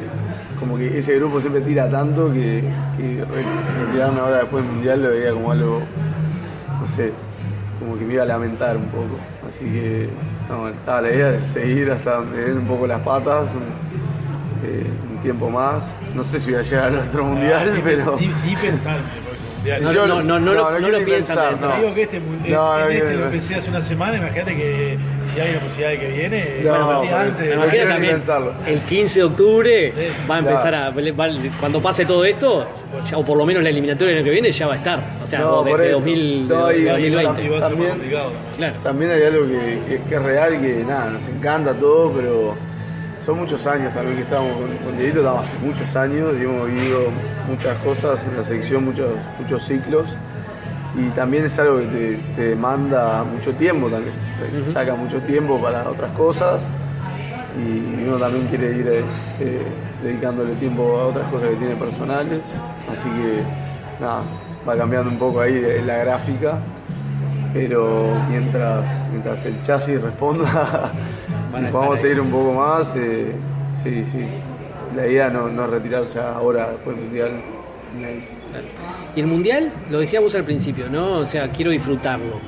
como 0.61 0.77
que 0.77 0.99
ese 0.99 1.17
grupo 1.17 1.41
siempre 1.41 1.63
tira 1.63 1.91
tanto 1.91 2.31
que, 2.31 2.63
que 2.99 3.25
retirarme 3.87 4.21
ahora 4.21 4.39
después 4.41 4.63
del 4.63 4.73
mundial 4.73 5.03
lo 5.03 5.09
veía 5.11 5.33
como 5.33 5.53
algo, 5.53 5.81
no 6.81 6.87
sé, 6.89 7.13
como 7.79 7.99
que 7.99 8.05
me 8.05 8.15
iba 8.15 8.23
a 8.23 8.27
lamentar 8.27 8.77
un 8.77 8.87
poco. 8.87 9.19
Así 9.49 9.65
que, 9.65 10.11
no, 10.49 10.69
estaba 10.69 11.03
la 11.03 11.13
idea 11.13 11.31
de 11.33 11.41
seguir 11.41 11.91
hasta 11.91 12.17
donde 12.17 12.45
den 12.45 12.59
un 12.59 12.67
poco 12.67 12.87
las 12.87 13.01
patas, 13.01 13.55
un, 13.55 13.63
eh, 14.69 14.87
tiempo 15.23 15.49
más. 15.49 15.91
No 16.15 16.23
sé 16.23 16.39
si 16.39 16.51
voy 16.51 16.61
a 16.61 16.63
llegar 16.63 16.89
al 16.89 16.99
otro 16.99 17.25
mundial, 17.25 17.75
ah, 17.77 17.81
pero. 17.83 18.19
No, 19.65 19.93
no, 19.93 20.23
no, 20.23 20.41
no, 20.41 20.79
no, 20.79 20.89
lo 20.89 21.05
piensan. 21.05 21.61
No. 21.61 21.77
digo 21.77 21.95
que 21.95 22.03
este, 22.03 22.17
este, 22.19 22.99
este 22.99 23.15
lo 23.15 23.25
empecé 23.25 23.55
hace 23.57 23.71
una 23.71 23.81
semana, 23.81 24.17
imagínate 24.17 24.57
que 24.57 24.99
si 25.33 25.41
hay 25.41 25.51
una 25.53 25.61
posibilidad 25.61 25.91
de 25.91 25.99
que 25.99 26.09
viene, 26.09 26.61
no, 26.63 26.99
bueno, 26.99 27.17
antes. 27.17 27.55
Imagínate 27.55 27.89
también, 27.89 28.23
el 28.67 28.81
15 28.81 29.21
de 29.21 29.25
octubre 29.25 29.93
va 30.31 30.37
a 30.37 30.39
empezar 30.41 30.75
a, 30.75 30.93
cuando 31.61 31.81
pase 31.81 32.05
todo 32.05 32.25
esto, 32.25 32.67
ya, 33.05 33.17
o 33.17 33.25
por 33.25 33.37
lo 33.37 33.47
menos 33.47 33.63
la 33.63 33.71
eliminatoria 33.71 34.15
del 34.15 34.19
año 34.19 34.25
que 34.25 34.33
viene 34.33 34.53
ya 34.53 34.67
va 34.67 34.75
a 34.75 34.77
estar. 34.77 35.03
O 35.23 35.27
sea, 35.27 35.41
de, 35.41 35.77
de, 35.77 35.91
2000, 35.93 36.49
de 36.49 36.55
2020. 36.55 37.61
También, 37.61 37.93
claro. 38.57 38.77
también 38.83 39.11
hay 39.11 39.23
algo 39.23 39.47
que, 39.47 39.81
que, 39.89 40.03
que 40.03 40.15
es 40.15 40.23
real, 40.23 40.61
que 40.61 40.85
nada, 40.87 41.11
nos 41.11 41.27
encanta 41.29 41.75
todo, 41.75 42.13
pero 42.13 42.74
son 43.25 43.39
muchos 43.39 43.67
años 43.67 43.95
también 43.95 44.19
que 44.19 44.23
estamos 44.25 44.53
con, 44.53 44.97
Dieguito, 44.97 45.21
estamos 45.21 45.49
hace 45.49 45.59
muchos 45.59 45.97
años 45.97 46.35
y 46.39 46.45
hemos 46.45 46.67
vivido 46.67 47.11
muchas 47.49 47.79
cosas 47.79 48.21
en 48.25 48.37
la 48.37 48.45
selección, 48.45 48.85
muchos, 48.85 49.11
muchos 49.41 49.65
ciclos. 49.65 50.15
Y 50.95 51.09
también 51.11 51.47
es 51.47 51.59
algo 51.59 51.79
que 51.79 51.87
te, 51.87 52.17
te 52.37 52.43
demanda 52.51 53.25
mucho 53.25 53.53
tiempo 53.55 53.89
también, 53.89 54.15
saca 54.73 54.95
mucho 54.95 55.21
tiempo 55.23 55.61
para 55.61 55.89
otras 55.89 56.11
cosas 56.13 56.61
y 57.57 58.05
uno 58.07 58.19
también 58.19 58.47
quiere 58.47 58.77
ir 58.77 58.89
eh, 59.41 59.63
dedicándole 60.03 60.55
tiempo 60.57 60.99
a 60.99 61.07
otras 61.07 61.31
cosas 61.31 61.51
que 61.51 61.57
tiene 61.57 61.77
personales. 61.77 62.43
Así 62.93 63.09
que 63.09 63.43
nada, 64.01 64.21
va 64.69 64.77
cambiando 64.77 65.11
un 65.11 65.19
poco 65.19 65.41
ahí 65.41 65.83
la 65.85 65.97
gráfica, 65.99 66.59
pero 67.55 68.21
mientras, 68.29 69.09
mientras 69.11 69.47
el 69.47 69.63
chasis 69.63 70.03
responda 70.03 70.93
vamos 71.73 71.99
a 71.99 72.03
seguir 72.03 72.21
un 72.21 72.31
poco 72.31 72.53
más. 72.53 72.95
Eh, 72.97 73.33
sí, 73.81 74.05
sí. 74.05 74.27
La 74.97 75.07
idea 75.07 75.31
no, 75.31 75.49
no 75.49 75.65
es 75.65 75.71
retirarse 75.71 76.21
ahora 76.21 76.73
después 76.73 76.97
del 76.97 77.07
Mundial. 77.07 77.43
Y 79.15 79.21
el 79.21 79.27
Mundial, 79.27 79.73
lo 79.89 80.01
decía 80.01 80.21
vos 80.21 80.35
al 80.35 80.45
principio, 80.45 80.89
¿no? 80.91 81.19
O 81.19 81.27
sea, 81.27 81.51
quiero 81.51 81.71
disfrutarlo, 81.71 82.41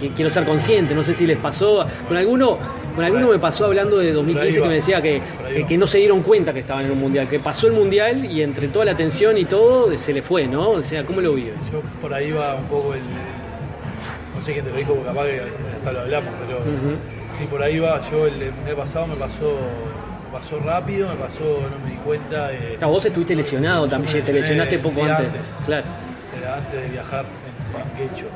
eh, 0.00 0.10
quiero 0.14 0.30
ser 0.30 0.44
consciente, 0.44 0.94
no 0.94 1.04
sé 1.04 1.12
si 1.12 1.26
les 1.26 1.38
pasó, 1.38 1.86
con 2.08 2.16
alguno, 2.16 2.58
con 2.94 3.04
alguno 3.04 3.28
me 3.28 3.38
pasó 3.38 3.66
hablando 3.66 3.98
de 3.98 4.12
2015 4.12 4.62
que 4.62 4.68
me 4.68 4.74
decía 4.74 5.02
que, 5.02 5.20
que, 5.68 5.78
no 5.78 5.86
se 5.86 5.98
dieron 5.98 6.22
cuenta 6.22 6.54
que 6.54 6.60
estaban 6.60 6.86
en 6.86 6.92
un 6.92 7.00
Mundial, 7.00 7.28
que 7.28 7.38
pasó 7.38 7.66
el 7.66 7.74
Mundial 7.74 8.24
y 8.30 8.42
entre 8.42 8.68
toda 8.68 8.86
la 8.86 8.92
atención 8.92 9.36
y 9.36 9.44
todo 9.44 9.96
se 9.98 10.12
le 10.14 10.22
fue, 10.22 10.46
¿no? 10.46 10.70
O 10.70 10.82
sea, 10.82 11.04
¿cómo 11.04 11.20
lo 11.20 11.34
vive? 11.34 11.52
Yo 11.70 11.82
por 12.00 12.12
ahí 12.12 12.32
va 12.32 12.54
un 12.54 12.64
poco 12.64 12.94
el, 12.94 13.00
sé 14.44 14.52
quién 14.52 14.64
te 14.64 14.70
lo 14.70 14.76
dijo, 14.76 14.94
porque 14.94 15.08
capaz 15.08 15.24
que 15.24 15.40
hasta 15.76 15.92
lo 15.92 16.00
hablamos, 16.00 16.34
pero... 16.46 16.58
Sí, 17.38 17.46
por 17.46 17.62
ahí 17.62 17.78
va. 17.78 18.00
Yo 18.10 18.26
el 18.26 18.52
mundial 18.52 18.76
pasado 18.76 19.08
me 19.08 19.16
pasó, 19.16 19.58
pasó 20.32 20.58
rápido, 20.60 21.08
me 21.08 21.16
pasó, 21.16 21.62
no 21.62 21.84
me 21.84 21.90
di 21.90 21.96
cuenta. 21.98 22.52
Eh, 22.52 22.78
vos 22.82 23.04
estuviste 23.04 23.34
lesionado 23.34 23.88
también, 23.88 24.22
te 24.22 24.32
lesionaste 24.32 24.78
poco 24.78 25.02
antes. 25.02 25.26
Claro. 25.64 25.84
antes 26.56 26.80
de 26.80 26.88
viajar 26.88 27.24
en, 27.24 28.08
Quecho. 28.08 28.26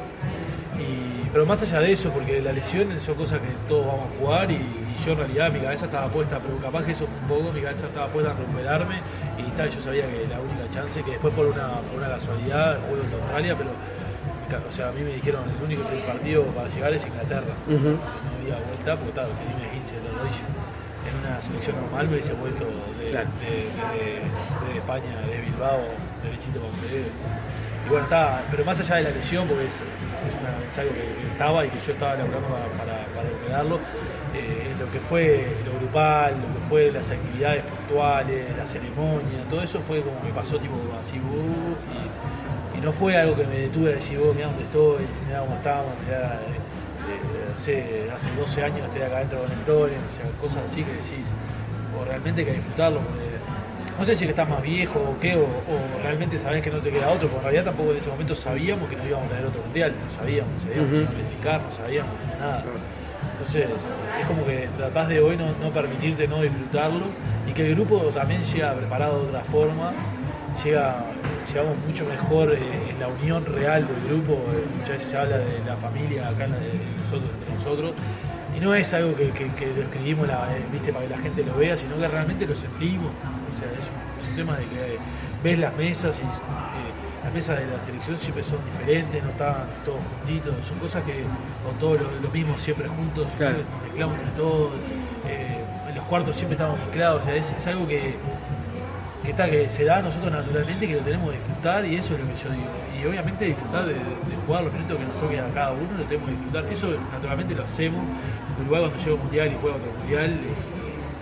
Y, 0.79 1.29
pero 1.33 1.47
más 1.47 1.63
allá 1.63 1.81
de 1.81 1.93
eso, 1.93 2.11
porque 2.11 2.41
la 2.41 2.53
lesión 2.53 2.89
son 3.01 3.15
cosas 3.15 3.39
que 3.39 3.49
todos 3.69 3.87
vamos 3.87 4.09
a 4.09 4.19
jugar 4.19 4.51
y, 4.51 4.59
yo 5.07 5.13
en 5.13 5.19
realidad 5.19 5.53
mi 5.53 5.61
cabeza 5.61 5.87
estaba 5.87 6.09
puesta, 6.09 6.41
pero 6.41 6.59
capaz 6.59 6.85
que 6.85 6.91
eso 6.91 7.05
un 7.05 7.29
poco, 7.29 7.53
mi 7.53 7.61
cabeza 7.61 7.87
estaba 7.87 8.09
puesta 8.09 8.33
a 8.33 8.35
recuperarme 8.35 8.97
y 9.39 9.49
tal, 9.57 9.71
yo 9.71 9.81
sabía 9.81 10.03
que 10.11 10.27
la 10.27 10.41
única 10.41 10.69
chance, 10.75 11.01
que 11.03 11.13
después 11.13 11.33
por 11.35 11.47
una, 11.47 11.69
por 11.89 11.99
una 11.99 12.09
casualidad, 12.09 12.81
juego 12.81 13.05
en 13.05 13.23
Australia, 13.23 13.55
pero 13.57 13.71
o 14.57 14.73
sea, 14.73 14.89
a 14.89 14.93
mí 14.93 15.03
me 15.03 15.11
dijeron 15.13 15.45
el 15.51 15.63
único 15.63 15.83
partido 16.07 16.45
para 16.47 16.69
llegar 16.69 16.93
es 16.95 17.07
Inglaterra. 17.07 17.55
No 17.67 18.33
había 18.41 18.57
vuelta 18.67 18.97
porque 18.97 19.13
claro, 19.13 19.29
tenía 19.35 19.71
15 19.71 20.01
de 20.01 20.11
rodillo. 20.11 20.45
en 21.09 21.15
una 21.17 21.41
selección 21.41 21.77
normal 21.77 22.07
me 22.09 22.15
hubiese 22.15 22.33
vuelto 22.35 22.67
de, 22.99 23.07
Claro. 23.11 23.29
de- 23.41 23.71
de- 23.97 24.69
de 24.73 24.77
España, 24.79 25.17
de 25.27 25.41
Bilbao, 25.41 25.81
derechito 26.23 26.61
con 26.61 26.71
Montevideo. 26.73 27.13
Y 27.87 27.89
bueno, 27.89 28.05
está, 28.05 28.45
pero 28.51 28.65
más 28.65 28.79
allá 28.81 28.97
de 28.97 29.03
la 29.05 29.11
lesión, 29.11 29.47
porque 29.49 29.67
es, 29.67 29.75
es 30.27 30.35
una- 30.35 30.59
es 30.69 30.77
algo 30.79 30.93
que 30.95 31.23
estaba 31.23 31.65
y 31.65 31.71
que 31.71 31.79
yo 31.79 31.93
estaba 31.93 32.17
laburando 32.17 32.49
para, 32.49 32.67
para, 32.77 33.07
para 33.15 33.29
recuperarlo, 33.29 33.81
eh, 34.35 34.75
lo 34.79 34.91
que 34.91 34.99
fue 34.99 35.57
lo 35.65 35.73
grupal, 35.79 36.35
lo 36.35 36.61
que 36.61 36.67
fue 36.69 36.91
las 36.91 37.11
actividades 37.11 37.63
puntuales, 37.65 38.57
la 38.57 38.67
ceremonia, 38.67 39.45
todo 39.49 39.63
eso 39.63 39.81
fue 39.81 40.03
como 40.03 40.21
que 40.21 40.33
pasó 40.33 40.59
tipo 40.59 40.77
así, 41.01 41.19
uh, 41.21 41.77
y, 41.95 42.28
y 42.79 42.81
no 42.81 42.93
fue 42.93 43.17
algo 43.17 43.35
que 43.37 43.45
me 43.45 43.59
detuve 43.59 43.91
a 43.91 43.95
decir, 43.95 44.19
vos, 44.19 44.35
mirá 44.35 44.47
dónde 44.47 44.63
estoy, 44.63 45.05
mirá 45.27 45.41
cómo 45.41 45.57
estamos, 45.57 45.93
mirá, 46.07 46.41
eh, 46.47 46.59
eh, 47.09 47.55
hace, 47.57 48.11
hace 48.11 48.29
12 48.39 48.65
años 48.65 48.81
estoy 48.87 49.03
acá 49.03 49.17
adentro 49.17 49.41
con 49.41 49.51
el 49.51 49.59
Tore, 49.65 49.93
o 49.93 50.15
sea, 50.15 50.41
cosas 50.41 50.63
así 50.65 50.83
que 50.83 50.93
decís, 50.93 51.27
o 51.99 52.05
realmente 52.05 52.41
hay 52.43 52.47
que 52.47 52.53
disfrutarlo, 52.53 53.01
porque 53.01 53.27
no 53.99 54.05
sé 54.05 54.15
si 54.15 54.25
que 54.25 54.31
estás 54.31 54.49
más 54.49 54.63
viejo 54.63 55.01
o 55.01 55.19
qué, 55.19 55.35
o, 55.35 55.43
o 55.43 56.03
realmente 56.03 56.39
sabés 56.39 56.63
que 56.63 56.71
no 56.71 56.79
te 56.79 56.91
queda 56.91 57.11
otro, 57.11 57.29
porque 57.29 57.39
en 57.39 57.43
realidad 57.43 57.65
tampoco 57.65 57.91
en 57.91 57.97
ese 57.99 58.11
momento 58.11 58.35
sabíamos 58.35 58.89
que 58.89 58.97
no 58.97 59.07
íbamos 59.07 59.27
a 59.27 59.31
tener 59.31 59.47
otro 59.47 59.63
mundial, 59.63 59.93
no 59.93 60.17
sabíamos, 60.17 60.53
no 60.55 60.61
sabíamos 60.61 60.91
no 60.91 61.11
planificar, 61.11 61.61
no 61.61 61.73
sabíamos 61.73 62.13
nada. 62.39 62.65
Entonces, 63.33 63.67
es 64.21 64.27
como 64.27 64.45
que 64.47 64.69
tratás 64.77 65.09
de 65.09 65.21
hoy 65.21 65.37
no, 65.37 65.47
no 65.61 65.71
permitirte 65.73 66.29
no 66.29 66.43
disfrutarlo 66.43 67.07
y 67.47 67.53
que 67.53 67.67
el 67.67 67.75
grupo 67.75 67.99
también 68.15 68.43
llega 68.43 68.75
preparado 68.75 69.23
de 69.23 69.29
otra 69.29 69.43
forma, 69.43 69.93
llega, 70.65 70.97
llegamos 71.47 71.77
mucho 71.87 72.05
mejor 72.07 72.53
eh, 72.53 72.59
en 72.91 72.99
la 73.01 73.09
unión 73.09 73.45
real 73.47 73.87
del 73.87 74.01
grupo, 74.09 74.35
eh, 74.35 74.65
muchas 74.77 74.89
veces 74.91 75.09
se 75.09 75.17
habla 75.17 75.39
de 75.39 75.61
la 75.67 75.77
familia 75.77 76.29
acá 76.29 76.45
en 76.45 76.53
la- 76.53 76.59
de 76.59 76.73
nosotros, 77.03 77.31
entre 77.41 77.55
nosotros, 77.55 77.93
y 78.57 78.61
no 78.61 78.75
es 78.75 78.93
algo 78.95 79.15
que, 79.17 79.31
que- 79.31 79.51
que 79.55 79.67
lo 79.67 79.83
escribimos 79.83 80.27
la- 80.29 80.49
eh, 80.57 80.63
¿viste? 80.73 80.93
para 80.93 81.05
que 81.07 81.11
la 81.11 81.19
gente 81.19 81.45
lo 81.45 81.55
vea, 81.57 81.77
sino 81.77 81.97
que 81.99 82.09
realmente 82.09 82.47
lo 82.47 82.55
sentimos, 82.57 83.07
o 83.07 83.59
sea, 83.59 83.69
es 83.69 83.87
un, 83.89 84.23
es 84.23 84.29
un 84.31 84.37
tema 84.37 84.57
de 84.57 84.65
que 84.65 84.99
ves 85.43 85.59
las 85.59 85.75
mesas 85.77 86.19
y 86.19 86.23
eh, 86.23 86.27
las 87.25 87.33
mesas 87.35 87.59
de 87.59 87.67
la 87.67 87.85
selección 87.85 88.17
siempre 88.19 88.43
son 88.43 88.59
diferentes, 88.65 89.23
no 89.23 89.31
están 89.31 89.55
todos 89.85 90.01
juntitos, 90.21 90.55
son 90.67 90.79
cosas 90.79 91.03
que, 91.05 91.23
o 91.23 91.71
todos 91.79 92.01
lo, 92.01 92.21
lo 92.21 92.29
mismo 92.31 92.59
siempre 92.59 92.89
juntos, 92.89 93.29
Claro. 93.37 93.59
nos 93.59 93.83
mezclamos 93.85 94.19
entre 94.19 94.33
todos, 94.37 94.73
eh, 95.29 95.59
en 95.89 95.95
los 95.95 96.05
cuartos 96.07 96.37
siempre 96.37 96.55
estamos 96.55 96.79
mezclados, 96.81 97.23
o 97.23 97.25
sea, 97.25 97.35
es, 97.37 97.51
es 97.53 97.67
algo 97.67 97.87
que, 97.87 98.17
está, 99.31 99.49
que 99.51 99.69
se 99.69 99.85
da 99.85 99.99
a 99.99 100.03
nosotros 100.03 100.33
naturalmente 100.33 100.87
que 100.87 100.95
lo 100.95 101.01
tenemos 101.01 101.31
que 101.31 101.39
disfrutar 101.39 101.85
y 101.85 101.97
eso 101.97 102.15
es 102.15 102.21
lo 102.21 102.27
que 102.27 102.37
yo 102.43 102.51
digo. 102.51 102.71
Y 103.01 103.07
obviamente 103.07 103.45
disfrutar 103.45 103.87
de, 103.87 103.95
jugar 104.47 104.65
los 104.65 104.73
minutos 104.73 104.99
que 104.99 105.05
nos 105.05 105.21
toque 105.21 105.41
a 105.41 105.49
cada 105.55 105.73
uno, 105.73 105.89
lo 105.97 106.05
tenemos 106.05 106.29
que 106.29 106.35
disfrutar. 106.37 106.65
Eso 106.73 106.89
naturalmente 107.13 107.55
lo 107.55 107.65
hacemos. 107.65 108.03
Uruguay 108.61 108.81
cuando 108.81 108.99
llega 108.99 109.15
un 109.15 109.21
mundial 109.21 109.49
y 109.49 109.57
juega 109.61 109.77
otro 109.77 109.93
mundial, 109.99 110.41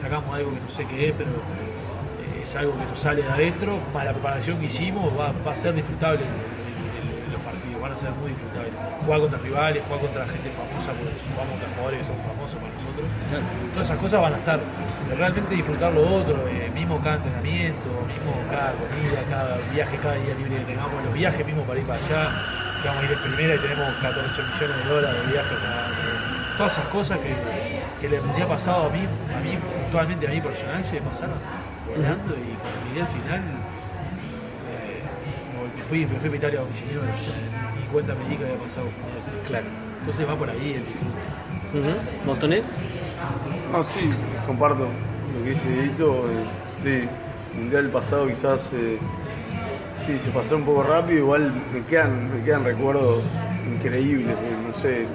sacamos 0.01 0.35
algo 0.35 0.51
que 0.53 0.61
no 0.61 0.71
sé 0.71 0.87
qué 0.87 1.09
es, 1.09 1.15
pero 1.17 1.31
eh, 1.31 2.43
es 2.43 2.57
algo 2.57 2.73
que 2.77 2.85
nos 2.85 2.99
sale 2.99 3.23
de 3.23 3.29
adentro. 3.29 3.79
Para 3.93 4.07
la 4.07 4.13
preparación 4.13 4.59
que 4.59 4.67
hicimos 4.67 5.13
va, 5.19 5.33
a 5.33 5.57
ser 5.57 5.75
disfrutable 5.75 6.25
los 7.33 7.41
partidos, 7.43 7.81
van 7.83 7.93
a 7.93 7.97
ser 7.99 8.11
muy 8.13 8.31
disfrutables. 8.31 8.73
Jugar 9.05 9.21
contra 9.21 9.39
rivales, 9.39 9.83
jugar 9.85 10.01
contra 10.01 10.27
gente 10.27 10.51
famosa, 10.51 10.93
porque 10.93 11.17
jugamos 11.33 11.53
contra 11.53 11.69
jugadores 11.75 12.01
que 12.01 12.07
son 12.07 12.19
famosos 12.23 12.59
Todas 13.73 13.87
esas 13.87 13.99
cosas 13.99 14.21
van 14.21 14.35
a 14.35 14.39
estar. 14.39 14.61
Pero 15.07 15.19
realmente 15.19 15.55
disfrutar 15.55 15.93
lo 15.93 16.03
otro, 16.03 16.49
eh, 16.49 16.71
mismo 16.75 17.01
cada 17.01 17.17
entrenamiento, 17.17 17.89
mismo 18.09 18.33
cada 18.51 18.73
comida, 18.73 19.23
cada 19.31 19.59
viaje, 19.73 19.97
cada 20.03 20.15
día 20.15 20.35
libre 20.35 20.57
que 20.57 20.65
tengamos, 20.65 21.05
los 21.05 21.15
viajes 21.15 21.47
mismo 21.47 21.63
para 21.63 21.79
ir 21.79 21.87
para 21.87 22.05
allá, 22.05 22.31
que 22.83 22.89
vamos 22.89 23.03
a 23.03 23.07
ir 23.07 23.13
en 23.13 23.19
primera 23.19 23.55
y 23.55 23.59
tenemos 23.59 23.95
14 24.03 24.43
millones 24.43 24.85
de 24.85 24.91
dólares 24.91 25.27
de 25.27 25.33
viajes 25.33 25.59
cada 25.59 26.57
Todas 26.57 26.73
esas 26.73 26.87
cosas 26.87 27.19
que, 27.19 27.37
que 28.01 28.17
el 28.17 28.23
mundial 28.23 28.49
pasado 28.49 28.87
a 28.87 28.91
mí, 28.91 29.05
a 29.05 29.41
mí, 29.41 29.59
actualmente 29.85 30.27
a 30.27 30.31
mí 30.31 30.41
personal, 30.41 30.83
se 30.83 30.95
me 30.95 31.01
pasaron 31.03 31.37
volando 31.87 32.35
y 32.35 32.57
cuando 32.57 32.81
llegué 32.89 33.01
al 33.03 33.09
final 33.09 33.41
eh, 34.73 35.03
me 35.77 35.83
fui, 35.85 36.07
me 36.07 36.19
fui 36.19 36.31
a 36.31 36.37
Italia 36.37 36.61
con 36.61 36.71
mi 36.71 36.77
sea, 36.77 37.37
ni 37.77 37.83
cuenta 37.93 38.15
me 38.15 38.29
di 38.29 38.37
que 38.37 38.45
había 38.45 38.57
pasado. 38.57 38.87
Claro. 39.47 39.67
Entonces 40.01 40.29
va 40.29 40.35
por 40.35 40.49
ahí 40.49 40.75
el 40.75 40.85
disfrute. 40.85 41.36
Ujú. 41.77 42.27
¿Montonet? 42.27 42.65
No, 43.71 43.85
sí, 43.85 44.09
comparto 44.47 44.85
lo 44.85 45.45
que 45.45 45.51
dice 45.51 45.69
Dieguito. 45.69 46.17
eh, 46.17 46.45
sí, 46.83 47.09
el 47.53 47.61
mundial 47.61 47.91
pasado 47.91 48.27
quizás 48.29 48.71
eh, 48.73 48.99
sí, 50.07 50.19
se 50.19 50.31
pasó 50.31 50.57
un 50.57 50.65
poco 50.65 50.83
rápido, 50.83 51.19
igual 51.19 51.53
me 51.73 51.85
quedan, 51.85 52.33
me 52.35 52.45
quedan 52.45 52.65
recuerdos 52.65 53.23
increíbles, 53.67 54.35
eh, 54.35 54.57
no 54.67 54.73
sé, 54.73 55.07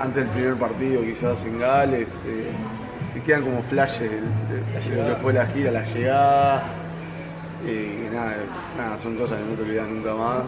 antes 0.00 0.24
del 0.24 0.28
primer 0.28 0.54
partido 0.54 1.02
quizás 1.02 1.44
en 1.44 1.58
Gales, 1.58 2.08
eh, 2.26 2.50
te 3.12 3.20
quedan 3.22 3.42
como 3.42 3.62
flashes 3.62 4.10
de, 4.10 4.96
lo 4.96 5.06
que 5.06 5.16
fue 5.20 5.32
la 5.34 5.46
gira, 5.48 5.70
la 5.70 5.84
llegada, 5.84 6.62
nada, 8.76 8.98
son 9.02 9.16
cosas 9.16 9.38
que 9.38 9.44
no 9.44 9.54
te 9.54 9.62
olvidas 9.62 9.88
nunca 9.88 10.14
más. 10.14 10.44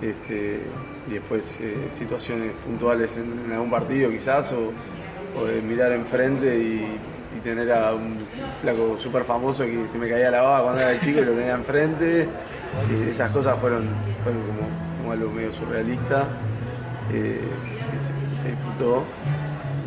Este, 0.00 0.62
y 1.08 1.14
después 1.14 1.42
eh, 1.60 1.88
situaciones 1.98 2.52
puntuales 2.64 3.10
en, 3.16 3.52
algún 3.52 3.70
partido 3.70 4.10
quizás, 4.10 4.52
o, 4.52 4.72
mirar 5.62 5.92
enfrente 5.92 6.58
y, 6.58 6.98
tener 7.44 7.70
a 7.70 7.94
un 7.94 8.16
flaco 8.60 8.98
súper 8.98 9.22
famoso 9.22 9.62
que 9.62 9.86
se 9.92 9.96
me 9.96 10.08
caía 10.08 10.28
la 10.28 10.42
baba 10.42 10.64
cuando 10.64 10.80
era 10.80 10.98
chico 10.98 11.20
y 11.20 11.24
lo 11.24 11.32
tenía 11.34 11.54
enfrente. 11.54 12.26
Y 12.90 13.10
esas 13.10 13.30
cosas 13.30 13.56
fueron, 13.60 13.86
fueron 14.24 14.42
como, 14.42 14.68
como 14.98 15.12
algo 15.12 15.30
medio 15.30 15.52
surrealista. 15.52 16.26
eh, 17.12 17.40
que 17.92 18.36
se, 18.36 18.48
disfrutó. 18.50 19.04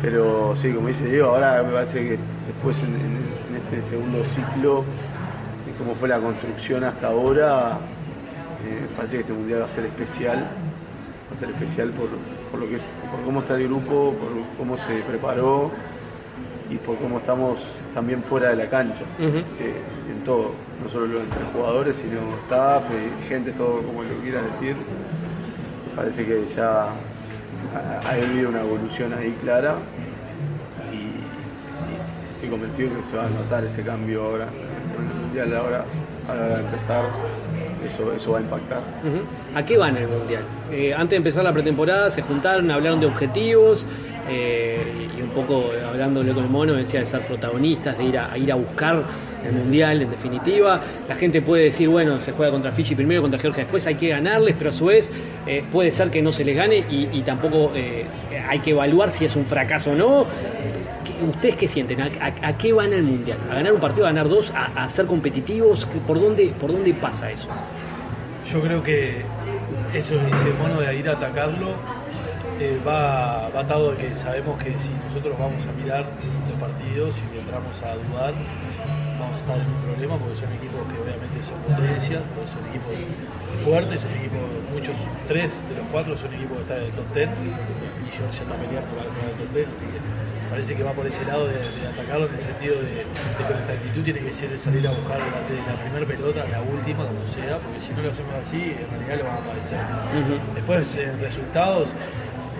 Pero 0.00 0.56
sí, 0.56 0.72
como 0.72 0.88
dice 0.88 1.04
Diego, 1.04 1.28
ahora 1.28 1.62
me 1.62 1.72
parece 1.72 2.00
que 2.00 2.18
después 2.46 2.82
en, 2.82 3.20
este 3.54 3.90
segundo 3.90 4.24
ciclo, 4.24 4.84
de 5.66 5.72
cómo 5.78 5.94
fue 5.94 6.08
la 6.08 6.18
construcción 6.18 6.84
hasta 6.84 7.08
ahora, 7.08 7.78
eh, 8.64 8.86
parece 8.96 9.16
que 9.16 9.20
este 9.20 9.32
mundial 9.32 9.60
va 9.60 9.66
a 9.66 9.68
ser 9.68 9.84
especial. 9.84 10.48
Va 11.32 11.36
a 11.36 11.38
ser 11.38 11.48
especial 11.48 11.88
por, 11.92 12.10
por 12.50 12.60
lo 12.60 12.68
que 12.68 12.76
es, 12.76 12.86
por 13.10 13.22
cómo 13.22 13.40
está 13.40 13.54
el 13.54 13.64
grupo, 13.66 14.12
por 14.12 14.28
cómo 14.58 14.76
se 14.76 15.00
preparó 15.00 15.70
y 16.68 16.76
por 16.76 16.98
cómo 16.98 17.20
estamos 17.20 17.56
también 17.94 18.22
fuera 18.22 18.50
de 18.50 18.56
la 18.56 18.68
cancha. 18.68 19.04
Eh, 19.18 19.80
en 20.10 20.24
todo, 20.24 20.50
no 20.82 20.90
solo 20.90 21.22
entre 21.22 21.42
jugadores, 21.54 21.96
sino 21.96 22.20
staff, 22.44 22.84
eh, 22.90 23.08
gente, 23.30 23.52
todo 23.52 23.80
como 23.80 24.02
lo 24.02 24.14
quieras 24.18 24.44
decir. 24.44 24.76
Parece 25.96 26.26
que 26.26 26.44
ya 26.54 26.88
ha, 26.90 26.92
ha 28.06 28.10
habido 28.12 28.50
una 28.50 28.60
evolución 28.60 29.14
ahí 29.14 29.34
clara 29.40 29.76
y, 30.92 30.96
y 30.96 32.34
estoy 32.34 32.50
convencido 32.50 32.90
que 32.94 33.06
se 33.06 33.16
va 33.16 33.24
a 33.24 33.30
notar 33.30 33.64
ese 33.64 33.82
cambio 33.82 34.22
ahora 34.22 34.48
en 34.98 35.08
el 35.08 35.14
mundial 35.14 35.56
ahora 35.56 35.84
a 36.28 36.34
la 36.34 36.44
hora 36.44 36.56
de 36.58 36.64
empezar 36.64 37.04
eso, 37.86 38.12
eso 38.12 38.32
va 38.32 38.38
a 38.38 38.40
impactar. 38.40 38.80
¿A 39.54 39.64
qué 39.64 39.76
van 39.76 39.96
el 39.96 40.08
Mundial? 40.08 40.42
Eh, 40.70 40.92
antes 40.94 41.10
de 41.10 41.16
empezar 41.16 41.44
la 41.44 41.52
pretemporada 41.52 42.10
se 42.10 42.22
juntaron, 42.22 42.70
hablaron 42.70 43.00
de 43.00 43.06
objetivos 43.06 43.86
eh, 44.28 45.08
y 45.16 45.22
un 45.22 45.30
poco 45.30 45.64
hablándole 45.88 46.32
con 46.32 46.44
el 46.44 46.50
mono 46.50 46.74
decía 46.74 47.00
de 47.00 47.06
ser 47.06 47.24
protagonistas, 47.26 47.98
de 47.98 48.04
ir 48.04 48.18
a, 48.18 48.36
ir 48.38 48.50
a 48.52 48.54
buscar 48.54 49.02
el 49.44 49.52
Mundial 49.52 50.02
en 50.02 50.10
definitiva. 50.10 50.80
La 51.08 51.14
gente 51.14 51.42
puede 51.42 51.64
decir, 51.64 51.88
bueno, 51.88 52.20
se 52.20 52.32
juega 52.32 52.52
contra 52.52 52.72
Fiji 52.72 52.94
primero, 52.94 53.22
contra 53.22 53.40
Georgia 53.40 53.64
después, 53.64 53.86
hay 53.86 53.96
que 53.96 54.08
ganarles, 54.08 54.54
pero 54.56 54.70
a 54.70 54.72
su 54.72 54.86
vez 54.86 55.10
eh, 55.46 55.64
puede 55.70 55.90
ser 55.90 56.10
que 56.10 56.22
no 56.22 56.32
se 56.32 56.44
les 56.44 56.56
gane 56.56 56.78
y, 56.90 57.08
y 57.12 57.22
tampoco 57.22 57.72
hay 58.48 58.58
que 58.60 58.70
evaluar 58.70 59.10
si 59.10 59.24
es 59.24 59.36
un 59.36 59.46
fracaso 59.46 59.92
o 59.92 59.94
no. 59.94 60.26
¿Qué- 61.22 61.28
¿Ustedes 61.28 61.56
qué 61.56 61.68
sienten? 61.68 62.00
¿A, 62.00 62.52
qué 62.58 62.72
van 62.72 62.92
el 62.92 63.02
Mundial? 63.02 63.38
¿A 63.50 63.54
ganar 63.54 63.72
un 63.72 63.80
partido, 63.80 64.06
a 64.06 64.10
ganar 64.10 64.28
dos, 64.28 64.52
a, 64.54 64.88
ser 64.88 65.06
competitivos? 65.06 65.86
¿Qué- 65.86 65.98
¿Por 65.98 66.20
dónde, 66.20 66.48
¿Por 66.58 66.72
dónde 66.72 66.92
pasa 66.94 67.30
eso? 67.30 67.48
Yo 68.52 68.60
creo 68.60 68.82
que 68.82 69.22
eso 69.94 70.14
dice 70.14 70.52
mono 70.60 70.80
de 70.80 70.94
ir 70.96 71.08
a 71.08 71.12
atacarlo 71.12 71.68
eh, 72.60 72.78
va, 72.86 73.48
va 73.54 73.60
atado 73.60 73.92
de 73.92 73.96
que 73.98 74.16
sabemos 74.16 74.58
que 74.62 74.70
si 74.78 74.90
nosotros 75.08 75.38
vamos 75.38 75.62
a 75.66 75.72
mirar 75.82 76.04
los 76.50 76.58
partidos 76.60 77.14
y 77.32 77.38
entramos 77.38 77.74
a 77.82 77.94
dudar, 77.96 78.34
vamos 79.18 79.34
a 79.36 79.40
estar 79.40 79.56
en 79.58 79.66
un 79.66 79.80
problema 79.82 80.16
porque 80.18 80.36
son 80.36 80.52
equipos 80.52 80.82
que 80.90 80.96
obviamente 81.00 81.38
son 81.46 81.58
potencias, 81.64 82.22
son 82.50 82.62
equipos 82.70 82.92
fuertes, 83.64 84.00
son 84.02 84.10
equipos, 84.14 84.42
muchos, 84.74 84.96
tres 85.28 85.50
de 85.70 85.74
los 85.80 85.86
cuatro 85.90 86.16
son 86.16 86.34
equipos 86.34 86.58
que 86.58 86.62
están 86.66 86.78
en 86.82 86.84
el 86.90 86.92
top 86.92 87.08
10 87.14 87.28
y 87.30 88.08
yo 88.10 88.22
ya 88.26 88.42
está 88.42 88.54
peleando 88.58 88.90
entrar 88.90 89.26
al 89.26 89.36
top 89.38 89.50
10, 89.54 89.66
así 89.70 89.86
que 89.86 90.00
parece 90.52 90.74
que 90.76 90.82
va 90.84 90.92
por 90.92 91.06
ese 91.06 91.24
lado 91.24 91.46
de, 91.48 91.54
de 91.54 91.86
atacarlo 91.88 92.26
en 92.28 92.34
el 92.34 92.40
sentido 92.40 92.74
de, 92.76 92.82
de 93.08 93.42
que 93.48 93.52
nuestra 93.56 93.74
actitud 93.74 94.02
tiene 94.04 94.20
que 94.20 94.32
ser 94.32 94.50
de 94.50 94.58
salir 94.58 94.86
a 94.86 94.90
buscar 94.90 95.18
la 95.18 95.74
primera 95.80 96.06
pelota, 96.06 96.44
la 96.50 96.60
última, 96.62 97.06
como 97.08 97.24
sea, 97.26 97.56
porque 97.58 97.80
si 97.80 97.92
no 97.92 98.02
lo 98.02 98.10
hacemos 98.10 98.34
así, 98.34 98.76
en 98.76 98.86
realidad 99.08 99.16
lo 99.18 99.24
vamos 99.24 99.42
a 99.42 99.48
padecer. 99.52 99.78
Después, 100.54 100.96
en 100.96 101.18
resultados, 101.20 101.88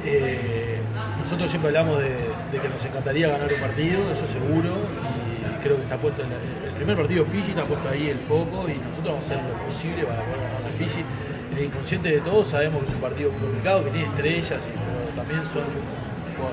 eh, 0.05 0.81
nosotros 1.23 1.51
siempre 1.51 1.69
hablamos 1.69 1.99
de, 2.01 2.11
de 2.51 2.57
que 2.61 2.69
nos 2.69 2.83
encantaría 2.85 3.29
ganar 3.29 3.53
un 3.53 3.61
partido, 3.61 4.01
eso 4.11 4.27
seguro, 4.27 4.73
y 4.73 5.63
creo 5.63 5.77
que 5.77 5.83
está 5.85 5.97
puesto 5.97 6.23
en 6.23 6.31
la- 6.31 6.37
el 6.67 6.73
primer 6.75 6.97
partido 6.97 7.25
Fiji 7.27 7.51
está 7.51 7.65
puesto 7.65 7.89
ahí 7.89 8.09
el 8.09 8.19
foco 8.19 8.67
y 8.67 8.75
nosotros 8.83 9.15
vamos 9.15 9.23
a 9.23 9.35
hacer 9.37 9.39
lo 9.47 9.55
posible 9.69 10.03
para 10.03 10.25
poder 10.25 10.41
ganar 10.43 10.63
a 10.67 10.73
Fiji. 10.79 11.05
En 11.53 11.59
el 11.59 11.65
inconsciente 11.67 12.09
de 12.11 12.21
todos 12.21 12.47
sabemos 12.49 12.81
que 12.83 12.89
es 12.89 12.95
un 12.95 13.01
partido 13.01 13.31
muy 13.31 13.41
complicado, 13.41 13.85
que 13.85 13.91
tiene 13.91 14.09
estrellas, 14.09 14.61
y, 14.67 14.73
pero 14.73 15.15
también 15.15 15.43
son 15.53 15.69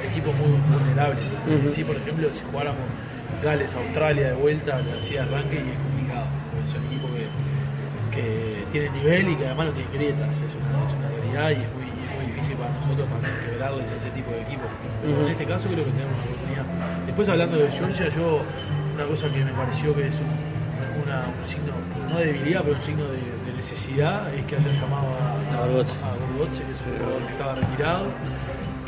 equipos 0.04 0.34
muy 0.36 0.52
vulnerables. 0.72 1.26
Ujú. 1.48 1.70
Sí, 1.70 1.84
por 1.84 1.96
ejemplo, 1.96 2.30
si 2.30 2.42
jugáramos 2.52 2.86
Gales, 3.44 3.74
Australia 3.74 4.28
de 4.30 4.34
vuelta, 4.36 4.80
le 4.82 4.92
hacía 4.94 5.24
arranque 5.24 5.56
y 5.56 5.70
es 5.74 5.80
complicado. 5.80 6.26
porque 6.52 6.66
Es 6.68 6.74
un 6.76 6.84
equipo 6.92 7.08
que, 7.14 7.26
que 8.16 8.66
tiene 8.72 8.90
nivel 8.92 9.30
y 9.30 9.36
que 9.36 9.46
además 9.46 9.66
no 9.68 9.74
tiene 9.74 9.92
grietas, 9.94 10.30
es 10.36 10.54
una, 10.60 10.78
es 10.86 10.94
una 11.00 11.10
realidad 11.10 11.50
y 11.52 11.64
es 11.64 11.70
muy, 11.74 11.88
es 11.88 12.10
muy 12.18 12.26
difícil 12.28 12.56
para 12.58 12.72
nosotros 12.74 13.08
también 13.10 13.34
quebrarles 13.46 13.86
a 13.88 13.96
ese 13.98 14.10
tipo 14.12 14.30
de 14.32 14.42
equipos. 14.42 14.70
Pero 15.02 15.14
Ujú. 15.14 15.22
en 15.26 15.30
este 15.32 15.46
caso 15.46 15.66
creo 15.70 15.86
que 15.86 15.92
tenemos 15.92 16.16
una 16.20 16.26
oportunidad. 16.26 16.66
Después 17.06 17.30
hablando 17.30 17.56
de 17.58 17.72
Georgia, 17.72 18.08
yo 18.10 18.42
una 18.96 19.06
cosa 19.08 19.30
que 19.32 19.40
me 19.46 19.54
pareció 19.54 19.96
que 19.96 20.08
es 20.08 20.16
un, 20.20 20.32
una- 21.08 21.26
un 21.32 21.44
signo, 21.48 21.72
no 22.12 22.20
de 22.20 22.26
debilidad, 22.34 22.62
pero 22.64 22.76
un 22.76 22.82
signo 22.84 23.06
de, 23.08 23.22
de 23.24 23.52
necesidad, 23.56 24.28
es 24.36 24.44
que 24.46 24.56
hayan 24.58 24.74
llamado 24.76 25.08
a, 25.16 25.64
A 25.64 25.66
Gorgotze. 25.68 25.96
a 26.04 26.12
Gorgotze, 26.20 26.60
que 26.66 26.74
es 26.76 26.82
un 26.84 26.98
jugador 27.00 27.22
que 27.24 27.32
estaba 27.32 27.56
retirado, 27.56 28.04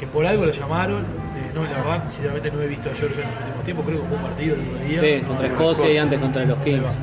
que 0.01 0.07
por 0.07 0.25
algo 0.25 0.45
lo 0.45 0.51
llamaron. 0.51 1.01
eh, 1.01 1.51
no, 1.53 1.63
la 1.63 1.77
verdad, 1.77 2.03
sinceramente 2.09 2.49
no 2.51 2.59
he 2.61 2.67
visto 2.67 2.89
a 2.89 2.93
Georgia 2.95 3.21
en 3.23 3.29
los 3.29 3.37
últimos 3.39 3.63
tiempos, 3.63 3.85
creo 3.85 3.97
que 4.01 4.07
jugó 4.07 4.15
un 4.17 4.21
partido 4.23 4.55
el 4.55 4.61
otro 4.61 4.77
día. 4.87 4.99
Sí, 4.99 5.19
No, 5.21 5.27
contra 5.27 5.47
Escocia 5.47 5.91
y 5.91 5.97
antes 5.97 6.19
contra 6.19 6.45
los. 6.45 6.57
Kings. 6.59 6.99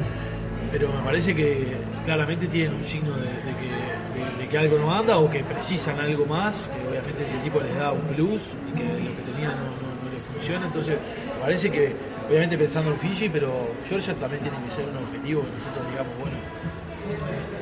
Pero 0.73 0.89
me 0.93 1.01
parece 1.05 1.35
que 1.35 1.77
claramente 2.05 2.47
tienen 2.49 2.75
un 2.75 2.85
signo 2.85 3.13
de, 3.17 3.23
de 3.23 3.53
que, 3.61 3.69
de- 4.19 4.43
de 4.43 4.49
que 4.49 4.59
algo 4.59 4.79
no 4.79 4.93
anda 4.93 5.17
o 5.19 5.31
que 5.31 5.45
precisan 5.45 5.99
algo 6.01 6.27
más, 6.27 6.69
que 6.75 6.89
obviamente 6.89 7.25
ese 7.25 7.39
tipo 7.39 7.61
les 7.61 7.75
da 7.77 7.93
un 7.93 8.01
plus 8.01 8.43
y 8.69 8.77
que 8.77 8.85
lo 8.85 9.15
que 9.17 9.23
tenía 9.33 9.51
no, 9.51 9.65
no, 9.79 9.89
no 10.03 10.11
le 10.13 10.19
funciona. 10.19 10.67
Entonces, 10.67 10.97
me 11.37 11.41
parece 11.41 11.71
que, 11.71 11.95
obviamente 12.29 12.59
pensando 12.59 12.91
en 12.91 12.99
Fiji, 12.99 13.29
pero 13.29 13.71
Georgia 13.89 14.13
también 14.15 14.43
tiene 14.43 14.59
que 14.65 14.71
ser 14.73 14.85
un 14.91 14.97
objetivo 15.07 15.43
que 15.43 15.53
nosotros 15.59 15.87
digamos, 15.91 16.13
bueno, 16.19 16.37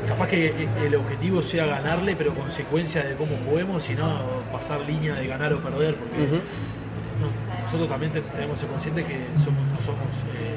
capaz 0.07 0.29
que 0.29 0.69
el 0.85 0.95
objetivo 0.95 1.43
sea 1.43 1.67
ganarle, 1.67 2.15
pero 2.17 2.35
consecuencia 2.35 3.03
de 3.03 3.15
cómo 3.15 3.33
juguemos, 3.47 3.89
y 3.91 3.95
no 3.95 4.21
pasar 4.53 4.81
línea 4.81 5.15
de 5.15 5.27
ganar 5.27 5.53
o 5.53 5.59
perder, 5.61 5.95
porque 5.97 6.17
no, 7.21 7.63
nosotros 7.65 7.89
también 7.89 8.13
te- 8.13 8.21
tenemos 8.23 8.55
que 8.55 8.61
ser 8.61 8.69
conscientes 8.71 9.05
que 9.05 9.17
somos, 9.45 9.61
no 9.73 9.79
somos, 9.85 10.13
eh, 10.37 10.55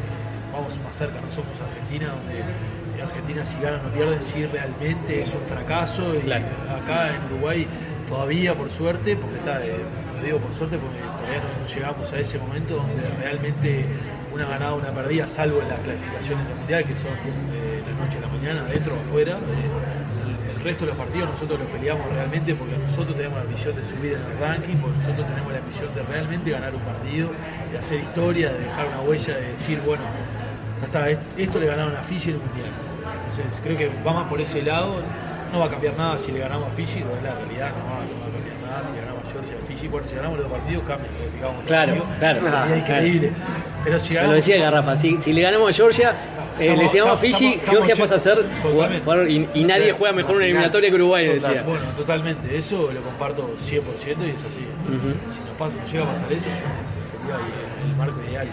vamos 0.54 0.74
más 0.84 0.96
cerca, 0.98 1.16
no 1.22 1.32
somos 1.32 1.52
Argentina, 1.60 2.14
donde 2.14 2.40
eh, 2.40 3.02
Argentina 3.04 3.46
si 3.46 3.60
ganan 3.62 3.82
o 3.86 3.90
pierden, 3.90 4.22
sí 4.22 4.46
realmente 4.46 5.22
es 5.22 5.34
un 5.34 5.42
fracaso, 5.48 6.16
y 6.16 6.20
Claro. 6.20 6.46
acá 6.70 7.16
en 7.16 7.24
Uruguay 7.34 7.68
todavía 8.08 8.54
por 8.54 8.70
suerte, 8.72 9.16
porque 9.16 9.38
está, 9.38 9.66
eh, 9.66 9.78
lo 10.18 10.24
digo 10.24 10.38
por 10.40 10.54
suerte 10.54 10.78
porque 10.78 11.00
todavía 11.00 11.40
no, 11.42 11.62
no 11.62 11.68
llegamos 11.68 12.12
a 12.14 12.20
ese 12.20 12.38
momento 12.40 12.76
donde 12.76 13.08
realmente 13.22 13.86
una 14.40 14.50
ganada, 14.50 14.74
una 14.74 14.92
perdida, 14.92 15.28
salvo 15.28 15.62
en 15.62 15.68
las 15.70 15.80
clasificaciones 15.82 16.48
del 16.48 16.56
mundial, 16.58 16.84
que 16.86 16.96
son 16.96 17.12
eh, 17.12 17.84
la 17.84 18.06
noche 18.06 18.18
a 18.18 18.22
la 18.22 18.28
mañana, 18.28 18.62
adentro 18.70 18.96
o 18.96 19.00
afuera. 19.02 19.34
eh, 19.34 20.56
el, 20.56 20.64
resto 20.64 20.84
de 20.86 20.92
los 20.92 20.98
partidos 20.98 21.30
nosotros 21.30 21.58
los 21.60 21.70
peleamos 21.70 22.06
realmente 22.14 22.54
porque 22.54 22.78
nosotros 22.78 23.16
tenemos 23.16 23.38
la 23.44 23.50
misión 23.50 23.74
de 23.76 23.84
subir 23.84 24.14
en 24.20 24.20
el 24.32 24.38
ranking, 24.40 24.76
porque 24.76 24.98
nosotros 25.00 25.26
tenemos 25.28 25.54
la 25.54 25.62
misión 25.62 25.88
de 25.96 26.04
realmente 26.04 26.52
ganar 26.52 26.76
un 26.76 26.82
partido, 26.82 27.30
de 27.72 27.78
hacer 27.80 28.00
historia, 28.00 28.52
de 28.52 28.60
dejar 28.60 28.88
una 28.88 29.02
huella, 29.08 29.36
de 29.36 29.52
decir, 29.54 29.80
bueno, 29.86 30.04
est- 31.08 31.20
esto 31.38 31.60
le 31.60 31.66
ganaron 31.68 31.96
a 31.96 32.04
Fiji 32.04 32.32
en 32.32 32.36
el 32.36 32.42
mundial. 32.44 32.72
Entonces 33.32 33.62
creo 33.64 33.78
que 33.78 33.90
vamos 34.04 34.28
por 34.28 34.40
ese 34.42 34.62
lado. 34.62 34.96
No 35.54 35.60
va 35.60 35.66
a 35.66 35.70
cambiar 35.70 35.98
nada 35.98 36.20
si 36.20 36.32
le 36.32 36.40
ganamos 36.40 36.68
a 36.68 36.72
Fiji, 36.76 37.00
no 37.00 37.10
es 37.16 37.24
la 37.24 37.34
realidad, 37.34 37.72
no 37.74 37.84
va, 37.90 38.06
no 38.06 38.20
va 38.22 38.28
a 38.30 38.34
cambiar 38.38 38.58
nada 38.70 38.84
si 38.84 38.94
le 38.94 39.00
ganamos 39.02 39.24
a 39.26 39.32
Georgia 39.32 39.56
a 39.58 39.66
Fiji. 39.66 39.88
Bueno, 39.88 40.08
si 40.08 40.16
ganamos 40.16 40.38
los 40.40 40.48
dos 40.50 40.60
partidos, 40.60 40.84
cambia, 40.86 41.08
otro 41.10 41.66
Claro, 41.66 41.92
partido. 41.96 42.18
claro, 42.20 42.36
Sería 42.44 42.52
claro. 42.60 42.76
increíble. 42.78 43.32
Pero 43.84 44.00
si 44.00 44.14
lo 44.14 44.32
decía 44.32 44.58
Garrafa, 44.58 44.96
si, 44.96 45.20
si 45.22 45.32
le 45.34 45.42
ganamos 45.42 45.70
a 45.70 45.74
Georgia, 45.74 46.10
eh, 46.60 46.66
Estamos- 46.66 46.80
le 46.84 46.90
llegamos 46.90 47.14
a 47.14 47.18
Fiji, 47.18 47.46
estamos- 47.54 47.70
Georgia 47.70 47.96
pasa 47.96 48.16
a 48.16 48.20
ser 48.20 48.36
totalmente. 48.36 48.70
jugador- 48.70 49.04
jugador- 49.04 49.30
y, 49.30 49.50
y 49.54 49.64
nadie 49.64 49.94
juega 49.94 50.14
mejor 50.14 50.36
una 50.36 50.46
eliminatoria 50.46 50.90
que 50.90 50.96
Uruguay, 50.96 51.26
Total, 51.28 51.40
decía. 51.42 51.64
Bueno, 51.64 51.86
totalmente, 51.96 52.58
eso 52.58 52.92
lo 52.92 53.02
comparto 53.02 53.56
100% 53.62 54.28
y 54.28 54.32
es 54.32 54.44
así. 54.44 54.62
Si 55.34 55.40
nos, 55.48 55.56
pasa, 55.58 55.76
nos 55.82 55.92
llega 55.92 56.04
a 56.04 56.14
pasar 56.14 56.34
eso, 56.34 56.44
sería 56.50 57.36
el, 57.36 57.90
el 57.92 57.96
marco 57.96 58.20
ideal. 58.30 58.48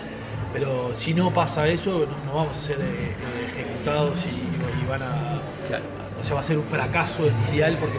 Pero 0.53 0.91
si 0.95 1.12
no 1.12 1.33
pasa 1.35 1.68
eso, 1.68 2.07
no, 2.09 2.24
no 2.24 2.35
vamos 2.35 2.57
a 2.57 2.62
ser 2.62 2.79
eh, 2.81 2.85
eh, 2.85 3.47
ejecutados 3.47 4.24
y, 4.24 4.29
y 4.31 4.89
van 4.89 5.03
a. 5.03 5.41
Claro. 5.66 5.85
O 6.20 6.24
sea, 6.24 6.35
va 6.35 6.41
a 6.41 6.45
ser 6.45 6.57
un 6.57 6.64
fracaso 6.64 7.27
el 7.27 7.33
mundial 7.33 7.77
porque 7.79 7.99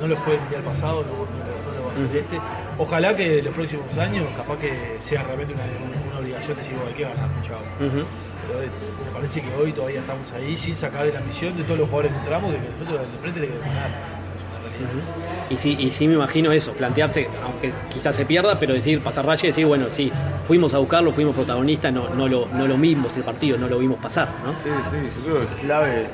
no 0.00 0.06
lo 0.08 0.16
fue 0.16 0.34
el 0.34 0.40
mundial 0.40 0.62
pasado, 0.62 1.02
no, 1.04 1.08
no 1.08 1.18
lo- 1.22 1.72
no 1.72 1.80
lo 1.80 1.86
va 1.86 1.92
a 1.92 1.96
ser 1.96 2.16
este. 2.16 2.38
Ojalá 2.78 3.16
que 3.16 3.38
en 3.38 3.44
los 3.46 3.54
próximos 3.54 3.96
años, 3.96 4.26
capaz 4.36 4.58
que 4.58 4.96
sea 5.00 5.22
realmente 5.22 5.54
una, 5.54 5.62
una 5.64 6.05
obligación 6.18 6.56
decir, 6.56 6.74
bueno, 6.74 6.88
hay 6.88 6.94
que 6.94 7.02
ganar, 7.02 7.28
chao. 7.42 7.58
Ujú. 7.80 8.04
Pero 8.46 8.62
eh, 8.62 8.68
me 9.04 9.10
parece 9.12 9.42
que 9.42 9.54
hoy 9.54 9.72
todavía 9.72 10.00
estamos 10.00 10.30
ahí 10.32 10.56
sin 10.56 10.76
sacar 10.76 11.04
de 11.06 11.12
la 11.12 11.20
misión 11.20 11.56
de 11.56 11.64
todos 11.64 11.78
los 11.80 11.88
jugadores 11.88 12.12
que 12.12 12.18
entramos, 12.18 12.52
de 12.52 12.58
que 12.58 12.68
nosotros 12.70 13.00
de 13.00 13.18
frente 13.18 13.40
tenemos 13.40 13.62
que 13.62 13.68
ganar. 13.68 13.90
Eso 13.90 14.84
es 14.84 14.90
una 14.90 14.90
realidad. 14.92 15.46
Y 15.50 15.56
sí, 15.56 15.76
y 15.78 15.90
sí 15.90 16.08
me 16.08 16.14
imagino 16.14 16.52
eso, 16.52 16.72
plantearse, 16.72 17.28
aunque 17.44 17.72
quizás 17.88 18.14
se 18.16 18.24
pierda, 18.26 18.58
pero 18.58 18.74
decir, 18.74 19.00
pasar 19.00 19.26
raya 19.26 19.44
y 19.44 19.46
decir, 19.48 19.66
bueno, 19.66 19.90
sí, 19.90 20.12
fuimos 20.44 20.74
a 20.74 20.78
buscarlo, 20.78 21.12
fuimos 21.12 21.34
protagonistas, 21.34 21.92
no, 21.92 22.08
no, 22.10 22.28
lo, 22.28 22.46
no 22.48 22.66
lo 22.66 22.76
vimos 22.76 23.16
el 23.16 23.22
partido, 23.24 23.56
no 23.58 23.68
lo 23.68 23.78
vimos 23.78 23.98
pasar, 23.98 24.28
¿no? 24.44 24.52
Sí, 24.60 24.68
sí, 24.90 25.10
yo 25.24 25.32
creo 25.34 25.48
que 25.48 25.54
es 25.54 25.60
clave 25.62 26.06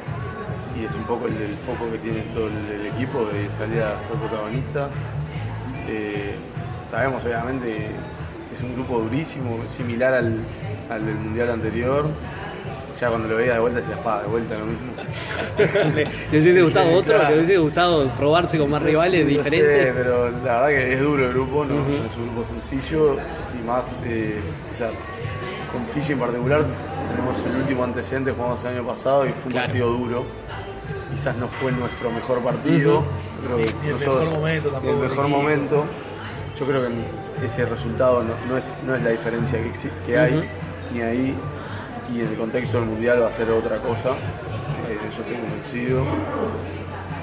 y 0.80 0.84
es 0.84 0.94
un 0.94 1.05
poco 1.05 1.26
el, 1.26 1.36
el 1.36 1.55
foco 1.66 1.90
que 1.92 1.98
tiene 1.98 2.20
todo 2.34 2.46
el, 2.48 2.80
el 2.80 2.86
equipo 2.86 3.26
de 3.26 3.50
salir 3.59 3.82
a 3.82 4.03
ser 4.03 4.16
protagonista. 4.16 4.88
Eh, 5.86 6.36
sabemos 6.90 7.22
obviamente 7.24 7.90
un 8.62 8.74
grupo 8.74 8.98
durísimo, 9.00 9.58
similar 9.68 10.14
al, 10.14 10.36
al 10.90 11.06
del 11.06 11.14
mundial 11.16 11.50
anterior. 11.50 12.06
Ya 13.00 13.08
cuando 13.08 13.26
lo 13.26 13.36
veía 13.36 13.54
de 13.54 13.58
vuelta 13.58 13.80
decías, 13.80 13.98
pa, 13.98 14.22
de 14.22 14.28
vuelta 14.28 14.54
lo 14.56 14.66
mismo. 14.66 14.92
¿Le 16.30 16.38
hubiese 16.38 16.62
gustado 16.62 16.88
Sí, 16.90 16.94
otro? 16.94 17.14
claro. 17.16 17.30
¿Le 17.30 17.36
hubiese 17.42 17.58
gustado 17.58 18.08
probarse 18.10 18.58
con 18.58 18.70
más 18.70 18.80
rivales 18.82 19.24
No 19.24 19.28
sé, 19.28 19.34
diferentes? 19.50 19.92
pero 19.96 20.30
la 20.30 20.60
verdad 20.60 20.68
que 20.68 20.92
es 20.94 21.00
duro 21.00 21.24
el 21.26 21.32
grupo, 21.32 21.64
no, 21.64 21.74
es 22.06 22.16
un 22.16 22.26
grupo 22.26 22.44
sencillo 22.44 23.16
y 23.60 23.66
más, 23.66 24.02
eh, 24.06 24.38
o 24.70 24.74
sea, 24.74 24.90
con 25.72 25.84
Fiji 25.92 26.12
en 26.12 26.20
particular 26.20 26.64
tenemos 27.10 27.44
el 27.44 27.56
último 27.56 27.82
antecedente, 27.82 28.30
jugamos 28.30 28.60
el 28.60 28.66
año 28.68 28.86
pasado 28.86 29.26
y 29.26 29.30
fue 29.30 29.42
un 29.46 29.50
Claro. 29.52 29.66
partido 29.66 29.90
duro. 29.92 30.24
Quizás 31.10 31.36
no 31.36 31.48
fue 31.48 31.72
nuestro 31.72 32.10
mejor 32.12 32.38
partido, 32.40 33.02
que 33.58 33.72
ni 33.82 33.88
el 33.88 33.92
nosotros- 33.94 34.20
mejor 34.20 34.38
momento 34.38 34.68
tampoco 34.70 34.92
el 34.94 35.08
mejor 35.08 35.24
equipo. 35.24 35.38
Yo 36.59 36.66
creo 36.66 36.82
que 36.82 37.46
ese 37.46 37.64
resultado 37.66 38.22
no, 38.22 38.34
no 38.48 38.57
es, 38.57 38.74
no 38.86 38.94
es 38.94 39.03
la 39.03 39.11
diferencia 39.11 39.59
que, 39.61 39.72
que 40.07 40.18
hay, 40.18 40.40
ni 40.92 41.00
ahí, 41.00 41.36
y 42.12 42.20
en 42.20 42.28
el 42.28 42.36
contexto 42.36 42.78
del 42.78 42.88
mundial 42.88 43.22
va 43.22 43.28
a 43.28 43.32
ser 43.32 43.50
otra 43.50 43.78
cosa, 43.78 44.11
eh, 44.88 44.98
eso 45.09 45.22
estoy 45.22 45.36
convencido. 45.36 46.05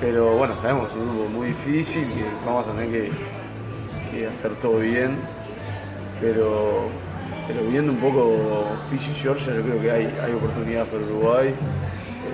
Pero 0.01 0.31
bueno, 0.37 0.57
sabemos, 0.57 0.89
es 0.89 0.95
un 0.95 1.09
grupo 1.15 1.29
muy 1.29 1.47
difícil, 1.47 2.05
que 2.05 2.23
vamos 2.45 2.65
a 2.67 2.71
tener 2.71 2.89
que, 2.89 3.11
que 4.11 4.27
hacer 4.27 4.51
todo 4.55 4.79
bien. 4.79 5.17
Pero, 6.21 6.87
pero 7.47 7.61
viendo 7.69 7.91
un 7.93 7.99
poco 7.99 8.65
Fiji 8.89 9.11
y 9.11 9.15
Georgia, 9.15 9.53
yo 9.53 9.61
creo 9.61 9.81
que 9.81 9.91
hay, 9.91 10.05
hay 10.21 10.33
oportunidades 10.33 10.89
para 10.89 11.03
Uruguay. 11.03 11.47
eh, 11.49 11.55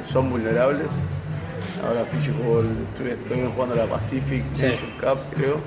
son 0.08 0.30
vulnerables. 0.30 0.88
Ahora 1.86 2.06
Fiji 2.06 2.32
jugó, 2.41 2.62
estuvieron 2.62 3.52
jugando 3.52 3.76
la 3.76 3.86
Pacific 3.86 4.43
Sí. 4.54 4.68
Cup, 5.00 5.20
creo. 5.36 5.58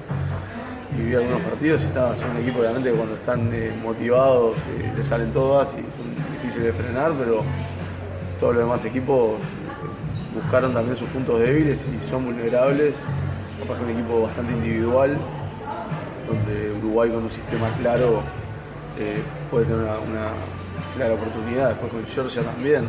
Y 0.99 1.03
vi 1.03 1.15
algunos 1.15 1.41
partidos 1.43 1.81
y 1.83 1.85
está, 1.85 2.17
son 2.17 2.31
un 2.31 2.37
equipo 2.39 2.59
obviamente 2.61 2.91
cuando 2.93 3.15
están 3.15 3.51
eh, 3.53 3.73
motivados 3.83 4.57
eh, 4.57 4.93
les 4.97 5.07
salen 5.07 5.33
todas 5.33 5.69
y 5.69 5.77
son 5.77 6.33
difíciles 6.33 6.67
de 6.67 6.73
frenar, 6.73 7.13
pero 7.19 7.45
todos 8.41 8.55
los 8.55 8.65
demás 8.65 8.85
equipos 8.85 9.35
eh, 9.35 10.35
buscaron 10.35 10.75
también 10.75 10.97
sus 10.97 11.09
puntos 11.11 11.41
débiles 11.41 11.81
y 11.85 12.11
son 12.11 12.25
vulnerables. 12.25 12.95
Capaz 13.61 13.79
que 13.79 13.85
un 13.85 13.91
equipo 13.91 14.23
bastante 14.23 14.53
individual, 14.53 15.17
donde 16.27 16.73
Uruguay 16.79 17.11
con 17.11 17.25
un 17.25 17.31
sistema 17.31 17.73
claro 17.77 18.23
eh, 18.99 19.21
puede 19.51 19.67
tener 19.67 19.81
una, 19.81 20.31
clara 20.97 21.15
oportunidad. 21.15 21.69
Después 21.71 21.93
con 21.93 22.07
Georgia 22.07 22.43
también. 22.43 22.85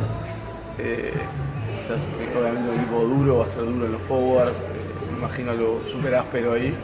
O 2.36 2.38
obviamente 2.38 2.70
un 2.70 2.76
equipo 2.76 3.00
duro, 3.00 3.38
va 3.38 3.46
a 3.46 3.48
ser 3.48 3.64
duro 3.64 3.86
en 3.86 3.92
los 3.92 4.00
forwards, 4.02 4.56
imagino 5.16 5.50
algo 5.50 5.80
súper 5.90 6.14
áspero 6.14 6.54
ahí. 6.54 6.74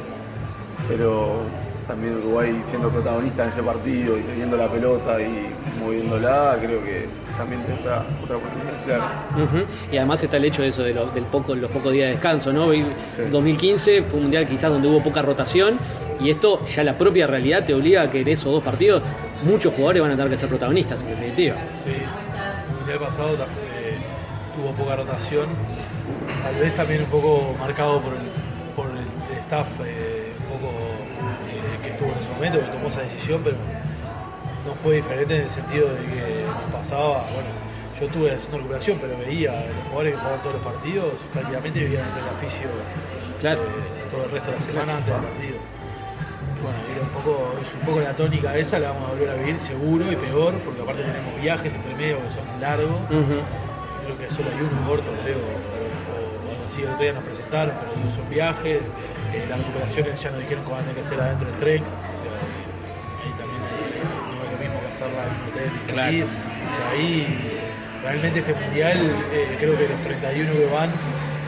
Pero 0.89 1.41
también 1.87 2.17
Uruguay 2.17 2.61
siendo 2.69 2.89
protagonista 2.91 3.45
en 3.45 3.49
ese 3.51 3.63
partido 3.63 4.19
y 4.19 4.23
teniendo 4.23 4.57
la 4.57 4.69
pelota 4.69 5.21
y 5.21 5.51
moviéndola, 5.81 6.57
creo 6.61 6.83
que 6.83 7.07
también 7.37 7.63
tendrá 7.65 8.05
otra 8.23 8.37
oportunidad. 8.37 9.61
Y 9.93 9.97
además 9.97 10.23
está 10.23 10.37
el 10.37 10.45
hecho 10.47 10.63
de 10.63 10.69
eso, 10.69 10.83
de 10.83 10.95
lo- 10.95 11.07
del 11.07 11.25
poco, 11.25 11.55
los 11.55 11.71
pocos 11.71 11.93
días 11.93 12.07
de 12.07 12.13
descanso, 12.13 12.53
¿no? 12.53 12.73
Y 12.73 12.83
Sí. 12.83 13.23
2015 13.31 14.03
fue 14.03 14.17
un 14.17 14.25
mundial 14.25 14.49
quizás 14.49 14.71
donde 14.71 14.89
hubo 14.89 15.03
poca 15.03 15.23
rotación 15.23 15.79
y 16.21 16.31
esto 16.31 16.63
ya 16.65 16.83
la 16.83 16.97
propia 16.97 17.27
realidad 17.27 17.65
te 17.65 17.75
obliga 17.75 18.03
a 18.03 18.11
que 18.11 18.21
en 18.23 18.29
esos 18.29 18.51
dos 18.51 18.63
partidos 18.63 19.03
muchos 19.45 19.73
jugadores 19.75 20.03
van 20.03 20.11
a 20.13 20.17
tener 20.17 20.31
que 20.31 20.37
ser 20.39 20.49
protagonistas, 20.49 21.03
en 21.03 21.11
definitiva. 21.11 21.57
Sí, 21.85 21.93
el 21.93 22.77
mundial 22.79 22.99
pasado 22.99 23.35
eh, 23.35 23.99
tuvo 24.57 24.73
poca 24.73 24.97
rotación, 24.97 25.47
tal 26.43 26.55
vez 26.57 26.75
también 26.75 27.03
un 27.03 27.09
poco 27.09 27.55
marcado 27.61 28.01
por 28.01 28.13
el, 28.15 28.21
por 28.75 28.87
el 28.97 29.39
staff 29.41 29.69
eh, 29.85 30.16
momento, 32.37 32.61
que 32.61 32.67
tomó 32.67 32.89
esa 32.89 33.03
decisión, 33.03 33.41
pero 33.43 33.57
no 34.67 34.75
fue 34.75 34.97
diferente 34.97 35.37
en 35.37 35.43
el 35.43 35.51
sentido 35.51 35.89
de 35.89 36.01
que 36.07 36.45
nos 36.47 36.73
pasaba, 36.73 37.25
bueno, 37.33 37.49
yo 37.99 38.07
estuve 38.07 38.35
haciendo 38.35 38.59
recuperación, 38.59 38.99
pero 39.01 39.17
veía 39.19 39.53
los 39.53 39.85
jugadores 39.89 40.13
que 40.13 40.19
jugaban 40.19 40.41
todos 40.43 40.55
los 40.57 40.65
partidos, 40.65 41.13
prácticamente 41.33 41.81
vivían 41.81 42.05
en 42.13 42.25
el 42.25 42.31
oficio 42.37 42.69
Claro. 43.41 43.61
todo 44.11 44.25
el 44.25 44.31
resto 44.31 44.51
de 44.51 44.57
la 44.57 44.63
semana 44.65 44.97
antes 44.97 45.13
del 45.15 45.23
partido. 45.23 45.59
bueno, 46.63 46.79
era 46.93 47.03
un 47.03 47.09
poco, 47.11 47.55
es 47.63 47.75
un 47.75 47.81
poco 47.87 48.01
la 48.01 48.13
tónica 48.17 48.57
esa, 48.57 48.79
la 48.79 48.91
vamos 48.91 49.09
a 49.09 49.13
volver 49.13 49.31
a 49.31 49.35
vivir 49.35 49.61
seguro 49.61 50.11
y 50.11 50.17
peor, 50.17 50.55
porque 50.65 50.83
aparte 50.83 51.03
tenemos 51.03 51.41
viajes 51.41 51.75
entre 51.75 51.95
medio 51.95 52.17
que 52.23 52.31
son 52.31 52.61
largos. 52.61 52.97
Creo 53.09 54.19
que 54.19 54.29
solo 54.35 54.49
hay 54.51 54.61
uno 54.61 54.89
corto, 54.89 55.11
creo, 55.25 55.37
o, 55.39 56.51
algo 56.53 56.65
así, 56.67 56.83
el 56.83 56.89
otro 56.89 57.03
día 57.03 57.13
nos 57.13 57.25
presentaron, 57.25 57.75
pero 57.81 58.15
son 58.15 58.29
viajes, 58.31 58.79
eh, 59.35 59.47
las 59.49 59.59
recuperaciones 59.59 60.21
ya 60.23 60.31
nos 60.31 60.41
dijeron 60.41 60.65
que 60.65 60.71
van 60.71 60.81
a 60.81 60.83
tener 60.83 60.95
que 60.97 61.01
hacer 61.07 61.21
adentro 61.21 61.49
del 61.49 61.59
tren, 61.59 61.83
y 65.75 65.93
Claro. 65.93 66.13
ir. 66.13 66.25
O 66.25 66.75
sea, 66.77 66.89
ahí 66.91 67.27
realmente 68.03 68.41
este 68.41 68.55
mundial, 68.55 68.97
eh, 69.33 69.57
creo 69.59 69.77
que 69.77 69.89
los 69.89 70.01
31 70.03 70.53
que 70.53 70.67
van 70.67 70.91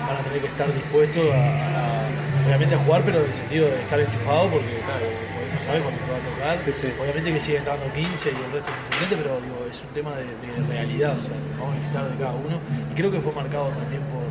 van 0.08 0.16
a 0.16 0.22
tener 0.22 0.40
que 0.40 0.46
estar 0.48 0.72
dispuestos 0.72 1.34
a, 1.34 2.06
a- 2.06 2.08
obviamente 2.46 2.74
a 2.74 2.78
jugar, 2.78 3.02
pero 3.04 3.20
en 3.20 3.26
el 3.26 3.34
sentido 3.34 3.68
de 3.68 3.82
estar 3.82 4.00
enchufados, 4.00 4.50
porque 4.52 4.72
claro, 4.80 5.04
no 5.52 5.58
sabes 5.60 5.82
cuándo 5.82 6.00
te 6.00 6.10
va 6.10 6.16
a 6.16 6.20
tocar. 6.20 6.60
Sí, 6.60 6.72
sí. 6.72 6.94
Obviamente 6.98 7.32
que 7.32 7.40
siguen 7.40 7.58
entrando 7.60 7.92
15 7.92 8.32
y 8.32 8.42
el 8.42 8.50
resto 8.52 8.70
es 8.72 8.86
suplente, 8.88 9.16
pero 9.16 9.40
digo, 9.40 9.66
es 9.68 9.82
un 9.82 9.88
tema 9.92 10.16
de, 10.16 10.24
de 10.24 10.62
realidad, 10.72 11.12
o 11.18 11.22
sea, 11.22 11.36
vamos 11.58 11.72
a 11.74 11.76
necesitar 11.76 12.08
de 12.10 12.16
cada 12.16 12.32
uno. 12.32 12.56
Y 12.90 12.94
creo 12.94 13.10
que 13.10 13.20
fue 13.20 13.32
marcado 13.32 13.68
también 13.68 14.00
por, 14.08 14.24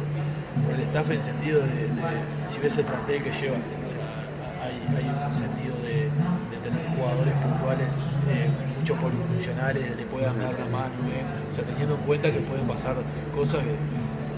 por 0.65 0.73
el 0.73 0.81
staff 0.87 1.07
en 1.11 1.17
el 1.17 1.21
sentido 1.21 1.59
de, 1.61 1.67
de- 1.93 2.49
si 2.49 2.59
ves 2.59 2.75
el 2.77 2.85
plantel 2.85 3.21
que 3.23 3.31
lleva, 3.31 3.57
o 3.57 3.89
sea, 3.93 4.65
hay, 4.65 4.81
hay 4.97 5.05
un 5.05 5.35
sentido 5.35 5.75
de, 5.85 6.09
de 6.49 6.57
tener 6.63 6.81
jugadores 6.97 7.33
puntuales, 7.35 7.93
eh, 8.33 8.49
muchos 8.87 9.03
polifuncionales, 9.03 9.97
le 9.97 10.03
puedan 10.05 10.39
dar 10.39 10.53
la 10.53 10.65
mano, 10.65 10.93
eh, 11.11 11.51
o 11.51 11.53
sea, 11.53 11.63
teniendo 11.65 11.95
en 11.95 12.01
cuenta 12.01 12.31
que 12.31 12.39
pueden 12.39 12.65
pasar 12.67 12.95
cosas 13.35 13.61
que 13.61 13.75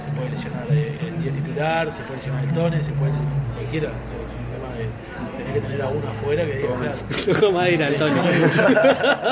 se 0.02 0.10
puede 0.18 0.32
lesionar 0.32 0.66
eh, 0.72 0.98
el 1.06 1.22
10 1.22 1.34
titular, 1.36 1.94
se 1.94 2.02
puede 2.04 2.16
lesionar 2.18 2.44
el 2.46 2.52
Tone, 2.54 2.82
se 2.82 2.92
puede 2.94 3.12
cualquiera, 3.54 3.90
o 3.90 4.10
sea, 4.10 4.18
es 4.26 4.32
un 4.34 4.50
tema 4.50 4.74
de 4.74 5.38
tener 5.38 5.54
que 5.54 5.62
tener 5.62 5.82
a 5.84 5.88
uno 5.90 6.10
afuera 6.10 6.46
que 6.46 6.56
diga, 6.58 6.70
claro, 6.80 7.38
Ojo 7.46 7.52
madera, 7.52 7.88
Antonio. 7.88 8.24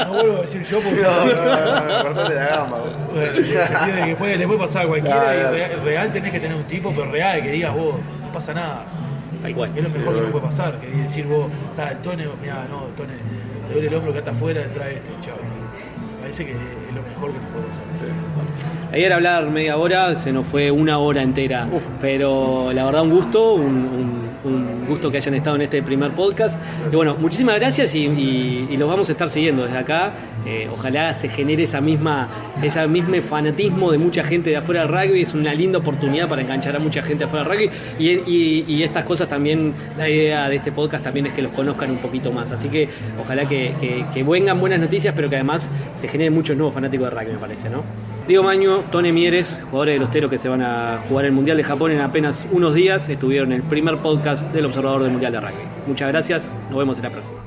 no 0.05 0.13
vuelvo 0.13 0.37
a 0.37 0.41
decir 0.41 0.63
yo 0.63 0.79
porque 0.81 1.01
No, 1.01 1.25
no, 1.25 1.35
no, 1.35 1.97
no, 1.97 2.03
cortate 2.03 2.35
la 2.35 2.45
gamba. 2.47 2.79
vos. 2.79 2.97
bueno, 3.11 3.25
en 3.31 3.35
el 3.37 3.43
sentido 3.43 3.95
de 3.97 4.05
que 4.05 4.15
puede, 4.17 4.37
le 4.37 4.45
puede 4.45 4.59
pasar 4.59 4.85
a 4.85 4.87
cualquiera 4.87 5.35
y 5.35 5.75
real 5.83 6.13
tenés 6.13 6.31
que 6.31 6.39
tener 6.39 6.55
un 6.57 6.63
tipo, 6.65 6.91
pero 6.91 7.09
real, 7.11 7.41
que 7.41 7.51
digas 7.51 7.73
vos, 7.73 7.95
no 8.21 8.31
pasa 8.31 8.53
nada. 8.53 8.85
Tal 9.41 9.53
cual. 9.53 9.71
Es 9.75 9.83
lo 9.83 9.89
mejor 9.89 10.15
que 10.15 10.21
nos 10.21 10.31
puede 10.31 10.45
pasar, 10.45 10.79
que 10.79 10.87
decir 10.87 11.25
vos, 11.25 11.47
ah, 11.77 11.89
el 11.91 11.97
Tone, 11.99 12.25
mira, 12.41 12.65
no, 12.69 12.81
Tone, 12.97 13.13
te 13.67 13.73
duele 13.73 13.87
el 13.87 13.93
hombro 13.95 14.11
que 14.13 14.19
está 14.19 14.31
afuera, 14.31 14.63
trae 14.73 14.95
este, 14.95 15.09
chao. 15.21 15.35
Parece 16.21 16.45
que 16.45 16.51
es 16.51 16.57
lo 16.95 17.01
mejor 17.03 17.31
que 17.31 17.37
nos 17.39 17.47
puede 17.51 17.67
pasar. 17.67 17.83
Ayer 18.93 19.13
hablar 19.13 19.49
media 19.49 19.77
hora, 19.77 20.15
se 20.15 20.31
nos 20.31 20.47
fue 20.47 20.71
una 20.71 20.97
hora 20.97 21.21
entera, 21.21 21.67
pero 22.01 22.71
la 22.73 22.85
verdad 22.85 23.03
un 23.03 23.11
gusto, 23.11 23.53
un, 23.53 23.63
un- 23.65 24.16
un 24.47 24.87
gusto 24.87 25.11
que 25.11 25.17
hayan 25.17 25.33
estado 25.35 25.55
en 25.55 25.63
este 25.63 25.81
primer 25.83 26.11
podcast. 26.11 26.59
Y 26.91 26.95
bueno, 26.95 27.15
muchísimas 27.19 27.55
gracias 27.55 27.93
y, 27.95 28.75
los 28.77 28.87
vamos 28.87 29.09
a 29.09 29.11
estar 29.11 29.29
siguiendo 29.29 29.63
desde 29.63 29.77
acá. 29.77 30.13
Eh, 30.45 30.69
ojalá 30.71 31.13
se 31.13 31.29
genere 31.29 31.63
esa 31.63 31.81
misma, 31.81 32.29
ese 32.61 32.87
mismo 32.87 33.15
fanatismo 33.21 33.91
de 33.91 33.97
mucha 33.97 34.23
gente 34.23 34.51
de 34.51 34.57
afuera 34.57 34.81
del 34.81 34.89
rugby, 34.89 35.21
es 35.21 35.33
una 35.33 35.53
linda 35.53 35.79
oportunidad 35.79 36.29
para 36.29 36.41
enganchar 36.41 36.75
a 36.75 36.79
mucha 36.79 37.01
gente 37.01 37.23
afuera 37.23 37.43
del 37.43 37.53
rugby 37.53 37.69
y, 37.99 38.83
estas 38.83 39.03
cosas 39.03 39.27
también, 39.27 39.73
la 39.97 40.07
idea 40.07 40.47
de 40.47 40.57
este 40.57 40.71
podcast 40.71 41.03
también 41.03 41.25
es 41.25 41.33
que 41.33 41.41
los 41.41 41.51
conozcan 41.51 41.91
un 41.91 41.97
poquito 41.97 42.31
más. 42.31 42.51
Así 42.51 42.69
que 42.69 42.87
ojalá 43.19 43.47
que, 43.47 43.73
vengan 44.27 44.59
buenas 44.59 44.79
noticias, 44.79 45.13
pero 45.15 45.29
que 45.29 45.35
además 45.35 45.69
se 45.97 46.07
generen 46.07 46.33
muchos 46.33 46.55
nuevos 46.55 46.73
fanáticos 46.73 47.09
de 47.09 47.19
rugby, 47.19 47.33
me 47.33 47.39
parece, 47.39 47.69
¿no? 47.69 47.83
Diego 48.27 48.43
Maño, 48.43 48.83
Tone 48.91 49.13
Mieres, 49.13 49.59
jugadores 49.63 49.95
de 49.95 49.99
los 49.99 50.11
Teros 50.11 50.29
que 50.29 50.37
se 50.37 50.49
van 50.49 50.61
a 50.61 50.99
jugar 51.07 51.25
el 51.25 51.31
Mundial 51.31 51.55
de 51.55 51.63
Japón 51.63 51.91
en 51.91 52.01
apenas 52.01 52.45
unos 52.51 52.75
días, 52.75 53.07
estuvieron 53.07 53.51
en 53.53 53.61
el 53.61 53.63
primer 53.63 53.97
del 54.53 54.65
Observador 54.65 55.03
del 55.03 55.11
Mundial 55.11 55.31
de 55.31 55.39
Rugby. 55.39 55.63
Muchas 55.87 56.07
gracias, 56.09 56.57
nos 56.69 56.79
vemos 56.79 56.97
en 56.97 57.03
la 57.03 57.11
próxima. 57.11 57.39